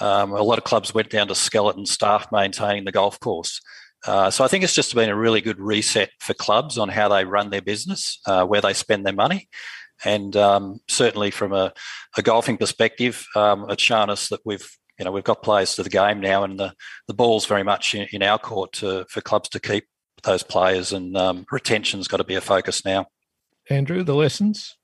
Um, 0.00 0.30
a 0.30 0.42
lot 0.44 0.58
of 0.58 0.62
clubs 0.62 0.94
went 0.94 1.10
down 1.10 1.26
to 1.26 1.34
skeleton 1.34 1.84
staff 1.84 2.28
maintaining 2.30 2.84
the 2.84 2.92
golf 2.92 3.18
course. 3.18 3.60
Uh, 4.06 4.30
so 4.30 4.44
I 4.44 4.48
think 4.48 4.62
it's 4.62 4.76
just 4.76 4.94
been 4.94 5.10
a 5.10 5.16
really 5.16 5.40
good 5.40 5.58
reset 5.58 6.10
for 6.20 6.32
clubs 6.32 6.78
on 6.78 6.90
how 6.90 7.08
they 7.08 7.24
run 7.24 7.50
their 7.50 7.60
business, 7.60 8.20
uh, 8.24 8.46
where 8.46 8.60
they 8.60 8.72
spend 8.72 9.04
their 9.04 9.12
money. 9.12 9.48
And 10.04 10.36
um, 10.36 10.78
certainly 10.88 11.32
from 11.32 11.52
a, 11.52 11.72
a 12.16 12.22
golfing 12.22 12.56
perspective, 12.56 13.26
um, 13.34 13.68
it's 13.68 13.82
shown 13.82 14.10
us 14.10 14.28
that 14.28 14.42
we've 14.44 14.78
you 14.98 15.04
know 15.04 15.12
we've 15.12 15.24
got 15.24 15.42
players 15.42 15.74
to 15.76 15.82
the 15.82 15.90
game 15.90 16.20
now, 16.20 16.44
and 16.44 16.58
the 16.58 16.74
the 17.06 17.14
ball's 17.14 17.46
very 17.46 17.62
much 17.62 17.94
in, 17.94 18.08
in 18.12 18.22
our 18.22 18.38
court 18.38 18.72
to, 18.74 19.06
for 19.08 19.20
clubs 19.20 19.48
to 19.50 19.60
keep 19.60 19.84
those 20.24 20.42
players, 20.42 20.92
and 20.92 21.16
um, 21.16 21.46
retention's 21.50 22.08
got 22.08 22.16
to 22.16 22.24
be 22.24 22.34
a 22.34 22.40
focus 22.40 22.84
now. 22.84 23.06
Andrew, 23.70 24.02
the 24.02 24.14
lessons. 24.14 24.76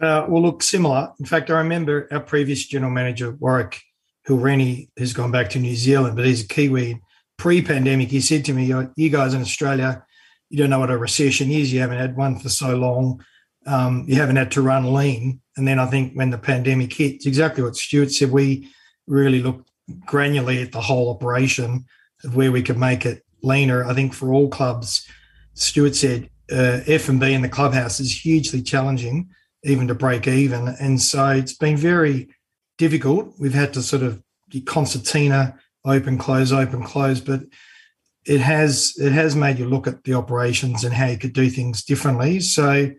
Uh, 0.00 0.26
well, 0.28 0.42
look, 0.42 0.62
similar. 0.62 1.12
In 1.18 1.26
fact, 1.26 1.50
I 1.50 1.58
remember 1.58 2.08
our 2.10 2.20
previous 2.20 2.66
general 2.66 2.90
manager, 2.90 3.32
Warwick 3.32 3.80
Hilreni, 4.26 4.88
who's 4.96 5.12
gone 5.12 5.30
back 5.30 5.50
to 5.50 5.58
New 5.58 5.76
Zealand, 5.76 6.16
but 6.16 6.24
he's 6.24 6.44
a 6.44 6.48
Kiwi. 6.48 7.00
Pre-pandemic, 7.38 8.08
he 8.08 8.20
said 8.20 8.44
to 8.46 8.52
me, 8.52 8.72
"You 8.96 9.10
guys 9.10 9.32
in 9.32 9.40
Australia, 9.40 10.04
you 10.50 10.58
don't 10.58 10.70
know 10.70 10.80
what 10.80 10.90
a 10.90 10.98
recession 10.98 11.50
is. 11.50 11.72
You 11.72 11.80
haven't 11.80 11.98
had 11.98 12.16
one 12.16 12.38
for 12.38 12.50
so 12.50 12.76
long. 12.76 13.24
Um, 13.66 14.04
you 14.06 14.16
haven't 14.16 14.36
had 14.36 14.50
to 14.52 14.62
run 14.62 14.92
lean." 14.92 15.40
And 15.56 15.66
then 15.66 15.78
I 15.78 15.86
think 15.86 16.14
when 16.14 16.30
the 16.30 16.38
pandemic 16.38 16.92
hit, 16.92 17.14
it's 17.16 17.26
exactly 17.26 17.62
what 17.62 17.76
Stuart 17.76 18.12
said. 18.12 18.30
We 18.30 18.68
really 19.10 19.42
look 19.42 19.66
granularly 20.06 20.62
at 20.62 20.72
the 20.72 20.80
whole 20.80 21.10
operation 21.10 21.84
of 22.24 22.36
where 22.36 22.52
we 22.52 22.62
could 22.62 22.78
make 22.78 23.04
it 23.04 23.24
leaner. 23.42 23.84
I 23.84 23.92
think 23.92 24.14
for 24.14 24.32
all 24.32 24.48
clubs, 24.48 25.06
Stuart 25.54 25.96
said 25.96 26.30
uh, 26.50 26.80
F 26.86 27.08
and 27.08 27.20
B 27.20 27.32
in 27.32 27.42
the 27.42 27.48
clubhouse 27.48 28.00
is 28.00 28.24
hugely 28.24 28.62
challenging, 28.62 29.30
even 29.64 29.88
to 29.88 29.94
break 29.94 30.26
even, 30.26 30.68
and 30.80 31.00
so 31.00 31.28
it's 31.28 31.54
been 31.54 31.76
very 31.76 32.28
difficult. 32.78 33.34
We've 33.38 33.54
had 33.54 33.74
to 33.74 33.82
sort 33.82 34.02
of 34.02 34.22
concertina 34.64 35.58
open 35.84 36.18
close 36.18 36.52
open 36.52 36.82
close, 36.82 37.20
but 37.20 37.42
it 38.26 38.40
has 38.40 38.94
it 38.98 39.12
has 39.12 39.34
made 39.34 39.58
you 39.58 39.66
look 39.66 39.86
at 39.86 40.04
the 40.04 40.14
operations 40.14 40.84
and 40.84 40.94
how 40.94 41.06
you 41.06 41.18
could 41.18 41.32
do 41.32 41.50
things 41.50 41.84
differently. 41.84 42.40
So, 42.40 42.90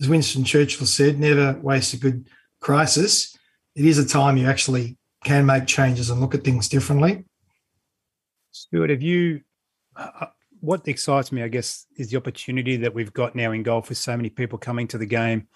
as 0.00 0.08
Winston 0.08 0.44
Churchill 0.44 0.86
said, 0.86 1.18
never 1.18 1.58
waste 1.60 1.94
a 1.94 1.98
good 1.98 2.28
crisis. 2.60 3.36
It 3.74 3.84
is 3.84 3.98
a 3.98 4.06
time 4.06 4.36
you 4.36 4.46
actually 4.46 4.96
can 5.24 5.46
make 5.46 5.66
changes 5.66 6.10
and 6.10 6.20
look 6.20 6.34
at 6.34 6.44
things 6.44 6.68
differently. 6.68 7.24
Stuart, 8.50 8.90
have 8.90 9.02
you, 9.02 9.40
uh, 9.96 10.26
what 10.60 10.86
excites 10.86 11.32
me, 11.32 11.42
I 11.42 11.48
guess, 11.48 11.86
is 11.96 12.10
the 12.10 12.16
opportunity 12.16 12.76
that 12.76 12.94
we've 12.94 13.12
got 13.12 13.34
now 13.34 13.52
in 13.52 13.62
golf 13.62 13.88
with 13.88 13.98
so 13.98 14.16
many 14.16 14.30
people 14.30 14.58
coming 14.58 14.88
to 14.88 14.98
the 14.98 15.06
game 15.06 15.48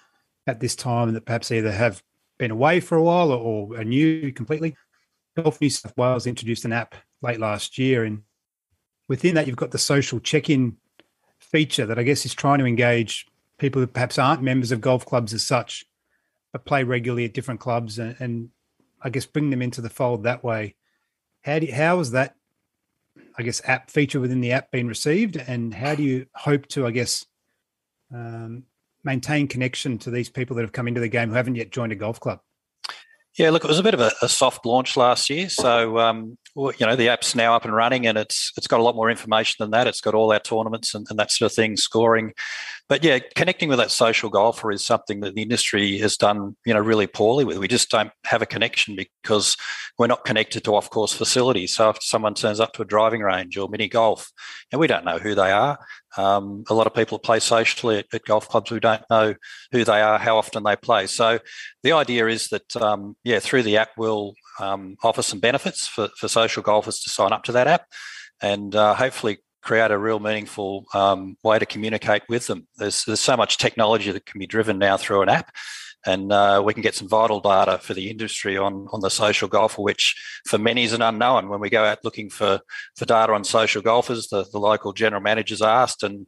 at 0.46 0.60
this 0.60 0.76
time 0.76 1.12
that 1.12 1.26
perhaps 1.26 1.50
either 1.50 1.72
have 1.72 2.02
been 2.38 2.50
away 2.50 2.80
for 2.80 2.96
a 2.96 3.02
while 3.02 3.32
or, 3.32 3.38
or 3.38 3.80
are 3.80 3.84
new 3.84 4.32
completely. 4.32 4.76
Golf 5.36 5.60
New 5.60 5.70
South 5.70 5.96
Wales 5.96 6.26
introduced 6.26 6.64
an 6.64 6.72
app 6.72 6.94
late 7.20 7.40
last 7.40 7.76
year, 7.76 8.04
and 8.04 8.22
within 9.08 9.34
that, 9.34 9.46
you've 9.46 9.56
got 9.56 9.70
the 9.70 9.78
social 9.78 10.18
check-in 10.20 10.76
feature 11.38 11.86
that 11.86 11.98
I 11.98 12.02
guess 12.02 12.24
is 12.24 12.34
trying 12.34 12.58
to 12.60 12.66
engage 12.66 13.26
people 13.58 13.80
who 13.80 13.86
perhaps 13.86 14.18
aren't 14.18 14.42
members 14.42 14.72
of 14.72 14.80
golf 14.80 15.04
clubs 15.04 15.34
as 15.34 15.44
such, 15.44 15.84
but 16.52 16.64
play 16.64 16.84
regularly 16.84 17.24
at 17.26 17.34
different 17.34 17.60
clubs, 17.60 17.98
and, 17.98 18.16
and 18.18 18.48
I 19.06 19.08
guess 19.08 19.24
bring 19.24 19.50
them 19.50 19.62
into 19.62 19.80
the 19.80 19.88
fold 19.88 20.24
that 20.24 20.42
way. 20.42 20.74
How 21.42 21.60
do 21.60 21.66
you, 21.66 21.72
how 21.72 22.00
is 22.00 22.10
that, 22.10 22.34
I 23.38 23.44
guess, 23.44 23.62
app 23.64 23.88
feature 23.88 24.18
within 24.18 24.40
the 24.40 24.50
app 24.50 24.72
being 24.72 24.88
received, 24.88 25.36
and 25.36 25.72
how 25.72 25.94
do 25.94 26.02
you 26.02 26.26
hope 26.34 26.66
to, 26.70 26.88
I 26.88 26.90
guess, 26.90 27.24
um, 28.12 28.64
maintain 29.04 29.46
connection 29.46 29.98
to 29.98 30.10
these 30.10 30.28
people 30.28 30.56
that 30.56 30.62
have 30.62 30.72
come 30.72 30.88
into 30.88 31.00
the 31.00 31.06
game 31.06 31.28
who 31.28 31.36
haven't 31.36 31.54
yet 31.54 31.70
joined 31.70 31.92
a 31.92 31.94
golf 31.94 32.18
club? 32.18 32.40
Yeah, 33.38 33.50
look, 33.50 33.64
it 33.64 33.68
was 33.68 33.78
a 33.78 33.82
bit 33.82 33.92
of 33.92 34.00
a, 34.00 34.12
a 34.22 34.28
soft 34.30 34.64
launch 34.64 34.96
last 34.96 35.28
year. 35.28 35.50
So, 35.50 35.98
um, 35.98 36.38
well, 36.54 36.72
you 36.78 36.86
know, 36.86 36.96
the 36.96 37.10
app's 37.10 37.34
now 37.34 37.54
up 37.54 37.66
and 37.66 37.74
running, 37.74 38.06
and 38.06 38.16
it's 38.16 38.50
it's 38.56 38.66
got 38.66 38.80
a 38.80 38.82
lot 38.82 38.96
more 38.96 39.10
information 39.10 39.56
than 39.58 39.72
that. 39.72 39.86
It's 39.86 40.00
got 40.00 40.14
all 40.14 40.32
our 40.32 40.40
tournaments 40.40 40.94
and, 40.94 41.06
and 41.10 41.18
that 41.18 41.30
sort 41.30 41.52
of 41.52 41.54
thing, 41.54 41.76
scoring. 41.76 42.32
But 42.88 43.04
yeah, 43.04 43.18
connecting 43.34 43.68
with 43.68 43.78
that 43.78 43.90
social 43.90 44.30
golfer 44.30 44.72
is 44.72 44.86
something 44.86 45.20
that 45.20 45.34
the 45.34 45.42
industry 45.42 45.98
has 45.98 46.16
done, 46.16 46.56
you 46.64 46.72
know, 46.72 46.80
really 46.80 47.06
poorly 47.06 47.44
with. 47.44 47.58
We 47.58 47.68
just 47.68 47.90
don't 47.90 48.12
have 48.24 48.40
a 48.40 48.46
connection 48.46 48.96
because 48.96 49.56
we're 49.98 50.06
not 50.06 50.24
connected 50.24 50.64
to 50.64 50.74
off-course 50.74 51.12
facilities. 51.12 51.74
So 51.74 51.90
if 51.90 51.98
someone 52.00 52.34
turns 52.34 52.60
up 52.60 52.72
to 52.74 52.82
a 52.82 52.86
driving 52.86 53.20
range 53.20 53.58
or 53.58 53.68
mini 53.68 53.88
golf, 53.88 54.30
and 54.72 54.80
we 54.80 54.86
don't 54.86 55.04
know 55.04 55.18
who 55.18 55.34
they 55.34 55.50
are, 55.50 55.78
um, 56.16 56.64
a 56.68 56.74
lot 56.74 56.86
of 56.86 56.94
people 56.94 57.18
play 57.18 57.38
socially 57.40 57.98
at, 57.98 58.06
at, 58.12 58.24
golf 58.24 58.48
clubs 58.48 58.70
who 58.70 58.80
don't 58.80 59.02
know 59.10 59.34
who 59.72 59.84
they 59.84 60.00
are, 60.00 60.18
how 60.18 60.36
often 60.36 60.62
they 60.62 60.76
play. 60.76 61.06
So 61.06 61.38
the 61.82 61.92
idea 61.92 62.26
is 62.26 62.48
that, 62.48 62.76
um, 62.76 63.16
yeah, 63.24 63.38
through 63.38 63.62
the 63.62 63.76
app, 63.76 63.90
we'll 63.96 64.34
um, 64.60 64.96
offer 65.02 65.22
some 65.22 65.40
benefits 65.40 65.86
for, 65.86 66.08
for 66.18 66.28
social 66.28 66.62
golfers 66.62 67.00
to 67.00 67.10
sign 67.10 67.32
up 67.32 67.44
to 67.44 67.52
that 67.52 67.66
app 67.66 67.86
and 68.40 68.74
uh, 68.74 68.94
hopefully 68.94 69.38
create 69.62 69.90
a 69.90 69.98
real 69.98 70.20
meaningful 70.20 70.86
um, 70.94 71.36
way 71.42 71.58
to 71.58 71.66
communicate 71.66 72.22
with 72.28 72.46
them. 72.46 72.66
There's, 72.76 73.04
there's 73.04 73.20
so 73.20 73.36
much 73.36 73.58
technology 73.58 74.12
that 74.12 74.24
can 74.24 74.38
be 74.38 74.46
driven 74.46 74.78
now 74.78 74.96
through 74.96 75.22
an 75.22 75.28
app 75.28 75.52
and 76.06 76.32
uh, 76.32 76.62
we 76.64 76.72
can 76.72 76.82
get 76.82 76.94
some 76.94 77.08
vital 77.08 77.40
data 77.40 77.78
for 77.78 77.92
the 77.92 78.10
industry 78.10 78.56
on 78.56 78.86
on 78.92 79.00
the 79.00 79.10
social 79.10 79.48
golfer, 79.48 79.82
which 79.82 80.14
for 80.46 80.58
many 80.58 80.84
is 80.84 80.92
an 80.92 81.02
unknown. 81.02 81.48
When 81.48 81.60
we 81.60 81.70
go 81.70 81.84
out 81.84 82.04
looking 82.04 82.30
for 82.30 82.60
for 82.96 83.04
data 83.04 83.32
on 83.32 83.44
social 83.44 83.82
golfers, 83.82 84.28
the, 84.28 84.44
the 84.50 84.58
local 84.58 84.92
general 84.92 85.20
managers 85.20 85.60
asked, 85.62 86.02
and 86.02 86.26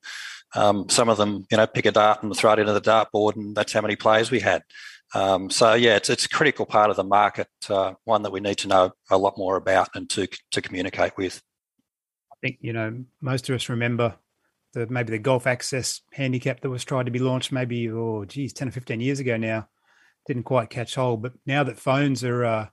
um, 0.55 0.89
some 0.89 1.09
of 1.09 1.17
them, 1.17 1.47
you 1.51 1.57
know, 1.57 1.67
pick 1.67 1.87
a 1.87 1.93
dart 1.93 2.23
and 2.23 2.37
throw 2.37 2.53
it 2.53 2.59
into 2.59 2.73
the 2.73 2.81
dartboard, 2.81 3.37
and 3.37 3.55
that's 3.55 3.73
how 3.73 3.81
many 3.81 3.97
players 3.97 4.31
we 4.31 4.41
had. 4.41 4.63
Um, 5.15 5.49
so 5.49 5.75
yeah, 5.75 5.97
it's 5.97 6.11
it's 6.11 6.27
a 6.27 6.29
critical 6.29 6.67
part 6.67 6.91
of 6.91 6.97
the 6.97 7.05
market, 7.05 7.49
uh, 7.71 7.95
one 8.05 8.23
that 8.23 8.33
we 8.33 8.41
need 8.41 8.59
to 8.59 8.69
know 8.69 8.93
a 9.11 9.17
lot 9.19 9.39
more 9.39 9.57
about 9.57 9.89
and 9.95 10.11
to 10.11 10.27
to 10.51 10.61
communicate 10.61 11.17
with. 11.17 11.41
I 12.33 12.37
think 12.43 12.59
you 12.61 12.73
know 12.73 13.05
most 13.21 13.49
of 13.49 13.55
us 13.55 13.69
remember 13.69 14.17
the 14.73 14.87
maybe 14.87 15.11
the 15.11 15.19
golf 15.19 15.47
access 15.47 16.01
handicap 16.13 16.61
that 16.61 16.71
was 16.71 16.85
tried 16.85 17.07
to 17.07 17.13
be 17.13 17.19
launched 17.19 17.53
maybe 17.53 17.91
oh 17.91 18.25
geez 18.25 18.53
10 18.53 18.69
or 18.69 18.71
15 18.71 19.01
years 19.01 19.21
ago 19.21 19.37
now 19.37 19.69
didn't 20.27 20.43
quite 20.43 20.69
catch 20.69 20.95
hold. 20.95 21.23
But 21.23 21.33
now 21.47 21.65
that 21.65 21.79
phones 21.79 22.23
are 22.25 22.45
uh, 22.45 22.67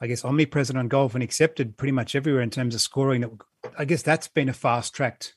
i 0.00 0.06
guess 0.06 0.24
omnipresent 0.24 0.78
on 0.78 0.88
golf 0.88 1.14
and 1.14 1.22
accepted 1.22 1.76
pretty 1.76 1.92
much 1.92 2.14
everywhere 2.14 2.42
in 2.42 2.50
terms 2.50 2.74
of 2.74 2.80
scoring 2.80 3.22
that 3.22 3.30
i 3.78 3.84
guess 3.84 4.02
that's 4.02 4.28
been 4.28 4.48
a 4.48 4.52
fast 4.52 4.94
tracked 4.94 5.34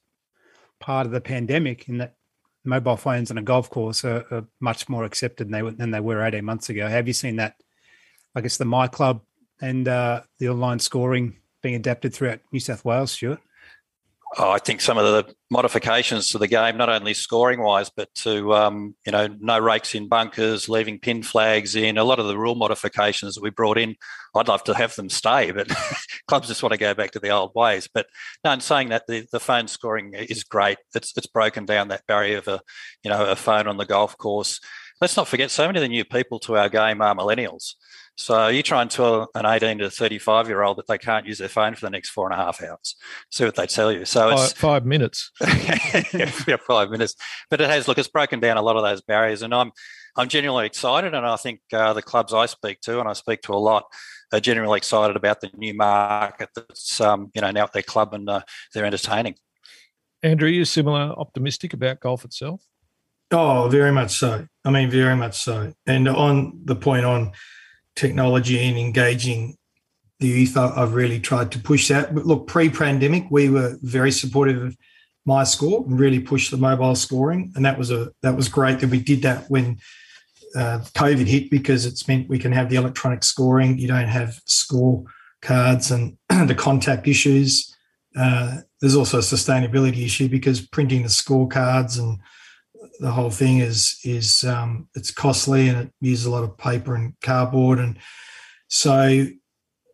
part 0.79 1.05
of 1.05 1.11
the 1.11 1.21
pandemic 1.21 1.87
in 1.87 1.97
that 1.99 2.15
mobile 2.65 2.97
phones 2.97 3.31
on 3.31 3.37
a 3.37 3.41
golf 3.41 3.69
course 3.69 4.03
are, 4.03 4.25
are, 4.31 4.45
much 4.59 4.89
more 4.89 5.05
accepted 5.05 5.49
than 5.49 5.63
they, 5.63 5.71
than 5.71 5.91
they 5.91 5.99
were 5.99 6.21
18 6.21 6.43
months 6.43 6.69
ago. 6.69 6.87
Have 6.87 7.07
you 7.07 7.13
seen 7.13 7.37
that 7.37 7.55
i 8.35 8.41
guess 8.41 8.57
the 8.57 8.65
my 8.65 8.87
club 8.87 9.21
and 9.61 9.87
uh, 9.87 10.21
the 10.39 10.49
online 10.49 10.79
scoring 10.79 11.37
being 11.61 11.75
adapted 11.75 12.13
throughout 12.13 12.39
new 12.51 12.59
south 12.59 12.85
wales 12.85 13.11
stuart 13.11 13.39
Oh, 14.37 14.51
I 14.51 14.59
think 14.59 14.79
some 14.79 14.99
of 14.99 15.05
the 15.05 15.33
modifications 15.49 16.29
to 16.29 16.37
the 16.37 16.47
game, 16.47 16.77
not 16.77 16.89
only 16.89 17.15
scoring 17.15 17.63
wise, 17.63 17.89
but 17.89 18.13
to 18.15 18.53
um, 18.53 18.95
you 19.03 19.11
know 19.11 19.27
no 19.39 19.57
rakes 19.57 19.95
in 19.95 20.07
bunkers, 20.07 20.69
leaving 20.69 20.99
pin 20.99 21.23
flags 21.23 21.75
in. 21.75 21.97
A 21.97 22.03
lot 22.03 22.19
of 22.19 22.27
the 22.27 22.37
rule 22.37 22.53
modifications 22.53 23.33
that 23.33 23.41
we 23.41 23.49
brought 23.49 23.79
in, 23.79 23.95
I'd 24.35 24.47
love 24.47 24.63
to 24.65 24.75
have 24.75 24.95
them 24.95 25.09
stay, 25.09 25.49
but 25.49 25.67
clubs 26.27 26.47
just 26.47 26.61
want 26.61 26.73
to 26.73 26.77
go 26.77 26.93
back 26.93 27.11
to 27.11 27.19
the 27.19 27.29
old 27.29 27.53
ways. 27.55 27.89
But 27.91 28.05
no, 28.43 28.51
in 28.51 28.59
saying 28.59 28.89
that, 28.89 29.07
the, 29.07 29.25
the 29.31 29.39
phone 29.39 29.67
scoring 29.67 30.13
is 30.13 30.43
great. 30.43 30.77
It's 30.93 31.11
it's 31.17 31.27
broken 31.27 31.65
down 31.65 31.87
that 31.87 32.05
barrier 32.07 32.37
of 32.37 32.47
a 32.47 32.61
you 33.03 33.09
know 33.09 33.25
a 33.25 33.35
phone 33.35 33.67
on 33.67 33.77
the 33.77 33.85
golf 33.85 34.15
course. 34.17 34.59
Let's 35.01 35.15
not 35.15 35.27
forget, 35.27 35.51
so 35.51 35.65
many 35.65 35.79
of 35.79 35.81
the 35.81 35.87
new 35.87 36.05
people 36.05 36.39
to 36.39 36.57
our 36.57 36.69
game 36.69 37.01
are 37.01 37.15
millennials. 37.15 37.75
So 38.19 38.47
you 38.47 38.61
try 38.63 38.81
and 38.81 38.91
tell 38.91 39.29
an 39.33 39.45
18 39.45 39.77
to 39.77 39.89
35 39.89 40.49
year 40.49 40.61
old 40.61 40.77
that 40.77 40.87
they 40.87 40.97
can't 40.97 41.25
use 41.25 41.37
their 41.37 41.47
phone 41.47 41.73
for 41.73 41.85
the 41.85 41.89
next 41.89 42.09
four 42.09 42.29
and 42.29 42.37
a 42.37 42.43
half 42.43 42.61
hours. 42.61 42.95
See 43.31 43.45
what 43.45 43.55
they 43.55 43.65
tell 43.65 43.93
you. 43.93 44.03
So 44.03 44.31
it's 44.31 44.51
five, 44.51 44.85
minutes. 44.85 45.31
yeah, 46.13 46.57
five 46.57 46.89
minutes. 46.89 47.15
But 47.49 47.61
it 47.61 47.69
has 47.69 47.87
look, 47.87 47.97
it's 47.97 48.09
broken 48.09 48.41
down 48.41 48.57
a 48.57 48.61
lot 48.61 48.75
of 48.75 48.83
those 48.83 49.01
barriers, 49.01 49.41
and 49.41 49.53
I'm 49.55 49.71
I'm 50.17 50.27
genuinely 50.27 50.65
excited, 50.65 51.13
and 51.13 51.25
I 51.25 51.37
think 51.37 51.61
uh, 51.71 51.93
the 51.93 52.01
clubs 52.01 52.33
I 52.33 52.45
speak 52.47 52.81
to, 52.81 52.99
and 52.99 53.07
I 53.07 53.13
speak 53.13 53.41
to 53.43 53.53
a 53.53 53.55
lot, 53.55 53.85
are 54.33 54.41
genuinely 54.41 54.77
excited 54.77 55.15
about 55.15 55.39
the 55.39 55.49
new 55.55 55.73
market 55.73 56.49
that's 56.53 56.99
um, 56.99 57.31
you 57.33 57.39
know 57.39 57.51
now 57.51 57.63
at 57.63 57.71
their 57.73 57.83
club 57.83 58.13
and 58.13 58.29
uh, 58.29 58.41
they're 58.73 58.85
entertaining. 58.85 59.35
Andrew, 60.23 60.49
are 60.49 60.51
you 60.51 60.65
similar 60.65 61.13
optimistic 61.17 61.73
about 61.73 62.01
golf 62.01 62.25
itself? 62.25 62.65
Oh, 63.31 63.67
very 63.69 63.91
much 63.91 64.11
so. 64.11 64.47
I 64.65 64.71
mean, 64.71 64.89
very 64.89 65.15
much 65.15 65.37
so. 65.37 65.73
And 65.85 66.07
on 66.07 66.61
the 66.65 66.75
point 66.75 67.05
on 67.05 67.31
technology 67.95 68.59
and 68.67 68.77
engaging 68.77 69.55
the 70.19 70.27
youth, 70.27 70.57
I've 70.57 70.93
really 70.93 71.19
tried 71.19 71.51
to 71.51 71.59
push 71.59 71.87
that. 71.89 72.13
But 72.13 72.25
look, 72.25 72.47
pre-pandemic, 72.47 73.27
we 73.29 73.49
were 73.49 73.77
very 73.81 74.11
supportive 74.11 74.61
of 74.61 74.77
my 75.25 75.43
score 75.43 75.83
and 75.85 75.99
really 75.99 76.19
pushed 76.19 76.51
the 76.51 76.57
mobile 76.57 76.95
scoring, 76.95 77.51
and 77.55 77.63
that 77.65 77.77
was 77.77 77.91
a 77.91 78.11
that 78.23 78.35
was 78.35 78.49
great 78.49 78.79
that 78.79 78.89
we 78.89 78.99
did 78.99 79.21
that 79.21 79.49
when 79.49 79.77
uh, 80.55 80.79
COVID 80.95 81.27
hit 81.27 81.51
because 81.51 81.85
it's 81.85 82.07
meant 82.07 82.29
we 82.29 82.39
can 82.39 82.51
have 82.51 82.69
the 82.69 82.77
electronic 82.77 83.23
scoring. 83.23 83.77
You 83.77 83.87
don't 83.87 84.07
have 84.07 84.39
score 84.45 85.03
cards 85.41 85.91
and 85.91 86.17
the 86.47 86.55
contact 86.55 87.07
issues. 87.07 87.75
Uh, 88.17 88.57
there's 88.81 88.95
also 88.95 89.19
a 89.19 89.21
sustainability 89.21 90.03
issue 90.03 90.27
because 90.27 90.61
printing 90.61 91.03
the 91.03 91.09
scorecards 91.09 91.99
and 91.99 92.17
the 92.99 93.11
whole 93.11 93.31
thing 93.31 93.59
is 93.59 93.99
is 94.03 94.43
um, 94.43 94.87
it's 94.95 95.11
costly 95.11 95.69
and 95.69 95.79
it 95.79 95.93
uses 96.01 96.25
a 96.25 96.31
lot 96.31 96.43
of 96.43 96.57
paper 96.57 96.95
and 96.95 97.13
cardboard, 97.21 97.79
and 97.79 97.97
so 98.67 99.25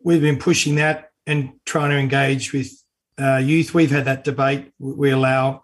we've 0.04 0.20
been 0.20 0.38
pushing 0.38 0.76
that 0.76 1.10
and 1.26 1.52
trying 1.64 1.90
to 1.90 1.96
engage 1.96 2.52
with 2.52 2.70
uh, 3.20 3.36
youth. 3.36 3.74
We've 3.74 3.90
had 3.90 4.04
that 4.04 4.24
debate. 4.24 4.72
We 4.78 5.10
allow 5.10 5.62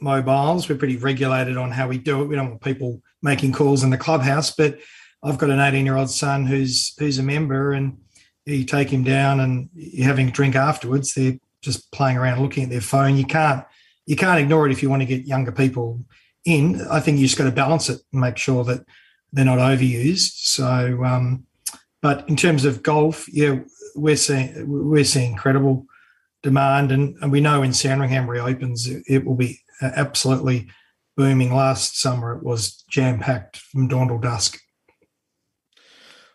mobiles. 0.00 0.68
We're 0.68 0.76
pretty 0.76 0.96
regulated 0.96 1.56
on 1.56 1.70
how 1.70 1.88
we 1.88 1.98
do 1.98 2.22
it. 2.22 2.26
We 2.26 2.36
don't 2.36 2.50
want 2.50 2.62
people 2.62 3.02
making 3.22 3.52
calls 3.52 3.84
in 3.84 3.90
the 3.90 3.98
clubhouse, 3.98 4.50
but 4.50 4.78
I've 5.22 5.38
got 5.38 5.50
an 5.50 5.60
18 5.60 5.84
year 5.84 5.96
old 5.96 6.10
son 6.10 6.46
who's 6.46 6.94
who's 6.98 7.18
a 7.18 7.22
member, 7.22 7.72
and 7.72 7.98
you 8.46 8.64
take 8.64 8.90
him 8.90 9.04
down 9.04 9.40
and 9.40 9.68
you're 9.74 10.06
having 10.06 10.28
a 10.28 10.32
drink 10.32 10.54
afterwards. 10.54 11.14
They're 11.14 11.38
just 11.60 11.90
playing 11.92 12.18
around, 12.18 12.40
looking 12.40 12.64
at 12.64 12.70
their 12.70 12.80
phone. 12.80 13.16
You 13.16 13.26
can't 13.26 13.64
you 14.06 14.16
can't 14.16 14.40
ignore 14.40 14.66
it 14.66 14.72
if 14.72 14.82
you 14.82 14.90
want 14.90 15.02
to 15.02 15.06
get 15.06 15.26
younger 15.26 15.52
people 15.52 16.04
in. 16.44 16.80
I 16.90 17.00
think 17.00 17.18
you 17.18 17.26
just 17.26 17.38
got 17.38 17.44
to 17.44 17.52
balance 17.52 17.88
it 17.88 18.00
and 18.12 18.20
make 18.20 18.36
sure 18.36 18.64
that 18.64 18.84
they're 19.32 19.44
not 19.44 19.58
overused. 19.58 20.32
So, 20.44 21.02
um, 21.04 21.46
but 22.00 22.28
in 22.28 22.36
terms 22.36 22.64
of 22.64 22.82
golf, 22.82 23.26
yeah, 23.32 23.60
we're 23.94 24.16
seeing 24.16 24.68
we're 24.68 25.04
seeing 25.04 25.32
incredible 25.32 25.86
demand, 26.42 26.92
and, 26.92 27.16
and 27.22 27.30
we 27.30 27.40
know 27.40 27.60
when 27.60 27.72
Sandringham 27.72 28.28
reopens, 28.28 28.88
it, 28.88 29.24
will 29.24 29.36
be 29.36 29.60
absolutely 29.80 30.68
booming. 31.16 31.54
Last 31.54 32.00
summer, 32.00 32.36
it 32.36 32.42
was 32.42 32.82
jam 32.90 33.20
packed 33.20 33.56
from 33.56 33.88
dawn 33.88 34.08
till 34.08 34.18
dusk. 34.18 34.58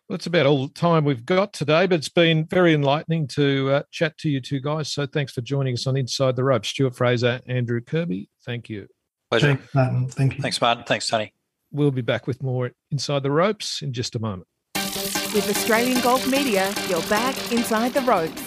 Well, 0.07 0.15
that's 0.15 0.27
about 0.27 0.45
all 0.45 0.67
the 0.67 0.73
time 0.73 1.03
we've 1.03 1.25
got 1.25 1.51
today, 1.51 1.85
but 1.85 1.95
it's 1.95 2.07
been 2.07 2.45
very 2.45 2.73
enlightening 2.73 3.27
to 3.29 3.71
uh, 3.71 3.83
chat 3.91 4.17
to 4.19 4.29
you 4.29 4.39
two 4.39 4.61
guys. 4.61 4.89
So 4.89 5.05
thanks 5.05 5.33
for 5.33 5.41
joining 5.41 5.73
us 5.73 5.85
on 5.85 5.97
Inside 5.97 6.37
the 6.37 6.45
Rope. 6.45 6.65
Stuart 6.65 6.95
Fraser, 6.95 7.41
Andrew 7.45 7.81
Kirby, 7.81 8.29
thank 8.45 8.69
you. 8.69 8.87
Pleasure. 9.29 9.55
Thanks, 9.55 9.75
Martin. 9.75 10.07
Thank 10.07 10.35
you. 10.35 10.41
Thanks, 10.41 10.61
Martin. 10.61 10.83
Thanks, 10.85 11.07
Tony. 11.07 11.33
We'll 11.71 11.91
be 11.91 12.01
back 12.01 12.27
with 12.27 12.41
more 12.41 12.71
Inside 12.91 13.23
the 13.23 13.31
Ropes 13.31 13.81
in 13.81 13.91
just 13.91 14.15
a 14.15 14.19
moment. 14.19 14.47
With 14.75 15.49
Australian 15.49 15.99
Golf 16.01 16.25
Media, 16.27 16.73
you're 16.87 17.01
back 17.03 17.51
inside 17.51 17.93
the 17.93 18.01
ropes. 18.01 18.41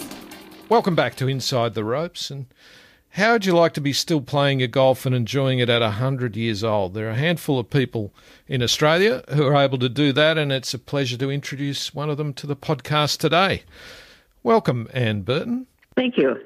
Welcome 0.69 0.95
back 0.95 1.15
to 1.17 1.27
Inside 1.27 1.75
the 1.75 1.83
Ropes. 1.83 2.31
And 2.31 2.47
how 3.09 3.33
would 3.33 3.45
you 3.45 3.53
like 3.53 3.73
to 3.73 3.81
be 3.81 3.93
still 3.93 4.21
playing 4.21 4.59
your 4.59 4.69
golf 4.69 5.05
and 5.05 5.13
enjoying 5.13 5.59
it 5.59 5.69
at 5.69 5.81
100 5.81 6.35
years 6.35 6.63
old? 6.63 6.95
There 6.95 7.07
are 7.07 7.11
a 7.11 7.15
handful 7.15 7.59
of 7.59 7.69
people 7.69 8.13
in 8.47 8.63
Australia 8.63 9.23
who 9.29 9.45
are 9.45 9.55
able 9.55 9.77
to 9.79 9.89
do 9.89 10.11
that, 10.13 10.39
and 10.39 10.51
it's 10.51 10.73
a 10.73 10.79
pleasure 10.79 11.17
to 11.17 11.29
introduce 11.29 11.93
one 11.93 12.09
of 12.09 12.17
them 12.17 12.33
to 12.33 12.47
the 12.47 12.55
podcast 12.55 13.19
today. 13.19 13.63
Welcome, 14.41 14.87
Anne 14.93 15.21
Burton. 15.21 15.67
Thank 15.95 16.17
you. 16.17 16.39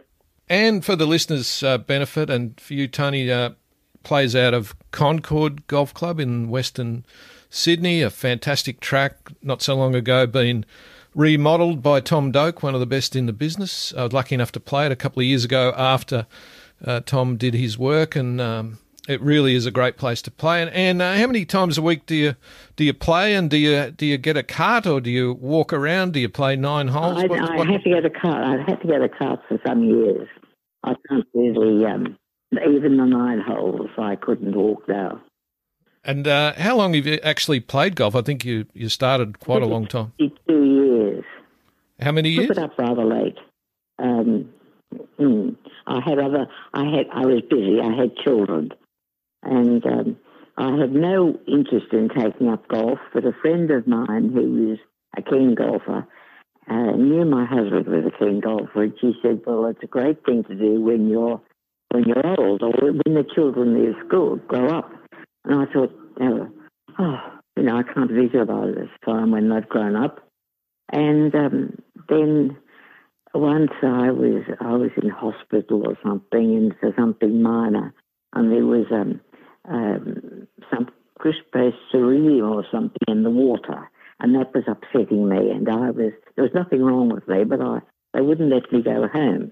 And 0.49 0.83
for 0.83 0.97
the 0.97 1.05
listeners' 1.05 1.63
uh, 1.63 1.77
benefit, 1.77 2.29
and 2.29 2.59
for 2.59 2.73
you, 2.73 2.87
Tony, 2.87 3.31
uh, 3.31 3.51
plays 4.05 4.35
out 4.35 4.53
of 4.53 4.73
Concord 4.91 5.67
Golf 5.67 5.93
Club 5.93 6.19
in 6.19 6.49
Western 6.49 7.05
Sydney, 7.49 8.01
a 8.01 8.09
fantastic 8.09 8.79
track 8.79 9.17
not 9.41 9.61
so 9.61 9.75
long 9.75 9.95
ago, 9.95 10.25
been 10.25 10.65
remodelled 11.13 11.81
by 11.81 11.99
Tom 11.99 12.31
Doak, 12.31 12.63
one 12.63 12.73
of 12.73 12.79
the 12.79 12.85
best 12.85 13.15
in 13.15 13.25
the 13.25 13.33
business. 13.33 13.93
I 13.97 14.03
was 14.03 14.13
lucky 14.13 14.35
enough 14.35 14.51
to 14.53 14.59
play 14.59 14.85
it 14.85 14.91
a 14.91 14.95
couple 14.95 15.19
of 15.21 15.25
years 15.25 15.43
ago 15.45 15.73
after 15.77 16.27
uh, 16.85 17.01
Tom 17.05 17.37
did 17.37 17.53
his 17.53 17.77
work, 17.77 18.15
and 18.15 18.41
um, 18.41 18.79
it 19.07 19.21
really 19.21 19.55
is 19.55 19.65
a 19.65 19.71
great 19.71 19.97
place 19.97 20.21
to 20.23 20.31
play. 20.31 20.61
And, 20.61 20.69
and 20.71 21.01
uh, 21.01 21.15
how 21.15 21.27
many 21.27 21.45
times 21.45 21.77
a 21.77 21.81
week 21.81 22.05
do 22.05 22.15
you 22.15 22.35
do 22.75 22.83
you 22.83 22.93
play? 22.93 23.33
And 23.35 23.49
do 23.49 23.57
you 23.57 23.91
do 23.91 24.05
you 24.05 24.17
get 24.17 24.35
a 24.35 24.43
cart 24.43 24.85
or 24.85 24.99
do 24.99 25.09
you 25.09 25.33
walk 25.33 25.71
around? 25.71 26.13
Do 26.13 26.19
you 26.19 26.27
play 26.29 26.55
nine 26.57 26.89
holes? 26.89 27.23
I, 27.23 27.27
What- 27.27 27.39
I 27.51 27.55
what- 27.55 27.67
had 27.67 27.83
to 27.83 27.89
get 27.89 28.05
a 28.05 28.09
cart. 28.09 28.43
I've 28.43 28.67
had 28.67 28.81
to 28.81 28.87
get 28.87 29.01
a 29.01 29.09
cart 29.09 29.39
for 29.47 29.57
some 29.65 29.83
years. 29.83 30.27
I 30.83 30.93
can't 31.09 31.25
really, 31.33 31.83
um, 31.85 32.17
even 32.59 32.97
the 32.97 33.05
nine 33.05 33.39
holes, 33.39 33.89
I 33.97 34.15
couldn't 34.15 34.55
walk 34.55 34.87
now. 34.87 35.21
and 36.03 36.27
uh, 36.27 36.53
how 36.57 36.75
long 36.77 36.93
have 36.93 37.05
you 37.07 37.19
actually 37.23 37.59
played 37.59 37.95
golf? 37.95 38.15
I 38.15 38.21
think 38.21 38.45
you 38.45 38.65
you 38.73 38.89
started 38.89 39.39
quite 39.39 39.61
a 39.63 39.65
long 39.65 39.87
time. 39.87 40.13
Two 40.19 40.63
years. 40.63 41.23
How 41.99 42.11
many 42.11 42.35
Took 42.35 42.45
years? 42.47 42.57
it 42.57 42.63
up 42.63 42.77
rather 42.77 43.05
late. 43.05 43.37
Um, 43.99 44.49
mm, 45.19 45.55
I 45.87 45.99
had 46.01 46.19
other. 46.19 46.47
I 46.73 46.83
had. 46.85 47.07
I 47.13 47.25
was 47.25 47.41
busy. 47.49 47.79
I 47.81 47.93
had 47.95 48.15
children, 48.17 48.71
and 49.43 49.85
um, 49.85 50.17
I 50.57 50.75
had 50.77 50.91
no 50.93 51.39
interest 51.47 51.87
in 51.91 52.09
taking 52.09 52.49
up 52.49 52.67
golf. 52.67 52.99
But 53.13 53.25
a 53.25 53.33
friend 53.41 53.71
of 53.71 53.87
mine 53.87 54.31
who 54.33 54.67
was 54.69 54.79
a 55.17 55.21
keen 55.21 55.55
golfer 55.55 56.05
uh, 56.69 56.91
knew 56.91 57.23
my 57.25 57.45
husband 57.45 57.87
was 57.87 58.05
a 58.05 58.17
keen 58.19 58.41
golfer, 58.41 58.83
and 58.83 58.93
she 58.99 59.13
said, 59.21 59.41
"Well, 59.45 59.65
it's 59.67 59.83
a 59.83 59.87
great 59.87 60.25
thing 60.25 60.43
to 60.43 60.55
do 60.55 60.81
when 60.81 61.09
you're 61.09 61.41
when 61.95 62.03
you're 62.05 62.39
old, 62.39 62.61
or 62.61 62.71
when 62.91 63.15
the 63.15 63.25
children 63.33 63.73
leave 63.73 63.95
school, 64.07 64.35
grow 64.47 64.69
up." 64.69 64.91
And 65.45 65.55
I 65.61 65.71
thought, 65.71 65.93
oh, 66.21 66.49
oh 66.99 67.35
you 67.55 67.63
know, 67.63 67.77
I 67.77 67.83
can't 67.83 68.11
visualise 68.11 68.75
this 68.75 68.89
time 69.05 69.31
when 69.31 69.49
they've 69.49 69.67
grown 69.67 69.95
up. 69.95 70.19
And 70.91 71.33
um, 71.33 71.77
then 72.09 72.57
once 73.33 73.71
I 73.81 74.11
was 74.11 74.43
I 74.59 74.73
was 74.73 74.91
in 75.01 75.09
hospital 75.09 75.87
or 75.87 75.97
something, 76.03 76.55
and 76.55 76.75
for 76.79 76.93
something 76.97 77.41
minor, 77.41 77.93
and 78.33 78.51
there 78.51 78.65
was 78.65 78.85
um, 78.91 79.21
um, 79.67 80.47
some 80.71 80.89
cryptosporidium 81.19 82.49
or 82.49 82.65
something 82.71 83.07
in 83.07 83.23
the 83.23 83.29
water, 83.29 83.89
and 84.19 84.35
that 84.35 84.53
was 84.53 84.63
upsetting 84.67 85.27
me. 85.27 85.51
And 85.51 85.67
I 85.69 85.91
was 85.91 86.11
there 86.35 86.43
was 86.43 86.53
nothing 86.53 86.83
wrong 86.83 87.09
with 87.09 87.27
me, 87.27 87.43
but 87.45 87.61
I 87.61 87.79
they 88.13 88.21
wouldn't 88.21 88.51
let 88.51 88.71
me 88.71 88.81
go 88.81 89.07
home. 89.07 89.51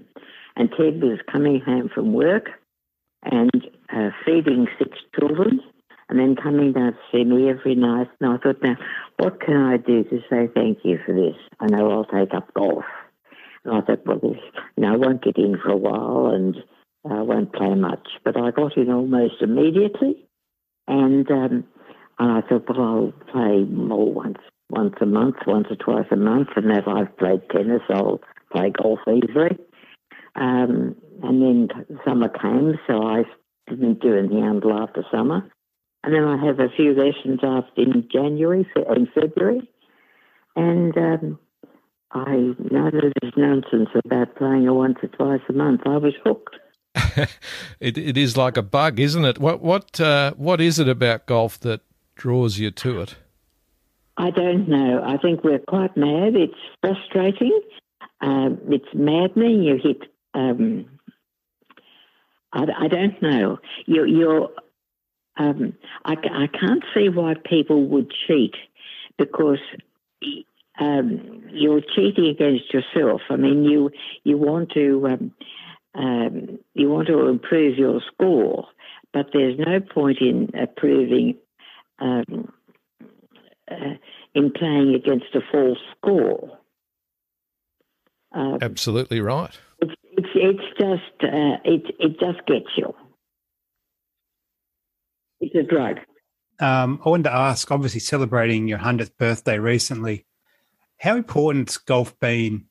And 0.56 0.70
Ted 0.72 1.02
was 1.02 1.20
coming 1.32 1.62
home 1.62 1.90
from 1.94 2.14
work 2.14 2.50
and 3.24 3.52
uh, 3.96 4.10
feeding 4.26 4.68
six 4.78 4.98
children, 5.18 5.62
and 6.10 6.20
then 6.20 6.36
coming 6.36 6.74
down 6.74 6.94
to 6.94 7.00
see 7.12 7.24
me 7.24 7.50
every 7.50 7.76
night. 7.76 8.10
And 8.20 8.34
I 8.34 8.38
thought, 8.38 8.62
now, 8.62 8.76
what 9.18 9.40
can 9.40 9.56
I 9.56 9.78
do 9.78 10.04
to 10.04 10.20
say 10.30 10.50
thank 10.54 10.80
you 10.84 11.00
for 11.06 11.14
this? 11.14 11.36
I 11.60 11.68
know 11.68 11.92
I'll 11.92 12.06
take 12.06 12.34
up 12.34 12.54
golf. 12.54 12.84
And 13.64 13.76
I 13.76 13.82
thought, 13.82 14.06
well, 14.06 14.20
you 14.24 14.36
know, 14.78 14.94
I 14.94 14.98
won't 14.98 15.24
get 15.24 15.38
in 15.38 15.58
for 15.58 15.72
a 15.72 15.78
while 15.78 16.34
and 16.34 16.58
I 17.10 17.22
won't 17.22 17.54
play 17.54 17.74
much. 17.76 18.08
But 18.24 18.38
I 18.38 18.52
got 18.52 18.78
in 18.78 18.92
almost 18.92 19.42
immediately. 19.42 20.26
And, 20.88 21.30
um, 21.32 21.64
and 22.20 22.32
I 22.32 22.42
thought, 22.42 22.70
well, 22.70 22.82
I'll 22.82 23.32
play 23.32 23.64
more 23.64 24.12
once, 24.12 24.40
once 24.70 24.96
a 25.02 25.06
month, 25.06 25.38
once 25.48 25.68
or 25.70 25.78
twice 25.78 26.08
a 26.12 26.18
month. 26.18 26.50
And 26.58 26.72
if 26.72 26.88
I've 26.88 27.18
played 27.18 27.50
tennis, 27.50 27.82
I'll 27.90 28.20
play 28.52 28.72
golf 28.72 29.00
easily. 29.08 29.58
Um, 30.36 30.96
and 31.22 31.42
then 31.42 32.00
summer 32.06 32.30
came, 32.30 32.80
so 32.88 33.04
I 33.04 33.24
didn't 33.70 34.02
do 34.02 34.18
anything 34.18 34.44
until 34.44 34.74
after 34.74 35.06
summer. 35.12 35.50
And 36.04 36.14
then 36.14 36.24
I 36.26 36.44
have 36.46 36.60
a 36.60 36.70
few 36.76 36.94
lessons 36.94 37.40
after 37.44 37.82
in 37.82 38.08
January 38.12 38.68
and 38.76 39.08
February. 39.14 39.70
And 40.56 40.98
um, 40.98 41.40
I 42.12 42.54
know 42.72 42.92
there's 42.92 43.34
nonsense 43.38 43.90
about 44.06 44.36
playing 44.36 44.68
a 44.68 44.74
once 44.74 44.98
or 45.02 45.10
twice 45.10 45.42
a 45.50 45.54
month. 45.54 45.82
I 45.86 45.98
was 45.98 46.14
hooked. 46.24 46.58
it, 47.80 47.98
it 47.98 48.18
is 48.18 48.38
like 48.38 48.58
a 48.58 48.62
bug, 48.62 49.00
isn't 49.00 49.26
it? 49.26 49.40
What 49.40 49.62
what 49.62 50.00
uh, 50.00 50.34
what 50.38 50.62
is 50.62 50.78
it 50.78 50.88
about 50.88 51.26
golf 51.26 51.60
that 51.62 51.82
draws 52.16 52.60
you 52.60 52.70
to 52.70 53.02
it? 53.02 53.16
I 54.18 54.30
don't 54.30 54.70
know. 54.70 55.02
I 55.04 55.18
think 55.18 55.44
we're 55.44 55.60
quite 55.60 55.98
mad. 55.98 56.36
It's 56.36 56.54
frustrating. 56.82 57.60
Um, 58.22 58.60
it's 58.68 58.86
maddening. 58.94 59.64
You 59.64 59.80
hit. 59.82 60.04
Um, 60.34 61.00
I, 62.52 62.66
I 62.82 62.88
don't 62.88 63.22
know. 63.22 63.60
You, 63.86 64.06
you're. 64.06 64.50
Um, 65.36 65.74
I, 66.06 66.12
I 66.14 66.48
can't 66.48 66.84
see 66.94 67.10
why 67.10 67.34
people 67.44 67.88
would 67.88 68.12
cheat 68.28 68.54
because 69.18 69.58
um, 70.80 71.44
you're 71.52 71.82
cheating 71.96 72.28
against 72.28 72.72
yourself. 72.72 73.22
I 73.30 73.36
mean, 73.36 73.64
you 73.64 73.90
you 74.24 74.38
want 74.38 74.72
to 74.74 75.08
um, 75.08 75.32
um, 75.96 76.60
you 76.76 76.90
want 76.90 77.08
to 77.08 77.28
improve 77.28 77.78
your 77.78 78.02
score, 78.14 78.68
but 79.12 79.28
there's 79.34 79.58
no 79.58 79.80
point 79.80 80.20
in 80.22 80.50
improving. 80.54 81.38
Um, 82.00 82.52
uh, 83.72 83.96
in 84.36 84.52
playing 84.52 84.96
against 84.96 85.34
a 85.36 85.40
false 85.52 85.78
score. 85.98 86.58
Uh, 88.36 88.58
Absolutely 88.62 89.22
right. 89.22 89.58
It's, 90.50 90.78
just 90.78 91.24
uh, 91.24 91.58
it 91.64 91.96
it 92.00 92.20
just 92.20 92.46
gets 92.48 92.70
you. 92.76 92.94
It's 95.40 95.56
a 95.56 95.64
drug. 95.64 95.98
Um, 96.60 97.02
I 97.06 97.10
wanted 97.10 97.24
to 97.24 97.34
ask, 97.34 97.72
obviously 97.72 98.00
celebrating 98.00 98.68
your 98.68 98.80
100th 98.80 99.18
birthday 99.18 99.58
recently, 99.58 100.26
how 101.00 101.16
important's 101.16 101.78
golf 101.78 102.18
been 102.20 102.66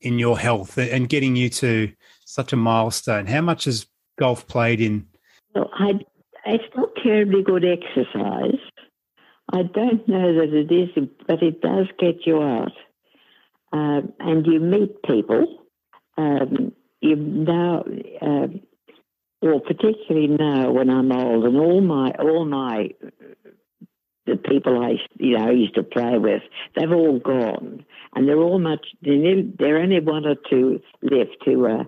in 0.00 0.18
your 0.18 0.38
health 0.38 0.78
and 0.78 1.08
getting 1.08 1.36
you 1.36 1.48
to 1.50 1.92
such 2.24 2.52
a 2.52 2.56
milestone? 2.56 3.26
How 3.26 3.40
much 3.40 3.64
has 3.64 3.86
golf 4.18 4.46
played 4.48 4.80
in? 4.80 5.06
Well, 5.54 5.70
I 5.74 6.00
it's 6.46 6.76
not 6.76 6.90
terribly 7.02 7.42
good 7.42 7.64
exercise. 7.64 8.60
I 9.52 9.62
don't 9.62 10.06
know 10.08 10.34
that 10.34 10.52
it 10.52 10.72
is, 10.72 11.08
but 11.26 11.42
it 11.42 11.60
does 11.60 11.86
get 11.98 12.26
you 12.26 12.42
out, 12.42 12.72
um, 13.72 14.12
and 14.20 14.46
you 14.46 14.60
meet 14.60 15.02
people. 15.02 15.64
Um, 16.16 16.72
now, 17.02 17.84
um, 18.22 18.60
well, 19.42 19.60
particularly 19.60 20.28
now 20.28 20.70
when 20.70 20.90
I'm 20.90 21.12
old, 21.12 21.44
and 21.44 21.56
all 21.56 21.80
my 21.80 22.10
all 22.18 22.44
my 22.44 22.90
the 24.26 24.36
people 24.36 24.82
I 24.82 24.94
you 25.18 25.38
know 25.38 25.50
used 25.50 25.74
to 25.76 25.82
play 25.82 26.18
with, 26.18 26.42
they've 26.74 26.90
all 26.90 27.18
gone, 27.18 27.84
and 28.14 28.28
they're 28.28 28.38
all 28.38 28.58
much. 28.58 28.86
They're 29.02 29.42
they're 29.58 29.78
only 29.78 30.00
one 30.00 30.26
or 30.26 30.36
two 30.50 30.80
left 31.02 31.36
who 31.44 31.64
are. 31.64 31.86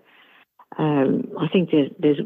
Um, 0.79 1.33
I 1.41 1.49
think 1.49 1.71
there's 1.71 1.91
there's 1.99 2.21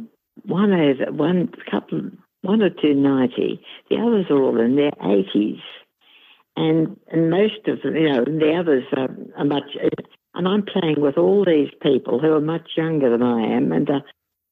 one 0.45 0.73
over 0.73 1.13
one 1.13 1.53
couple 1.71 2.11
one 2.43 2.63
or 2.63 2.71
two 2.71 2.95
ninety. 2.95 3.63
The 3.91 3.97
others 3.97 4.27
are 4.31 4.43
all 4.43 4.61
in 4.61 4.77
their 4.77 4.93
eighties, 5.03 5.61
and 6.57 6.99
and 7.11 7.31
most 7.31 7.67
of 7.67 7.81
them, 7.83 7.97
you 7.97 8.09
know, 8.09 8.25
the 8.25 8.57
others 8.59 8.85
are, 8.97 9.09
are 9.39 9.45
much. 9.45 9.77
And 10.35 10.49
I'm 10.49 10.65
playing 10.65 11.01
with 11.01 11.19
all 11.19 11.45
these 11.45 11.71
people 11.83 12.19
who 12.19 12.33
are 12.33 12.41
much 12.41 12.71
younger 12.77 13.11
than 13.11 13.23
I 13.23 13.55
am, 13.55 13.71
and 13.71 13.89
uh, 13.91 14.01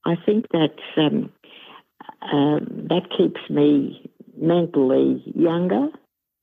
I 0.04 0.14
think 0.26 0.46
that 0.52 0.76
um, 0.96 1.32
uh, 2.22 2.60
that 2.88 3.08
keeps 3.16 3.40
me 3.48 4.10
mentally 4.36 5.22
younger. 5.34 5.88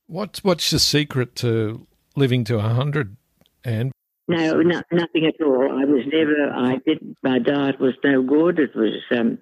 What's 0.08 0.44
what's 0.44 0.72
the 0.72 0.80
secret 0.80 1.36
to 1.38 1.86
living 2.16 2.44
to 2.46 2.58
a 2.58 2.62
hundred? 2.62 3.18
And 3.64 3.92
No, 4.28 4.62
no, 4.62 4.82
nothing 4.92 5.26
at 5.26 5.46
all. 5.46 5.64
I 5.64 5.86
was 5.86 6.04
never. 6.12 6.50
I 6.52 6.78
didn't. 6.86 7.18
My 7.22 7.40
diet 7.40 7.80
was 7.80 7.94
no 8.04 8.24
good. 8.24 8.60
It 8.60 8.76
was. 8.76 9.02
Um, 9.12 9.40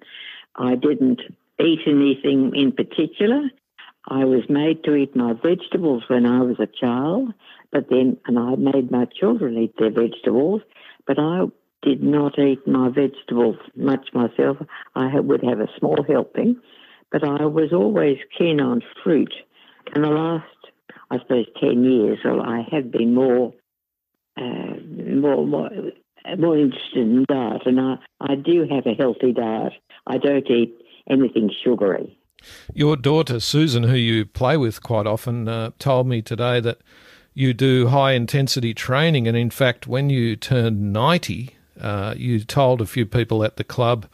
I 0.56 0.74
didn't 0.74 1.20
eat 1.60 1.80
anything 1.86 2.52
in 2.54 2.72
particular. 2.72 3.42
I 4.08 4.24
was 4.24 4.42
made 4.48 4.84
to 4.84 4.94
eat 4.94 5.16
my 5.16 5.32
vegetables 5.32 6.04
when 6.08 6.26
I 6.26 6.40
was 6.40 6.56
a 6.60 6.66
child, 6.66 7.32
but 7.72 7.88
then, 7.90 8.18
and 8.26 8.38
I 8.38 8.54
made 8.56 8.90
my 8.90 9.06
children 9.06 9.58
eat 9.58 9.74
their 9.78 9.90
vegetables, 9.90 10.62
but 11.06 11.18
I 11.18 11.44
did 11.82 12.02
not 12.02 12.38
eat 12.38 12.66
my 12.66 12.88
vegetables 12.88 13.56
much 13.76 14.08
myself. 14.12 14.56
I 14.94 15.20
would 15.20 15.42
have 15.44 15.60
a 15.60 15.68
small 15.78 16.04
helping, 16.06 16.60
but 17.12 17.22
I 17.22 17.46
was 17.46 17.72
always 17.72 18.18
keen 18.36 18.60
on 18.60 18.82
fruit. 19.02 19.32
And 19.94 20.04
the 20.04 20.08
last, 20.08 20.44
I 21.10 21.18
suppose, 21.18 21.46
10 21.60 21.84
years, 21.84 22.18
well, 22.24 22.40
I 22.42 22.66
have 22.72 22.90
been 22.90 23.14
more 23.14 23.52
uh, 24.38 24.74
more 25.14 25.46
more 25.46 25.70
more 26.38 26.58
interested 26.58 26.98
in 26.98 27.24
diet, 27.28 27.62
and 27.66 27.80
I, 27.80 27.96
I 28.20 28.34
do 28.34 28.66
have 28.70 28.84
a 28.86 28.94
healthy 28.94 29.32
diet. 29.32 29.72
I 30.06 30.18
don't 30.18 30.46
eat 30.50 30.74
anything 31.08 31.50
sugary. 31.64 32.18
your 32.74 32.96
daughter 32.96 33.40
Susan, 33.40 33.84
who 33.84 33.96
you 33.96 34.26
play 34.26 34.56
with 34.56 34.82
quite 34.82 35.06
often, 35.06 35.48
uh, 35.48 35.70
told 35.78 36.06
me 36.06 36.20
today 36.20 36.60
that 36.60 36.78
you 37.36 37.54
do 37.54 37.88
high 37.88 38.14
intensity 38.16 38.72
training, 38.74 39.28
and 39.28 39.36
in 39.36 39.50
fact, 39.50 39.86
when 39.86 40.10
you 40.10 40.36
turned 40.36 40.92
ninety, 40.92 41.42
Uh, 41.76 42.14
you 42.16 42.40
told 42.40 42.80
a 42.80 42.86
few 42.86 43.04
people 43.04 43.44
at 43.46 43.56
the 43.56 43.64
club, 43.64 44.06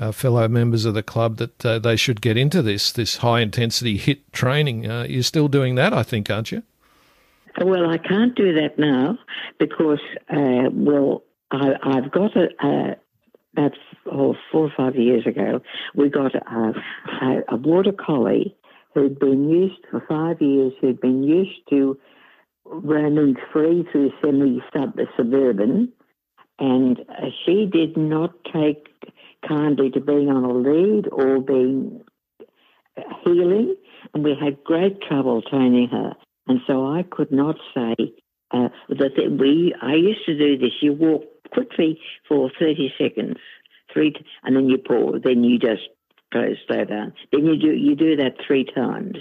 uh, 0.00 0.10
fellow 0.12 0.48
members 0.48 0.86
of 0.86 0.94
the 0.94 1.02
club, 1.02 1.36
that 1.36 1.66
uh, 1.66 1.78
they 1.78 1.96
should 1.96 2.20
get 2.22 2.36
into 2.36 2.62
this 2.62 2.92
this 2.92 3.18
high 3.18 3.42
intensity 3.42 3.98
HIIT 3.98 4.20
training. 4.32 4.90
Uh, 4.90 5.04
you're 5.12 5.30
still 5.32 5.48
doing 5.48 5.76
that, 5.76 5.92
I 5.92 6.02
think, 6.02 6.30
aren't 6.30 6.50
you? 6.50 6.62
Well, 7.70 7.84
I 7.96 7.98
can't 7.98 8.34
do 8.34 8.48
that 8.60 8.78
now 8.78 9.18
because, 9.58 10.04
uh, 10.30 10.70
well, 10.72 11.22
I, 11.50 11.66
have 11.96 12.10
got 12.10 12.32
a, 12.36 12.46
a 12.68 12.96
about 13.56 13.76
oh, 14.06 14.34
four 14.50 14.64
or 14.68 14.72
five 14.76 14.96
years 14.96 15.26
ago, 15.26 15.60
we 15.94 16.08
got 16.08 16.34
a, 16.34 16.72
a, 17.22 17.54
a 17.56 17.56
border 17.56 17.92
collie 17.92 18.56
who'd 18.94 19.18
been 19.18 19.48
used 19.50 19.82
for 19.90 20.00
five 20.08 20.40
years, 20.40 20.72
who'd 20.80 21.00
been 21.00 21.22
used 21.22 21.60
to 21.70 21.98
roaming 22.64 23.36
free 23.52 23.86
through 23.90 24.12
semi 24.22 24.60
suburban, 25.16 25.92
and 26.58 27.00
uh, 27.00 27.26
she 27.44 27.66
did 27.70 27.96
not 27.96 28.32
take 28.52 28.86
kindly 29.46 29.90
to 29.90 30.00
being 30.00 30.28
on 30.28 30.44
a 30.44 30.52
lead 30.52 31.08
or 31.10 31.40
being 31.40 32.02
uh, 32.96 33.02
heeling, 33.24 33.76
and 34.12 34.24
we 34.24 34.34
had 34.40 34.62
great 34.64 35.00
trouble 35.02 35.42
training 35.42 35.88
her. 35.90 36.12
And 36.46 36.60
so 36.66 36.86
I 36.86 37.04
could 37.10 37.32
not 37.32 37.56
say 37.74 37.94
uh, 38.50 38.68
that 38.88 39.36
we. 39.38 39.74
I 39.80 39.94
used 39.94 40.24
to 40.26 40.38
do 40.38 40.58
this. 40.58 40.72
You 40.80 40.92
walk 40.92 41.24
quickly 41.52 42.00
for 42.28 42.50
thirty 42.58 42.92
seconds, 42.98 43.36
three, 43.92 44.14
and 44.42 44.56
then 44.56 44.68
you 44.68 44.78
pause. 44.78 45.20
Then 45.24 45.42
you 45.44 45.58
just 45.58 45.88
go 46.32 46.44
slow 46.66 46.84
down. 46.84 47.14
Then 47.32 47.46
you 47.46 47.56
do 47.56 47.72
you 47.72 47.94
do 47.96 48.16
that 48.16 48.36
three 48.46 48.64
times. 48.64 49.16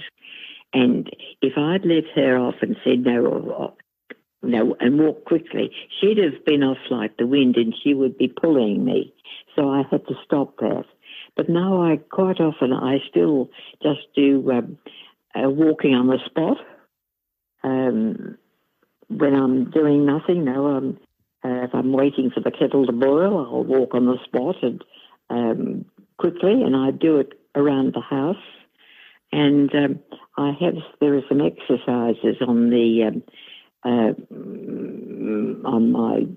And 0.74 1.10
if 1.42 1.54
I'd 1.58 1.86
let 1.86 2.06
her 2.16 2.38
off 2.38 2.56
and 2.62 2.76
said 2.84 3.00
no, 3.06 3.76
no, 4.42 4.76
and 4.80 5.00
walk 5.00 5.26
quickly, 5.26 5.72
she'd 6.00 6.18
have 6.18 6.44
been 6.46 6.64
off 6.64 6.78
like 6.90 7.18
the 7.18 7.28
wind, 7.28 7.56
and 7.56 7.74
she 7.84 7.94
would 7.94 8.18
be 8.18 8.28
pulling 8.28 8.84
me. 8.84 9.14
So 9.56 9.70
I 9.70 9.84
had 9.90 10.06
to 10.08 10.16
stop 10.26 10.58
that. 10.58 10.86
But 11.36 11.50
now 11.50 11.82
I 11.84 11.98
quite 11.98 12.40
often 12.40 12.74
I 12.74 12.98
still 13.10 13.50
just 13.82 14.02
do 14.16 14.52
um, 14.52 14.78
uh, 15.36 15.50
walking 15.50 15.94
on 15.96 16.08
the 16.08 16.20
spot. 16.26 16.58
Um, 17.64 18.38
when 19.08 19.34
I'm 19.34 19.72
doing 19.72 20.06
nothing, 20.06 20.44
no, 20.44 20.68
I'm, 20.68 21.00
uh, 21.44 21.66
if 21.66 21.74
I'm 21.74 21.92
waiting 21.94 22.32
for 22.34 22.42
the 22.42 22.52
kettle 22.52 22.86
to 22.86 22.92
boil, 22.92 23.38
I'll 23.38 23.64
walk 23.64 23.94
on 23.94 24.06
the 24.06 24.18
spot 24.26 24.56
and 24.62 24.84
um, 25.30 25.86
quickly, 26.18 26.62
and 26.64 26.76
I 26.76 26.92
do 26.92 27.18
it 27.20 27.34
around 27.56 27.94
the 27.94 28.02
house. 28.02 28.36
And 29.34 29.74
um, 29.74 30.00
I 30.38 30.52
have 30.62 30.76
there 31.02 31.16
are 31.18 31.24
some 31.28 31.42
exercises 31.42 32.38
on 32.48 32.70
the 32.70 33.04
um, 33.08 33.24
uh, 33.84 34.14
on 35.68 35.92
my 35.92 36.28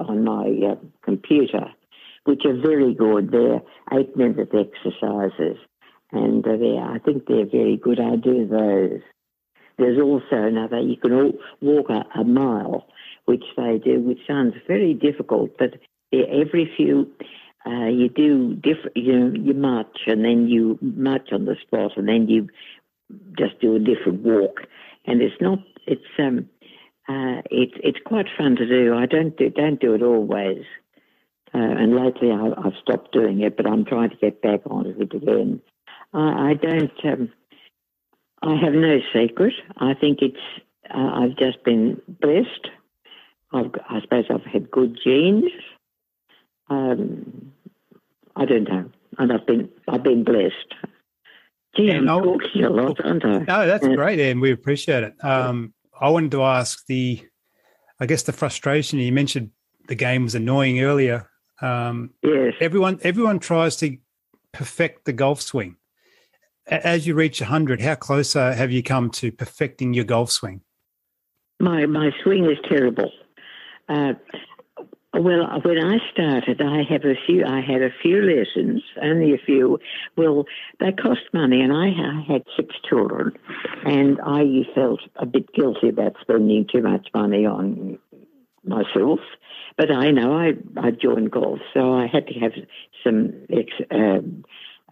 on 0.00 0.24
my 0.24 0.70
uh, 0.70 0.76
computer, 1.04 1.66
which 2.24 2.42
are 2.44 2.56
very 2.56 2.94
good. 2.94 3.32
They're 3.32 3.62
eight 3.92 4.16
minute 4.16 4.50
exercises, 4.54 5.58
and 6.12 6.46
uh, 6.46 6.56
they 6.56 6.78
I 6.78 6.98
think 7.04 7.26
they're 7.26 7.50
very 7.50 7.76
good. 7.76 7.98
I 7.98 8.14
do 8.14 8.46
those. 8.46 9.00
There's 9.78 10.00
also 10.00 10.36
another, 10.36 10.80
you 10.80 10.96
can 10.96 11.34
walk 11.60 11.90
a, 11.90 12.20
a 12.20 12.24
mile, 12.24 12.86
which 13.26 13.44
they 13.56 13.78
do, 13.84 14.00
which 14.00 14.20
sounds 14.26 14.54
very 14.66 14.94
difficult, 14.94 15.50
but 15.58 15.74
every 16.12 16.72
few, 16.76 17.10
uh, 17.66 17.86
you 17.86 18.08
do 18.08 18.54
different, 18.54 18.96
you, 18.96 19.32
you 19.34 19.54
march 19.54 19.98
and 20.06 20.24
then 20.24 20.48
you 20.48 20.78
march 20.80 21.28
on 21.32 21.44
the 21.46 21.56
spot 21.60 21.92
and 21.96 22.08
then 22.08 22.28
you 22.28 22.48
just 23.38 23.60
do 23.60 23.74
a 23.76 23.80
different 23.80 24.22
walk. 24.22 24.60
And 25.04 25.20
it's 25.20 25.40
not, 25.40 25.58
it's, 25.86 26.02
um, 26.18 26.48
uh, 27.08 27.42
it's 27.50 27.74
it's 27.84 27.98
quite 28.04 28.26
fun 28.36 28.56
to 28.56 28.66
do. 28.66 28.94
I 28.96 29.06
don't 29.06 29.36
do, 29.36 29.48
don't 29.50 29.80
do 29.80 29.94
it 29.94 30.02
always. 30.02 30.64
Uh, 31.54 31.58
and 31.58 31.94
lately 31.94 32.32
I, 32.32 32.46
have 32.64 32.74
stopped 32.82 33.12
doing 33.12 33.40
it, 33.40 33.56
but 33.56 33.66
I'm 33.66 33.84
trying 33.84 34.10
to 34.10 34.16
get 34.16 34.42
back 34.42 34.60
on 34.66 34.86
it 34.86 35.00
again. 35.00 35.62
I, 36.12 36.50
I 36.50 36.54
don't. 36.54 37.04
Um, 37.04 37.32
I 38.42 38.56
have 38.56 38.74
no 38.74 38.98
secret. 39.14 39.54
I 39.78 39.94
think 39.94 40.18
it's. 40.20 40.36
Uh, 40.92 41.10
I've 41.14 41.36
just 41.36 41.62
been 41.64 42.00
blessed. 42.08 42.68
I've, 43.52 43.70
I 43.88 44.00
suppose 44.00 44.24
I've 44.28 44.44
had 44.44 44.70
good 44.70 44.98
genes. 45.02 45.50
Um, 46.68 47.52
I 48.36 48.44
don't 48.44 48.68
know, 48.68 48.90
and 49.18 49.32
I've 49.32 49.46
been 49.46 49.68
I've 49.88 50.02
been 50.02 50.24
blessed. 50.24 50.74
Gee, 51.76 51.90
I'm 51.90 52.04
no, 52.04 52.22
talking 52.22 52.64
a 52.64 52.70
lot, 52.70 53.04
aren't 53.04 53.24
I? 53.24 53.38
No, 53.38 53.66
that's 53.66 53.86
great, 53.86 54.18
and 54.18 54.40
we 54.40 54.50
appreciate 54.52 55.04
it. 55.04 55.14
Um, 55.22 55.74
I 56.00 56.08
wanted 56.08 56.30
to 56.30 56.42
ask 56.42 56.86
the, 56.86 57.22
I 58.00 58.06
guess 58.06 58.22
the 58.22 58.32
frustration 58.32 58.98
you 58.98 59.12
mentioned. 59.12 59.50
The 59.88 59.94
game 59.94 60.24
was 60.24 60.34
annoying 60.34 60.80
earlier. 60.82 61.28
Um, 61.60 62.10
yes. 62.22 62.54
Everyone 62.60 62.98
everyone 63.02 63.38
tries 63.38 63.76
to 63.76 63.96
perfect 64.52 65.04
the 65.04 65.12
golf 65.12 65.40
swing 65.40 65.76
as 66.68 67.06
you 67.06 67.14
reach 67.14 67.40
100, 67.40 67.80
how 67.80 67.94
close 67.94 68.34
uh, 68.34 68.52
have 68.52 68.70
you 68.72 68.82
come 68.82 69.10
to 69.10 69.30
perfecting 69.30 69.94
your 69.94 70.04
golf 70.04 70.30
swing? 70.30 70.62
My 71.60 71.86
my 71.86 72.10
swing 72.22 72.44
is 72.44 72.58
terrible. 72.68 73.10
Uh, 73.88 74.14
well, 75.20 75.60
when 75.62 75.78
I 75.78 75.98
started, 76.12 76.60
I 76.60 76.82
have 76.82 77.04
a 77.04 77.14
few. 77.26 77.44
I 77.44 77.60
had 77.60 77.82
a 77.82 77.90
few 78.02 78.22
lessons, 78.22 78.82
only 79.02 79.34
a 79.34 79.38
few. 79.38 79.78
Well, 80.16 80.44
they 80.80 80.92
cost 80.92 81.20
money, 81.32 81.60
and 81.60 81.72
I, 81.72 81.88
I 81.88 82.24
had 82.26 82.44
six 82.56 82.74
children, 82.88 83.32
and 83.84 84.18
I 84.24 84.62
felt 84.74 85.00
a 85.16 85.26
bit 85.26 85.52
guilty 85.52 85.88
about 85.88 86.16
spending 86.20 86.66
too 86.70 86.82
much 86.82 87.08
money 87.14 87.46
on 87.46 87.98
myself. 88.64 89.20
But 89.76 89.90
I 89.90 90.10
know 90.10 90.36
I 90.36 90.54
I 90.76 90.90
joined 90.90 91.30
golf, 91.30 91.60
so 91.74 91.94
I 91.94 92.06
had 92.06 92.26
to 92.28 92.34
have 92.40 92.52
some. 93.04 93.32
Uh, 93.50 94.20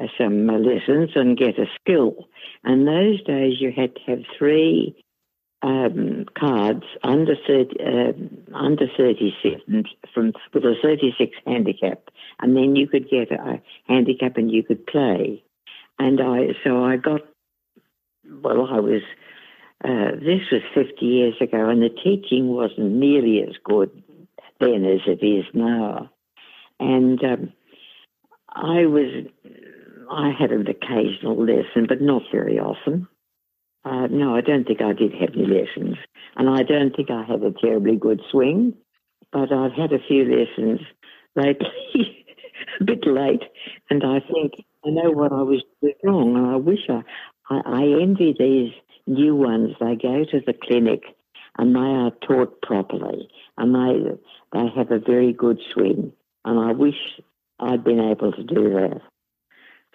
uh, 0.01 0.07
some 0.19 0.49
lessons 0.49 1.11
and 1.15 1.39
get 1.39 1.57
a 1.57 1.67
skill. 1.81 2.29
And 2.65 2.85
those 2.85 3.23
days 3.23 3.61
you 3.61 3.71
had 3.71 3.95
to 3.95 4.01
have 4.09 4.23
three 4.37 5.04
um, 5.65 6.27
cards 6.39 6.85
under 7.03 7.35
30, 7.47 7.77
uh, 7.81 8.55
under 8.55 8.87
37 8.97 9.85
from 10.13 10.33
with 10.53 10.65
a 10.65 10.75
36 10.83 11.37
handicap, 11.47 12.11
and 12.41 12.55
then 12.55 12.77
you 12.77 12.87
could 12.87 13.09
get 13.09 13.33
a 13.33 13.63
handicap 13.89 14.37
and 14.37 14.51
you 14.51 14.63
could 14.63 14.87
play. 14.87 15.43
And 15.99 16.21
I 16.21 16.49
so 16.63 16.85
I 16.85 16.97
got 16.97 17.23
well, 18.31 18.69
I 18.71 18.81
was. 18.81 19.03
Uh, 19.83 20.13
this 20.13 20.41
was 20.51 20.63
50 20.75 21.05
years 21.05 21.35
ago, 21.43 21.69
and 21.69 21.83
the 21.83 21.91
teaching 21.91 22.49
wasn't 22.49 22.93
nearly 22.93 23.43
as 23.43 23.55
good 23.65 23.91
then 24.61 24.85
as 24.85 25.01
it 25.07 25.25
is 25.25 25.45
now. 25.53 26.11
And 26.81 27.23
um, 27.23 27.53
I 28.49 28.87
was 28.87 29.27
I 30.11 30.31
had 30.39 30.53
an 30.53 30.67
occasional 30.67 31.37
lesson, 31.37 31.87
but 31.89 32.01
not 32.01 32.23
very 32.33 32.59
often. 32.59 33.09
Uh, 33.85 34.07
no, 34.11 34.35
I 34.35 34.41
don't 34.41 34.67
think 34.67 34.81
I 34.81 34.93
did 34.93 35.13
have 35.13 35.31
any 35.35 35.47
lessons. 35.47 35.97
And 36.37 36.49
I 36.49 36.63
don't 36.63 36.95
think 36.97 37.11
I 37.11 37.23
had 37.23 37.43
a 37.43 37.53
terribly 37.53 37.97
good 37.97 38.21
swing, 38.31 38.75
but 39.33 39.53
I've 39.53 39.73
had 39.73 39.93
a 39.93 39.99
few 40.09 40.25
lessons 40.25 40.81
lately, 41.37 42.25
a 42.81 42.85
bit 42.85 43.07
late, 43.07 43.43
and 43.91 44.03
I 44.03 44.21
think 44.21 44.65
I 44.87 44.91
know 44.91 45.11
what 45.11 45.33
I 45.33 45.43
was 45.43 45.63
doing 45.81 45.95
wrong. 46.03 46.37
And 46.37 46.47
I 46.47 46.57
wish 46.57 46.81
I, 46.89 47.03
I, 47.51 47.61
I 47.67 48.03
envy 48.03 48.35
these 48.39 48.73
new 49.07 49.37
ones. 49.37 49.75
They 49.81 49.97
go 49.97 50.25
to 50.25 50.41
the 50.47 50.55
clinic 50.63 51.03
and 51.59 51.75
they 51.75 51.81
are 51.81 52.11
taught 52.27 52.61
properly 52.63 53.29
and 53.59 53.75
they, 53.75 54.11
they 54.53 54.67
have 54.77 54.91
a 54.91 54.99
very 54.99 55.33
good 55.33 55.61
swing. 55.73 56.13
And 56.45 56.59
I 56.59 56.73
wish 56.73 56.97
I'd 57.61 57.85
been 57.85 58.01
able 58.01 58.33
to 58.33 58.43
do 58.43 58.71
that. 58.71 59.01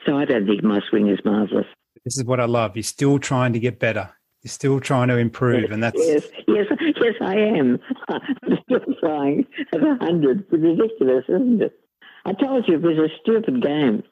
So 0.05 0.17
I 0.17 0.25
don't 0.25 0.47
think 0.47 0.63
my 0.63 0.79
swing 0.89 1.09
is 1.09 1.19
marvellous. 1.25 1.65
This 2.05 2.17
is 2.17 2.23
what 2.23 2.39
I 2.39 2.45
love. 2.45 2.75
You're 2.75 2.83
still 2.83 3.19
trying 3.19 3.53
to 3.53 3.59
get 3.59 3.79
better. 3.79 4.09
You're 4.41 4.49
still 4.49 4.79
trying 4.79 5.09
to 5.09 5.17
improve, 5.17 5.63
yes, 5.63 5.71
and 5.71 5.83
that's 5.83 5.99
yes, 5.99 6.27
yes, 6.47 6.65
yes. 6.79 7.15
I 7.21 7.35
am. 7.35 7.79
I'm 8.07 8.57
still 8.63 8.93
trying 9.01 9.45
at 9.73 9.83
a 9.83 9.97
hundred. 9.99 10.45
It's 10.49 10.51
ridiculous, 10.53 11.25
isn't 11.27 11.61
it? 11.61 11.79
I 12.25 12.33
told 12.33 12.67
you 12.67 12.75
it 12.75 12.81
was 12.81 12.97
a 12.97 13.09
stupid 13.21 13.61
game. 13.61 14.03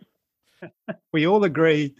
we 1.13 1.25
all 1.25 1.43
agree. 1.43 1.95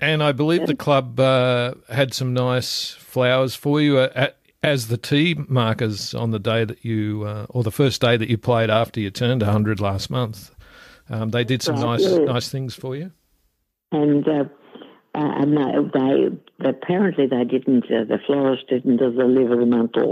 And 0.00 0.22
I 0.22 0.30
believe 0.30 0.66
the 0.66 0.76
club 0.76 1.18
uh, 1.18 1.74
had 1.88 2.14
some 2.14 2.32
nice 2.32 2.92
flowers 2.92 3.56
for 3.56 3.80
you 3.80 3.98
at, 3.98 4.38
as 4.62 4.86
the 4.86 4.96
tee 4.96 5.34
markers 5.48 6.14
on 6.14 6.30
the 6.30 6.38
day 6.38 6.64
that 6.64 6.84
you, 6.84 7.24
uh, 7.24 7.46
or 7.48 7.64
the 7.64 7.72
first 7.72 8.00
day 8.00 8.16
that 8.16 8.28
you 8.28 8.38
played 8.38 8.70
after 8.70 9.00
you 9.00 9.10
turned 9.10 9.42
100 9.42 9.80
last 9.80 10.10
month. 10.10 10.54
Um, 11.10 11.30
they 11.30 11.42
did 11.42 11.62
some 11.62 11.76
right, 11.76 12.00
nice 12.00 12.04
yeah. 12.04 12.18
nice 12.18 12.48
things 12.48 12.74
for 12.74 12.94
you. 12.94 13.10
And 13.90 14.28
uh, 14.28 14.44
uh, 15.18 15.32
and 15.40 15.50
they, 15.58 15.72
they 15.98 16.68
apparently 16.68 17.26
they 17.26 17.44
didn't. 17.44 17.84
Uh, 17.86 18.04
the 18.12 18.20
florist 18.26 18.68
didn't 18.68 18.98
deliver 18.98 19.56
them 19.56 19.72
until 19.72 20.10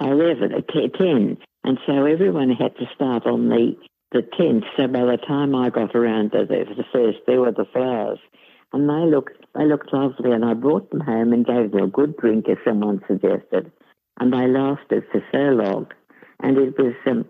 eleven, 0.00 0.50
uh, 0.52 0.98
ten, 0.98 1.38
and 1.64 1.78
so 1.86 1.94
everyone 2.14 2.50
had 2.50 2.74
to 2.76 2.86
start 2.94 3.24
on 3.26 3.48
the 3.48 3.76
the 4.12 4.22
tenth. 4.36 4.64
So 4.76 4.88
by 4.88 5.04
the 5.12 5.18
time 5.32 5.54
I 5.54 5.70
got 5.70 5.94
around 5.94 6.32
to 6.32 6.44
the, 6.50 6.64
the 6.80 6.88
first, 6.92 7.18
there 7.26 7.40
were 7.40 7.52
the 7.52 7.66
flowers, 7.72 8.18
and 8.72 8.82
they 8.90 9.04
looked 9.14 9.36
they 9.54 9.66
looked 9.66 9.92
lovely. 9.92 10.32
And 10.32 10.44
I 10.44 10.54
brought 10.54 10.90
them 10.90 11.00
home 11.00 11.32
and 11.32 11.46
gave 11.46 11.70
them 11.70 11.84
a 11.84 11.86
good 11.98 12.16
drink, 12.16 12.48
as 12.48 12.58
someone 12.66 13.00
suggested, 13.06 13.70
and 14.18 14.32
they 14.32 14.46
lasted 14.48 15.04
for 15.12 15.22
so 15.32 15.44
long. 15.62 15.86
And 16.40 16.58
it 16.58 16.74
was 16.78 16.94
um, 17.06 17.24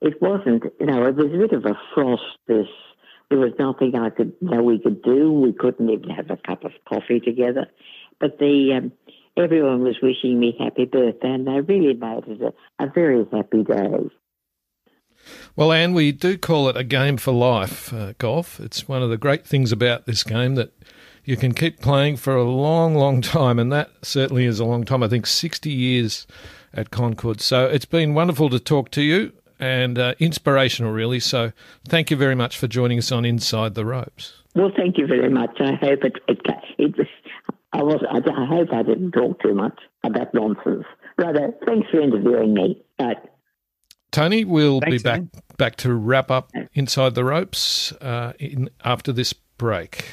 it 0.00 0.20
wasn't, 0.20 0.64
you 0.80 0.86
know, 0.86 1.06
it 1.06 1.16
was 1.16 1.32
a 1.32 1.38
bit 1.38 1.52
of 1.52 1.64
a 1.64 1.78
frost. 1.94 2.22
This 2.48 2.66
there 3.30 3.38
was 3.38 3.52
nothing 3.58 3.96
I 3.96 4.10
could, 4.10 4.34
know, 4.40 4.62
we 4.62 4.78
could 4.78 5.02
do. 5.02 5.32
We 5.32 5.52
couldn't 5.52 5.90
even 5.90 6.10
have 6.10 6.30
a 6.30 6.36
cup 6.36 6.64
of 6.64 6.72
coffee 6.88 7.20
together. 7.20 7.66
But 8.20 8.38
the 8.38 8.74
um, 8.76 8.92
everyone 9.36 9.82
was 9.82 9.96
wishing 10.02 10.38
me 10.38 10.56
happy 10.58 10.84
birthday, 10.84 11.30
and 11.30 11.46
they 11.46 11.60
really 11.60 11.94
made 11.94 12.24
it 12.26 12.40
a, 12.40 12.84
a 12.84 12.90
very 12.94 13.26
happy 13.32 13.64
day. 13.64 14.10
Well, 15.56 15.72
Anne, 15.72 15.92
we 15.92 16.12
do 16.12 16.38
call 16.38 16.68
it 16.68 16.76
a 16.76 16.84
game 16.84 17.16
for 17.16 17.32
life, 17.32 17.92
uh, 17.92 18.12
golf. 18.18 18.60
It's 18.60 18.86
one 18.86 19.02
of 19.02 19.10
the 19.10 19.16
great 19.16 19.44
things 19.44 19.72
about 19.72 20.06
this 20.06 20.22
game 20.22 20.54
that 20.54 20.72
you 21.24 21.36
can 21.36 21.52
keep 21.52 21.80
playing 21.80 22.16
for 22.16 22.36
a 22.36 22.44
long, 22.44 22.94
long 22.94 23.20
time, 23.22 23.58
and 23.58 23.72
that 23.72 23.90
certainly 24.02 24.44
is 24.44 24.60
a 24.60 24.64
long 24.64 24.84
time. 24.84 25.02
I 25.02 25.08
think 25.08 25.26
60 25.26 25.68
years 25.70 26.26
at 26.72 26.90
Concord. 26.90 27.40
So 27.40 27.66
it's 27.66 27.86
been 27.86 28.14
wonderful 28.14 28.48
to 28.50 28.60
talk 28.60 28.90
to 28.92 29.02
you 29.02 29.32
and 29.58 29.98
uh, 29.98 30.14
inspirational, 30.18 30.92
really. 30.92 31.20
So 31.20 31.52
thank 31.88 32.10
you 32.10 32.16
very 32.16 32.34
much 32.34 32.58
for 32.58 32.66
joining 32.66 32.98
us 32.98 33.12
on 33.12 33.24
Inside 33.24 33.74
the 33.74 33.84
Ropes. 33.84 34.42
Well, 34.54 34.70
thank 34.76 34.98
you 34.98 35.06
very 35.06 35.30
much. 35.30 35.50
I 35.60 35.74
hope 35.74 36.04
it. 36.04 36.16
it, 36.28 36.40
it 36.78 37.08
I 37.72 37.82
was. 37.82 38.02
I, 38.10 38.18
I 38.18 38.46
hope 38.46 38.68
I 38.72 38.82
didn't 38.82 39.12
talk 39.12 39.40
too 39.42 39.54
much 39.54 39.78
about 40.04 40.32
nonsense. 40.32 40.84
Rather, 41.18 41.52
thanks 41.66 41.88
for 41.90 42.00
interviewing 42.00 42.54
me. 42.54 42.82
Right. 43.00 43.18
Tony, 44.12 44.44
we'll 44.44 44.80
Thanks, 44.80 45.02
be 45.02 45.02
back 45.02 45.18
Ian. 45.18 45.30
back 45.58 45.76
to 45.76 45.92
wrap 45.92 46.30
up 46.30 46.50
Inside 46.72 47.14
the 47.14 47.24
Ropes 47.24 47.92
uh, 47.92 48.32
in, 48.38 48.70
after 48.82 49.12
this 49.12 49.32
break. 49.32 50.06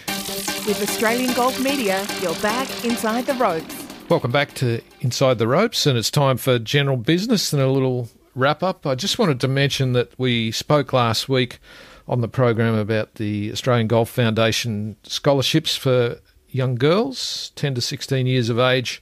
With 0.68 0.82
Australian 0.82 1.34
Golf 1.34 1.58
Media, 1.62 2.06
you're 2.22 2.36
back 2.36 2.68
inside 2.84 3.26
the 3.26 3.34
ropes. 3.36 3.76
Welcome 4.10 4.32
back 4.32 4.54
to 4.56 4.82
Inside 5.00 5.38
the 5.38 5.48
Ropes, 5.48 5.86
and 5.86 5.98
it's 5.98 6.12
time 6.12 6.38
for 6.38 6.60
general 6.60 6.98
business 6.98 7.54
and 7.54 7.62
a 7.62 7.70
little 7.70 8.10
wrap 8.36 8.64
up. 8.64 8.86
I 8.86 8.96
just 8.96 9.20
wanted 9.20 9.40
to 9.42 9.48
mention 9.48 9.94
that 9.94 10.18
we 10.18 10.52
spoke 10.52 10.94
last 10.94 11.30
week 11.30 11.60
on 12.08 12.22
the 12.22 12.28
program 12.28 12.76
about 12.76 13.16
the 13.16 13.52
Australian 13.52 13.88
Golf 13.88 14.10
Foundation 14.10 14.98
scholarships 15.04 15.76
for 15.76 16.20
young 16.50 16.76
girls, 16.76 17.52
10 17.56 17.76
to 17.76 17.82
16 17.82 18.28
years 18.28 18.50
of 18.50 18.60
age, 18.60 19.02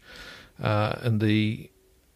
uh, 0.62 0.96
and 1.02 1.20
the 1.20 1.70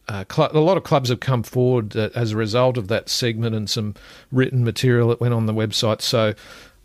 uh, 0.08 0.24
cl- 0.30 0.50
a 0.52 0.60
lot 0.60 0.76
of 0.76 0.84
clubs 0.84 1.08
have 1.08 1.20
come 1.20 1.42
forward 1.42 1.96
uh, 1.96 2.10
as 2.14 2.32
a 2.32 2.36
result 2.36 2.78
of 2.78 2.88
that 2.88 3.08
segment 3.08 3.54
and 3.54 3.68
some 3.68 3.94
written 4.30 4.64
material 4.64 5.08
that 5.08 5.20
went 5.20 5.34
on 5.34 5.46
the 5.46 5.54
website. 5.54 6.00
So 6.00 6.34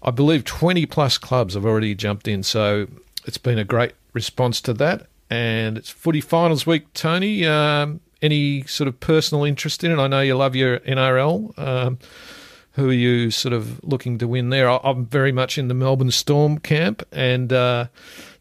I 0.01 0.11
believe 0.11 0.43
20 0.43 0.85
plus 0.87 1.17
clubs 1.17 1.53
have 1.53 1.65
already 1.65 1.93
jumped 1.93 2.27
in. 2.27 2.41
So 2.41 2.87
it's 3.25 3.37
been 3.37 3.59
a 3.59 3.63
great 3.63 3.93
response 4.13 4.59
to 4.61 4.73
that. 4.73 5.07
And 5.29 5.77
it's 5.77 5.89
footy 5.89 6.19
finals 6.19 6.65
week, 6.65 6.91
Tony. 6.93 7.45
Um, 7.45 8.01
any 8.21 8.63
sort 8.63 8.87
of 8.87 8.99
personal 8.99 9.43
interest 9.43 9.83
in 9.83 9.91
it? 9.91 9.97
I 9.97 10.07
know 10.07 10.21
you 10.21 10.35
love 10.35 10.55
your 10.55 10.79
NRL. 10.79 11.57
Um, 11.57 11.99
who 12.73 12.89
are 12.89 12.93
you 12.93 13.31
sort 13.31 13.53
of 13.53 13.83
looking 13.83 14.17
to 14.19 14.27
win 14.27 14.49
there? 14.49 14.69
I'm 14.69 15.05
very 15.05 15.31
much 15.31 15.57
in 15.57 15.67
the 15.67 15.73
Melbourne 15.73 16.11
Storm 16.11 16.57
camp. 16.57 17.03
And 17.11 17.51
uh, 17.51 17.87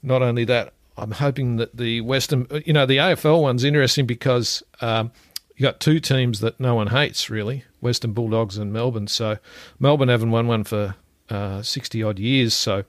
not 0.02 0.22
only 0.22 0.44
that, 0.44 0.72
I'm 0.96 1.12
hoping 1.12 1.56
that 1.56 1.76
the 1.76 2.00
Western, 2.02 2.46
you 2.64 2.72
know, 2.72 2.86
the 2.86 2.98
AFL 2.98 3.42
one's 3.42 3.64
interesting 3.64 4.06
because 4.06 4.62
um, 4.80 5.10
you 5.56 5.62
got 5.62 5.80
two 5.80 5.98
teams 5.98 6.40
that 6.40 6.60
no 6.60 6.74
one 6.74 6.88
hates 6.88 7.28
really, 7.28 7.64
Western 7.80 8.12
Bulldogs 8.12 8.56
and 8.56 8.72
Melbourne. 8.72 9.08
So 9.08 9.38
Melbourne 9.78 10.08
haven't 10.08 10.30
won 10.30 10.46
one 10.46 10.64
for 10.64 10.94
uh, 11.28 11.62
sixty 11.62 12.02
odd 12.02 12.18
years. 12.18 12.54
So 12.54 12.84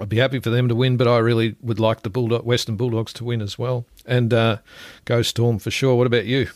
I'd 0.00 0.08
be 0.08 0.18
happy 0.18 0.40
for 0.40 0.50
them 0.50 0.68
to 0.68 0.74
win, 0.74 0.96
but 0.96 1.06
I 1.06 1.18
really 1.18 1.56
would 1.60 1.78
like 1.80 2.02
the 2.02 2.10
Bulldog, 2.10 2.44
Western 2.44 2.76
Bulldogs 2.76 3.12
to 3.14 3.24
win 3.24 3.40
as 3.42 3.58
well, 3.58 3.86
and 4.06 4.32
uh, 4.32 4.58
go 5.04 5.22
Storm 5.22 5.58
for 5.58 5.70
sure. 5.70 5.94
What 5.94 6.06
about 6.06 6.24
you? 6.26 6.48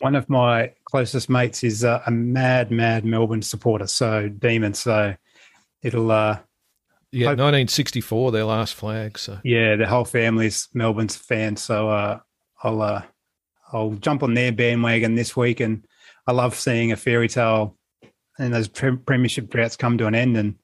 One 0.00 0.14
of 0.14 0.28
my 0.28 0.72
closest 0.84 1.28
mates 1.28 1.64
is 1.64 1.84
uh, 1.84 2.00
a 2.06 2.10
mad, 2.10 2.70
mad 2.70 3.04
Melbourne 3.04 3.42
supporter. 3.42 3.86
So 3.88 4.28
demon. 4.28 4.72
So 4.74 5.14
it'll, 5.82 6.10
uh, 6.10 6.38
Yeah, 7.10 7.26
Hope- 7.28 7.38
1964, 7.38 8.30
their 8.32 8.44
last 8.44 8.74
flag. 8.74 9.18
So 9.18 9.38
yeah, 9.44 9.74
the 9.76 9.86
whole 9.88 10.04
family's 10.04 10.68
Melbourne's 10.72 11.16
fan. 11.16 11.56
So 11.56 11.90
uh, 11.90 12.20
I'll, 12.62 12.80
uh, 12.80 13.02
I'll 13.72 13.90
jump 13.94 14.22
on 14.22 14.34
their 14.34 14.52
bandwagon 14.52 15.14
this 15.16 15.36
week, 15.36 15.58
and 15.60 15.84
I 16.26 16.32
love 16.32 16.54
seeing 16.54 16.92
a 16.92 16.96
fairy 16.96 17.28
tale 17.28 17.76
and 18.38 18.54
those 18.54 18.68
pre- 18.68 18.96
premiership 18.96 19.50
droughts 19.50 19.76
come 19.76 19.98
to 19.98 20.06
an 20.06 20.14
end. 20.14 20.36
And 20.36 20.54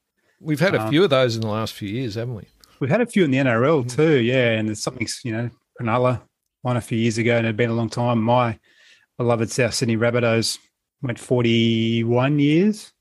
we've 0.45 0.59
had 0.59 0.75
a 0.75 0.81
Um, 0.81 0.89
few 0.89 1.03
of 1.03 1.09
those 1.09 1.35
in 1.35 1.41
the 1.41 1.47
last 1.47 1.73
few 1.73 1.89
years, 1.89 2.15
haven't 2.15 2.35
we? 2.35 2.43
we've 2.79 2.89
had 2.89 3.01
a 3.01 3.05
few 3.05 3.23
in 3.23 3.31
the 3.31 3.37
NRL 3.37 3.83
too. 3.89 4.17
Yeah, 4.21 4.51
and 4.51 4.67
there's 4.67 4.81
something 4.83 5.07
you 5.23 5.31
know, 5.31 5.49
Cronulla 5.79 6.21
won 6.63 6.77
a 6.77 6.81
few 6.81 6.97
years 6.97 7.17
ago, 7.17 7.35
and 7.37 7.45
it 7.45 7.49
had 7.49 7.57
been 7.57 7.69
a 7.69 7.73
long 7.73 7.89
time. 7.89 8.21
My 8.21 8.59
beloved 9.17 9.49
South 9.51 9.73
Sydney 9.73 9.97
Rabbitohs 9.97 10.57
went 11.01 11.19
41 11.19 12.39
years 12.39 12.91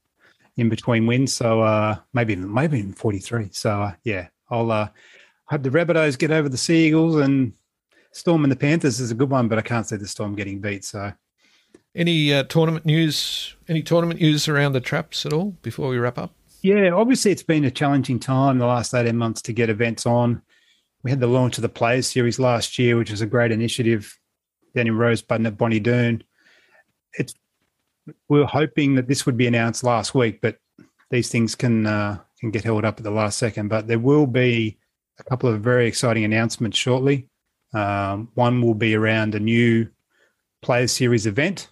in 0.56 0.68
between 0.68 1.06
wins, 1.06 1.32
so 1.34 1.60
uh, 1.62 1.96
maybe 2.12 2.36
maybe 2.36 2.78
even 2.78 2.92
43. 2.92 3.48
So 3.52 3.70
uh, 3.82 3.92
yeah, 4.04 4.28
I'll 4.50 4.70
uh, 4.70 4.88
hope 5.46 5.62
the 5.62 5.70
Rabbitohs 5.70 6.18
get 6.18 6.30
over 6.30 6.48
the 6.48 6.56
Sea 6.56 6.86
Eagles 6.86 7.16
and 7.16 7.52
Storm 8.12 8.44
and 8.44 8.52
the 8.52 8.56
Panthers 8.56 9.00
is 9.00 9.10
a 9.10 9.14
good 9.14 9.30
one, 9.30 9.48
but 9.48 9.58
I 9.58 9.62
can't 9.62 9.86
see 9.86 9.96
the 9.96 10.06
Storm 10.06 10.36
getting 10.36 10.60
beat. 10.60 10.84
So 10.84 11.12
Any 11.96 12.32
uh, 12.32 12.44
tournament 12.44 12.86
news? 12.86 13.56
Any 13.68 13.82
tournament 13.82 14.20
news 14.20 14.46
around 14.46 14.72
the 14.74 14.80
traps 14.80 15.26
at 15.26 15.32
all 15.32 15.56
before 15.62 15.88
we 15.88 15.98
wrap 15.98 16.18
up? 16.18 16.32
Yeah, 16.64 16.92
obviously 16.92 17.30
it's 17.30 17.42
been 17.42 17.66
a 17.66 17.70
challenging 17.70 18.18
time 18.18 18.56
the 18.56 18.64
last 18.64 18.94
18 18.94 19.14
months 19.14 19.42
to 19.42 19.52
get 19.52 19.68
events 19.68 20.06
on. 20.06 20.40
We 21.02 21.10
had 21.10 21.20
the 21.20 21.26
launch 21.26 21.58
of 21.58 21.62
the 21.62 21.68
Players 21.68 22.06
Series 22.06 22.38
last 22.38 22.78
year, 22.78 22.96
which 22.96 23.10
was 23.10 23.20
a 23.20 23.26
great 23.26 23.52
initiative 23.52 24.18
down 24.74 24.86
in 24.86 24.96
Rosebud 24.96 25.44
at 25.44 25.58
Bonnie 25.58 25.78
Doon. 25.78 26.24
It's 27.18 27.34
we 28.30 28.38
were 28.38 28.46
hoping 28.46 28.94
that 28.94 29.08
this 29.08 29.26
would 29.26 29.36
be 29.36 29.46
announced 29.46 29.84
last 29.84 30.14
week, 30.14 30.40
but 30.40 30.56
these 31.10 31.28
things 31.28 31.54
can 31.54 31.86
uh, 31.86 32.20
can 32.40 32.50
get 32.50 32.64
held 32.64 32.86
up 32.86 32.96
at 32.96 33.04
the 33.04 33.10
last 33.10 33.36
second. 33.36 33.68
But 33.68 33.86
there 33.86 33.98
will 33.98 34.26
be 34.26 34.78
a 35.18 35.24
couple 35.24 35.50
of 35.50 35.60
very 35.60 35.86
exciting 35.86 36.24
announcements 36.24 36.78
shortly. 36.78 37.28
Um, 37.74 38.30
one 38.36 38.62
will 38.62 38.72
be 38.72 38.94
around 38.94 39.34
a 39.34 39.38
new 39.38 39.90
Players 40.62 40.92
Series 40.92 41.26
event 41.26 41.68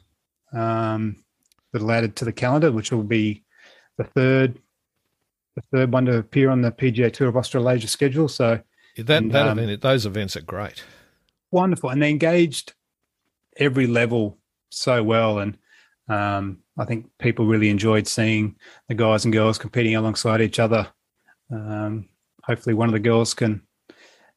um, 0.52 1.16
that'll 1.72 1.92
add 1.92 2.04
it 2.04 2.16
to 2.16 2.26
the 2.26 2.32
calendar, 2.32 2.70
which 2.70 2.92
will 2.92 3.04
be 3.04 3.42
the 3.96 4.04
third 4.04 4.58
the 5.54 5.62
third 5.72 5.92
one 5.92 6.06
to 6.06 6.18
appear 6.18 6.50
on 6.50 6.62
the 6.62 6.72
PGA 6.72 7.12
Tour 7.12 7.28
of 7.28 7.36
Australasia 7.36 7.88
schedule. 7.88 8.28
So 8.28 8.60
That 8.96 9.22
And, 9.22 9.32
that 9.32 9.48
um, 9.48 9.58
event, 9.58 9.80
those 9.80 10.06
events 10.06 10.36
are 10.36 10.42
great. 10.42 10.82
wonderful, 11.50 11.90
and 11.90 12.02
they 12.02 12.10
engaged 12.10 12.74
every 13.56 13.86
level 13.86 14.38
so 14.70 15.02
well, 15.02 15.38
and 15.38 15.58
um, 16.08 16.58
I 16.78 16.84
think 16.84 17.06
people 17.18 17.46
really 17.46 17.70
enjoyed 17.70 18.06
seeing 18.06 18.56
the 18.88 18.94
guys 18.94 19.24
and 19.24 19.32
girls 19.32 19.58
competing 19.58 19.94
alongside 19.94 20.40
each 20.40 20.58
other. 20.58 20.88
Um, 21.50 22.08
hopefully, 22.42 22.74
one 22.74 22.88
of 22.88 22.92
the 22.92 22.98
girls 22.98 23.34
can 23.34 23.62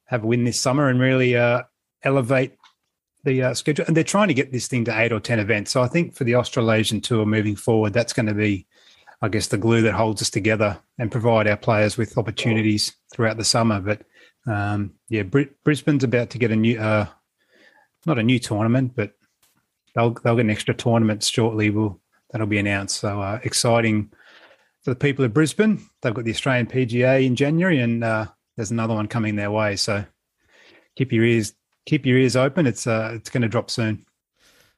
have 0.05 0.24
a 0.24 0.28
win 0.28 0.43
this 0.43 0.59
summer 0.59 0.89
and 0.89 0.99
really 0.99 1.36
uh, 1.36 1.63
elevate 2.03 2.55
the 3.24 3.41
uh, 3.41 3.53
schedule. 3.53 3.86
And 3.88 3.97
they're 3.97 4.03
trying 4.03 4.28
to 4.28 4.34
get 4.34 4.51
this 4.51 4.68
thing 4.68 4.86
to 4.86 4.99
eight 4.99 5.11
or 5.11 5.20
ten 5.20 5.39
events. 5.39 5.72
So 5.72 5.82
I 5.82 5.88
think 5.88 6.16
for 6.16 6.24
the 6.26 6.36
Australasian 6.36 7.01
tour 7.01 7.26
moving 7.26 7.55
forward, 7.55 7.93
that's 7.93 8.13
going 8.13 8.28
to 8.28 8.34
be, 8.34 8.68
I 9.26 9.30
guess, 9.30 9.47
the 9.47 9.57
glue 9.57 9.82
that 9.82 9.93
holds 9.93 10.21
us 10.21 10.30
together 10.30 10.80
and 10.99 11.11
provide 11.11 11.47
our 11.47 11.57
players 11.57 11.97
with 11.97 12.15
opportunities 12.15 12.95
throughout 13.11 13.38
the 13.38 13.43
summer. 13.43 13.80
But 13.80 14.03
um, 14.45 14.93
yeah, 15.09 15.23
Bri- 15.23 15.49
Brisbane's 15.63 16.03
about 16.03 16.30
to 16.30 16.38
get 16.38 16.51
a 16.51 16.55
new, 16.55 16.80
uh, 16.80 17.07
not 18.05 18.19
a 18.19 18.23
new 18.23 18.38
tournament, 18.38 18.93
but 18.95 19.13
they'll 19.95 20.11
they'll 20.11 20.36
get 20.36 20.45
an 20.45 20.51
extra 20.51 20.76
tournament 20.76 21.23
shortly. 21.23 21.71
Will 21.71 21.99
that'll 22.30 22.45
be 22.45 22.59
announced. 22.59 22.97
So 22.99 23.19
uh, 23.19 23.39
exciting 23.43 24.11
for 24.84 24.91
the 24.91 24.95
people 24.95 25.26
of 25.26 25.34
Brisbane. 25.34 25.82
They've 26.03 26.13
got 26.13 26.26
the 26.26 26.32
Australian 26.32 26.67
PGA 26.67 27.26
in 27.26 27.36
January, 27.36 27.80
and 27.80 28.03
uh, 28.03 28.28
there's 28.55 28.69
another 28.69 28.93
one 28.93 29.07
coming 29.07 29.36
their 29.36 29.49
way. 29.49 29.76
So 29.76 30.05
keep 30.95 31.11
your 31.11 31.26
ears 31.26 31.55
keep 31.88 32.05
your 32.05 32.19
ears 32.19 32.36
open. 32.36 32.67
It's 32.67 32.86
uh, 32.86 33.13
it's 33.15 33.32
going 33.32 33.41
to 33.41 33.49
drop 33.49 33.71
soon. 33.71 34.05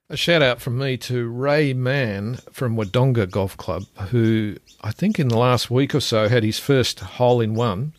A 0.10 0.16
shout 0.16 0.42
out 0.42 0.62
from 0.62 0.78
me 0.78 0.96
to 1.00 1.28
Ray 1.28 1.74
Mann 1.74 2.36
from 2.50 2.78
Wodonga 2.78 3.30
Golf 3.30 3.58
Club, 3.58 3.84
who 4.10 4.56
I 4.80 4.92
think 4.92 5.20
in 5.20 5.28
the 5.28 5.38
last 5.38 5.70
week 5.70 5.94
or 5.94 6.00
so 6.00 6.30
had 6.30 6.46
his 6.46 6.58
first 6.58 7.02
hole 7.02 7.42
in 7.42 7.56
one, 7.56 7.92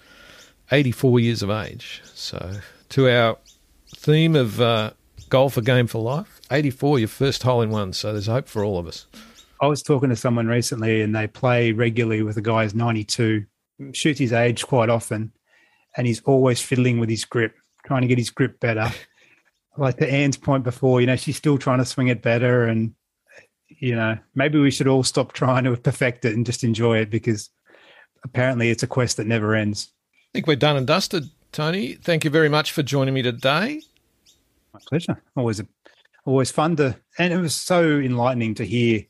84 0.73 1.21
years 1.21 1.43
of 1.43 1.51
age. 1.51 2.01
So, 2.07 2.61
to 2.89 3.11
our 3.11 3.37
theme 3.95 4.37
of 4.37 4.59
uh, 4.59 4.93
golf, 5.29 5.59
a 5.59 5.61
game 5.61 5.87
for 5.87 6.01
life, 6.01 6.41
84, 6.51 7.01
your 7.01 7.09
first 7.09 7.43
hole 7.43 7.61
in 7.61 7.69
one. 7.69 7.93
So, 7.93 8.13
there's 8.13 8.27
hope 8.27 8.49
for 8.49 8.65
all 8.65 8.79
of 8.79 8.87
us. 8.87 9.05
I 9.61 9.67
was 9.67 9.83
talking 9.83 10.09
to 10.09 10.17
someone 10.17 10.47
recently, 10.47 11.03
and 11.03 11.15
they 11.15 11.27
play 11.27 11.73
regularly 11.73 12.23
with 12.23 12.39
a 12.39 12.43
guy 12.43 12.63
who's 12.63 12.75
92, 12.75 13.45
shoots 13.93 14.19
his 14.19 14.33
age 14.33 14.67
quite 14.67 14.89
often, 14.89 15.31
and 15.95 16.07
he's 16.07 16.23
always 16.23 16.63
fiddling 16.63 17.01
with 17.01 17.11
his 17.11 17.27
grip, 17.27 17.55
trying 17.85 18.01
to 18.01 18.09
get 18.09 18.17
his 18.17 18.31
grip 18.31 18.61
better. 18.61 18.91
like 19.79 19.97
to 19.99 20.11
Anne's 20.11 20.37
point 20.37 20.65
before, 20.65 21.01
you 21.01 21.07
know, 21.07 21.17
she's 21.17 21.37
still 21.37 21.59
trying 21.59 21.79
to 21.79 21.85
swing 21.85 22.09
it 22.09 22.23
better, 22.23 22.65
and 22.65 22.95
you 23.69 23.95
know, 23.95 24.19
maybe 24.35 24.59
we 24.59 24.71
should 24.71 24.89
all 24.89 25.03
stop 25.03 25.33
trying 25.33 25.65
to 25.65 25.77
perfect 25.77 26.25
it 26.25 26.35
and 26.35 26.45
just 26.45 26.65
enjoy 26.65 26.99
it 26.99 27.11
because 27.11 27.51
apparently 28.25 28.71
it's 28.71 28.83
a 28.83 28.87
quest 28.87 29.17
that 29.17 29.27
never 29.27 29.55
ends. 29.55 29.93
I 30.13 30.29
think 30.35 30.47
we're 30.47 30.57
done 30.57 30.77
and 30.77 30.87
dusted, 30.87 31.25
Tony. 31.53 31.95
Thank 31.95 32.25
you 32.25 32.31
very 32.31 32.49
much 32.49 32.73
for 32.73 32.83
joining 32.83 33.15
me 33.15 33.23
today. 33.23 33.83
My 34.75 34.81
pleasure. 34.89 35.23
Always, 35.37 35.61
a, 35.61 35.67
always 36.25 36.51
fun 36.51 36.77
to, 36.77 36.97
and 37.19 37.33
it 37.33 37.39
was 37.39 37.55
so 37.55 37.99
enlightening 37.99 38.55
to 38.57 38.65
hear 38.65 39.05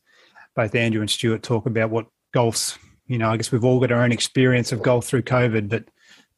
both 0.55 0.75
Andrew 0.75 1.01
and 1.01 1.11
Stuart 1.11 1.43
talk 1.43 1.67
about 1.67 1.91
what 1.91 2.07
golf's. 2.33 2.79
You 3.07 3.17
know, 3.17 3.31
I 3.31 3.39
guess 3.39 3.51
we've 3.51 3.65
all 3.65 3.81
got 3.81 3.91
our 3.91 4.03
own 4.03 4.13
experience 4.13 4.71
of 4.71 4.83
golf 4.83 5.07
through 5.07 5.23
COVID, 5.23 5.71
but 5.71 5.85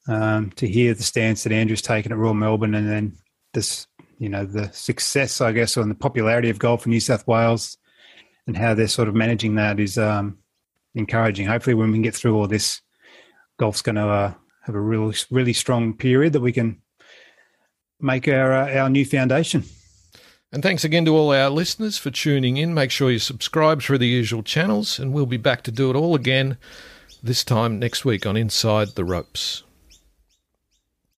um, 0.06 0.50
to 0.52 0.68
hear 0.68 0.94
the 0.94 1.02
stance 1.02 1.42
that 1.42 1.52
Andrew's 1.52 1.82
taken 1.82 2.12
at 2.12 2.18
Royal 2.18 2.32
Melbourne, 2.32 2.76
and 2.76 2.88
then 2.88 3.16
this, 3.54 3.88
you 4.20 4.28
know, 4.28 4.44
the 4.44 4.70
success, 4.72 5.40
I 5.40 5.50
guess, 5.50 5.76
and 5.76 5.90
the 5.90 5.94
popularity 5.94 6.50
of 6.50 6.58
golf 6.58 6.84
in 6.84 6.90
New 6.90 7.00
South 7.00 7.26
Wales, 7.26 7.78
and 8.46 8.56
how 8.56 8.74
they're 8.74 8.86
sort 8.86 9.08
of 9.08 9.14
managing 9.14 9.54
that 9.54 9.80
is 9.80 9.96
um, 9.96 10.38
encouraging. 10.94 11.46
Hopefully, 11.46 11.74
when 11.74 11.88
we 11.88 11.94
can 11.94 12.02
get 12.02 12.14
through 12.14 12.36
all 12.36 12.46
this, 12.46 12.82
golf's 13.58 13.80
going 13.80 13.96
to 13.96 14.06
uh, 14.06 14.34
have 14.62 14.74
a 14.74 14.80
really, 14.80 15.16
really 15.30 15.54
strong 15.54 15.94
period 15.94 16.34
that 16.34 16.40
we 16.40 16.52
can 16.52 16.82
make 17.98 18.28
our 18.28 18.52
uh, 18.52 18.74
our 18.76 18.90
new 18.90 19.06
foundation. 19.06 19.64
And 20.52 20.62
thanks 20.62 20.84
again 20.84 21.06
to 21.06 21.16
all 21.16 21.32
our 21.32 21.48
listeners 21.48 21.96
for 21.96 22.10
tuning 22.10 22.58
in. 22.58 22.74
Make 22.74 22.90
sure 22.90 23.10
you 23.10 23.20
subscribe 23.20 23.80
through 23.80 23.98
the 23.98 24.06
usual 24.06 24.42
channels, 24.42 24.98
and 24.98 25.14
we'll 25.14 25.24
be 25.24 25.38
back 25.38 25.62
to 25.62 25.70
do 25.70 25.88
it 25.88 25.96
all 25.96 26.14
again 26.14 26.58
this 27.22 27.42
time 27.42 27.78
next 27.78 28.04
week 28.04 28.26
on 28.26 28.36
Inside 28.36 28.88
the 28.96 29.04
Ropes. 29.04 29.62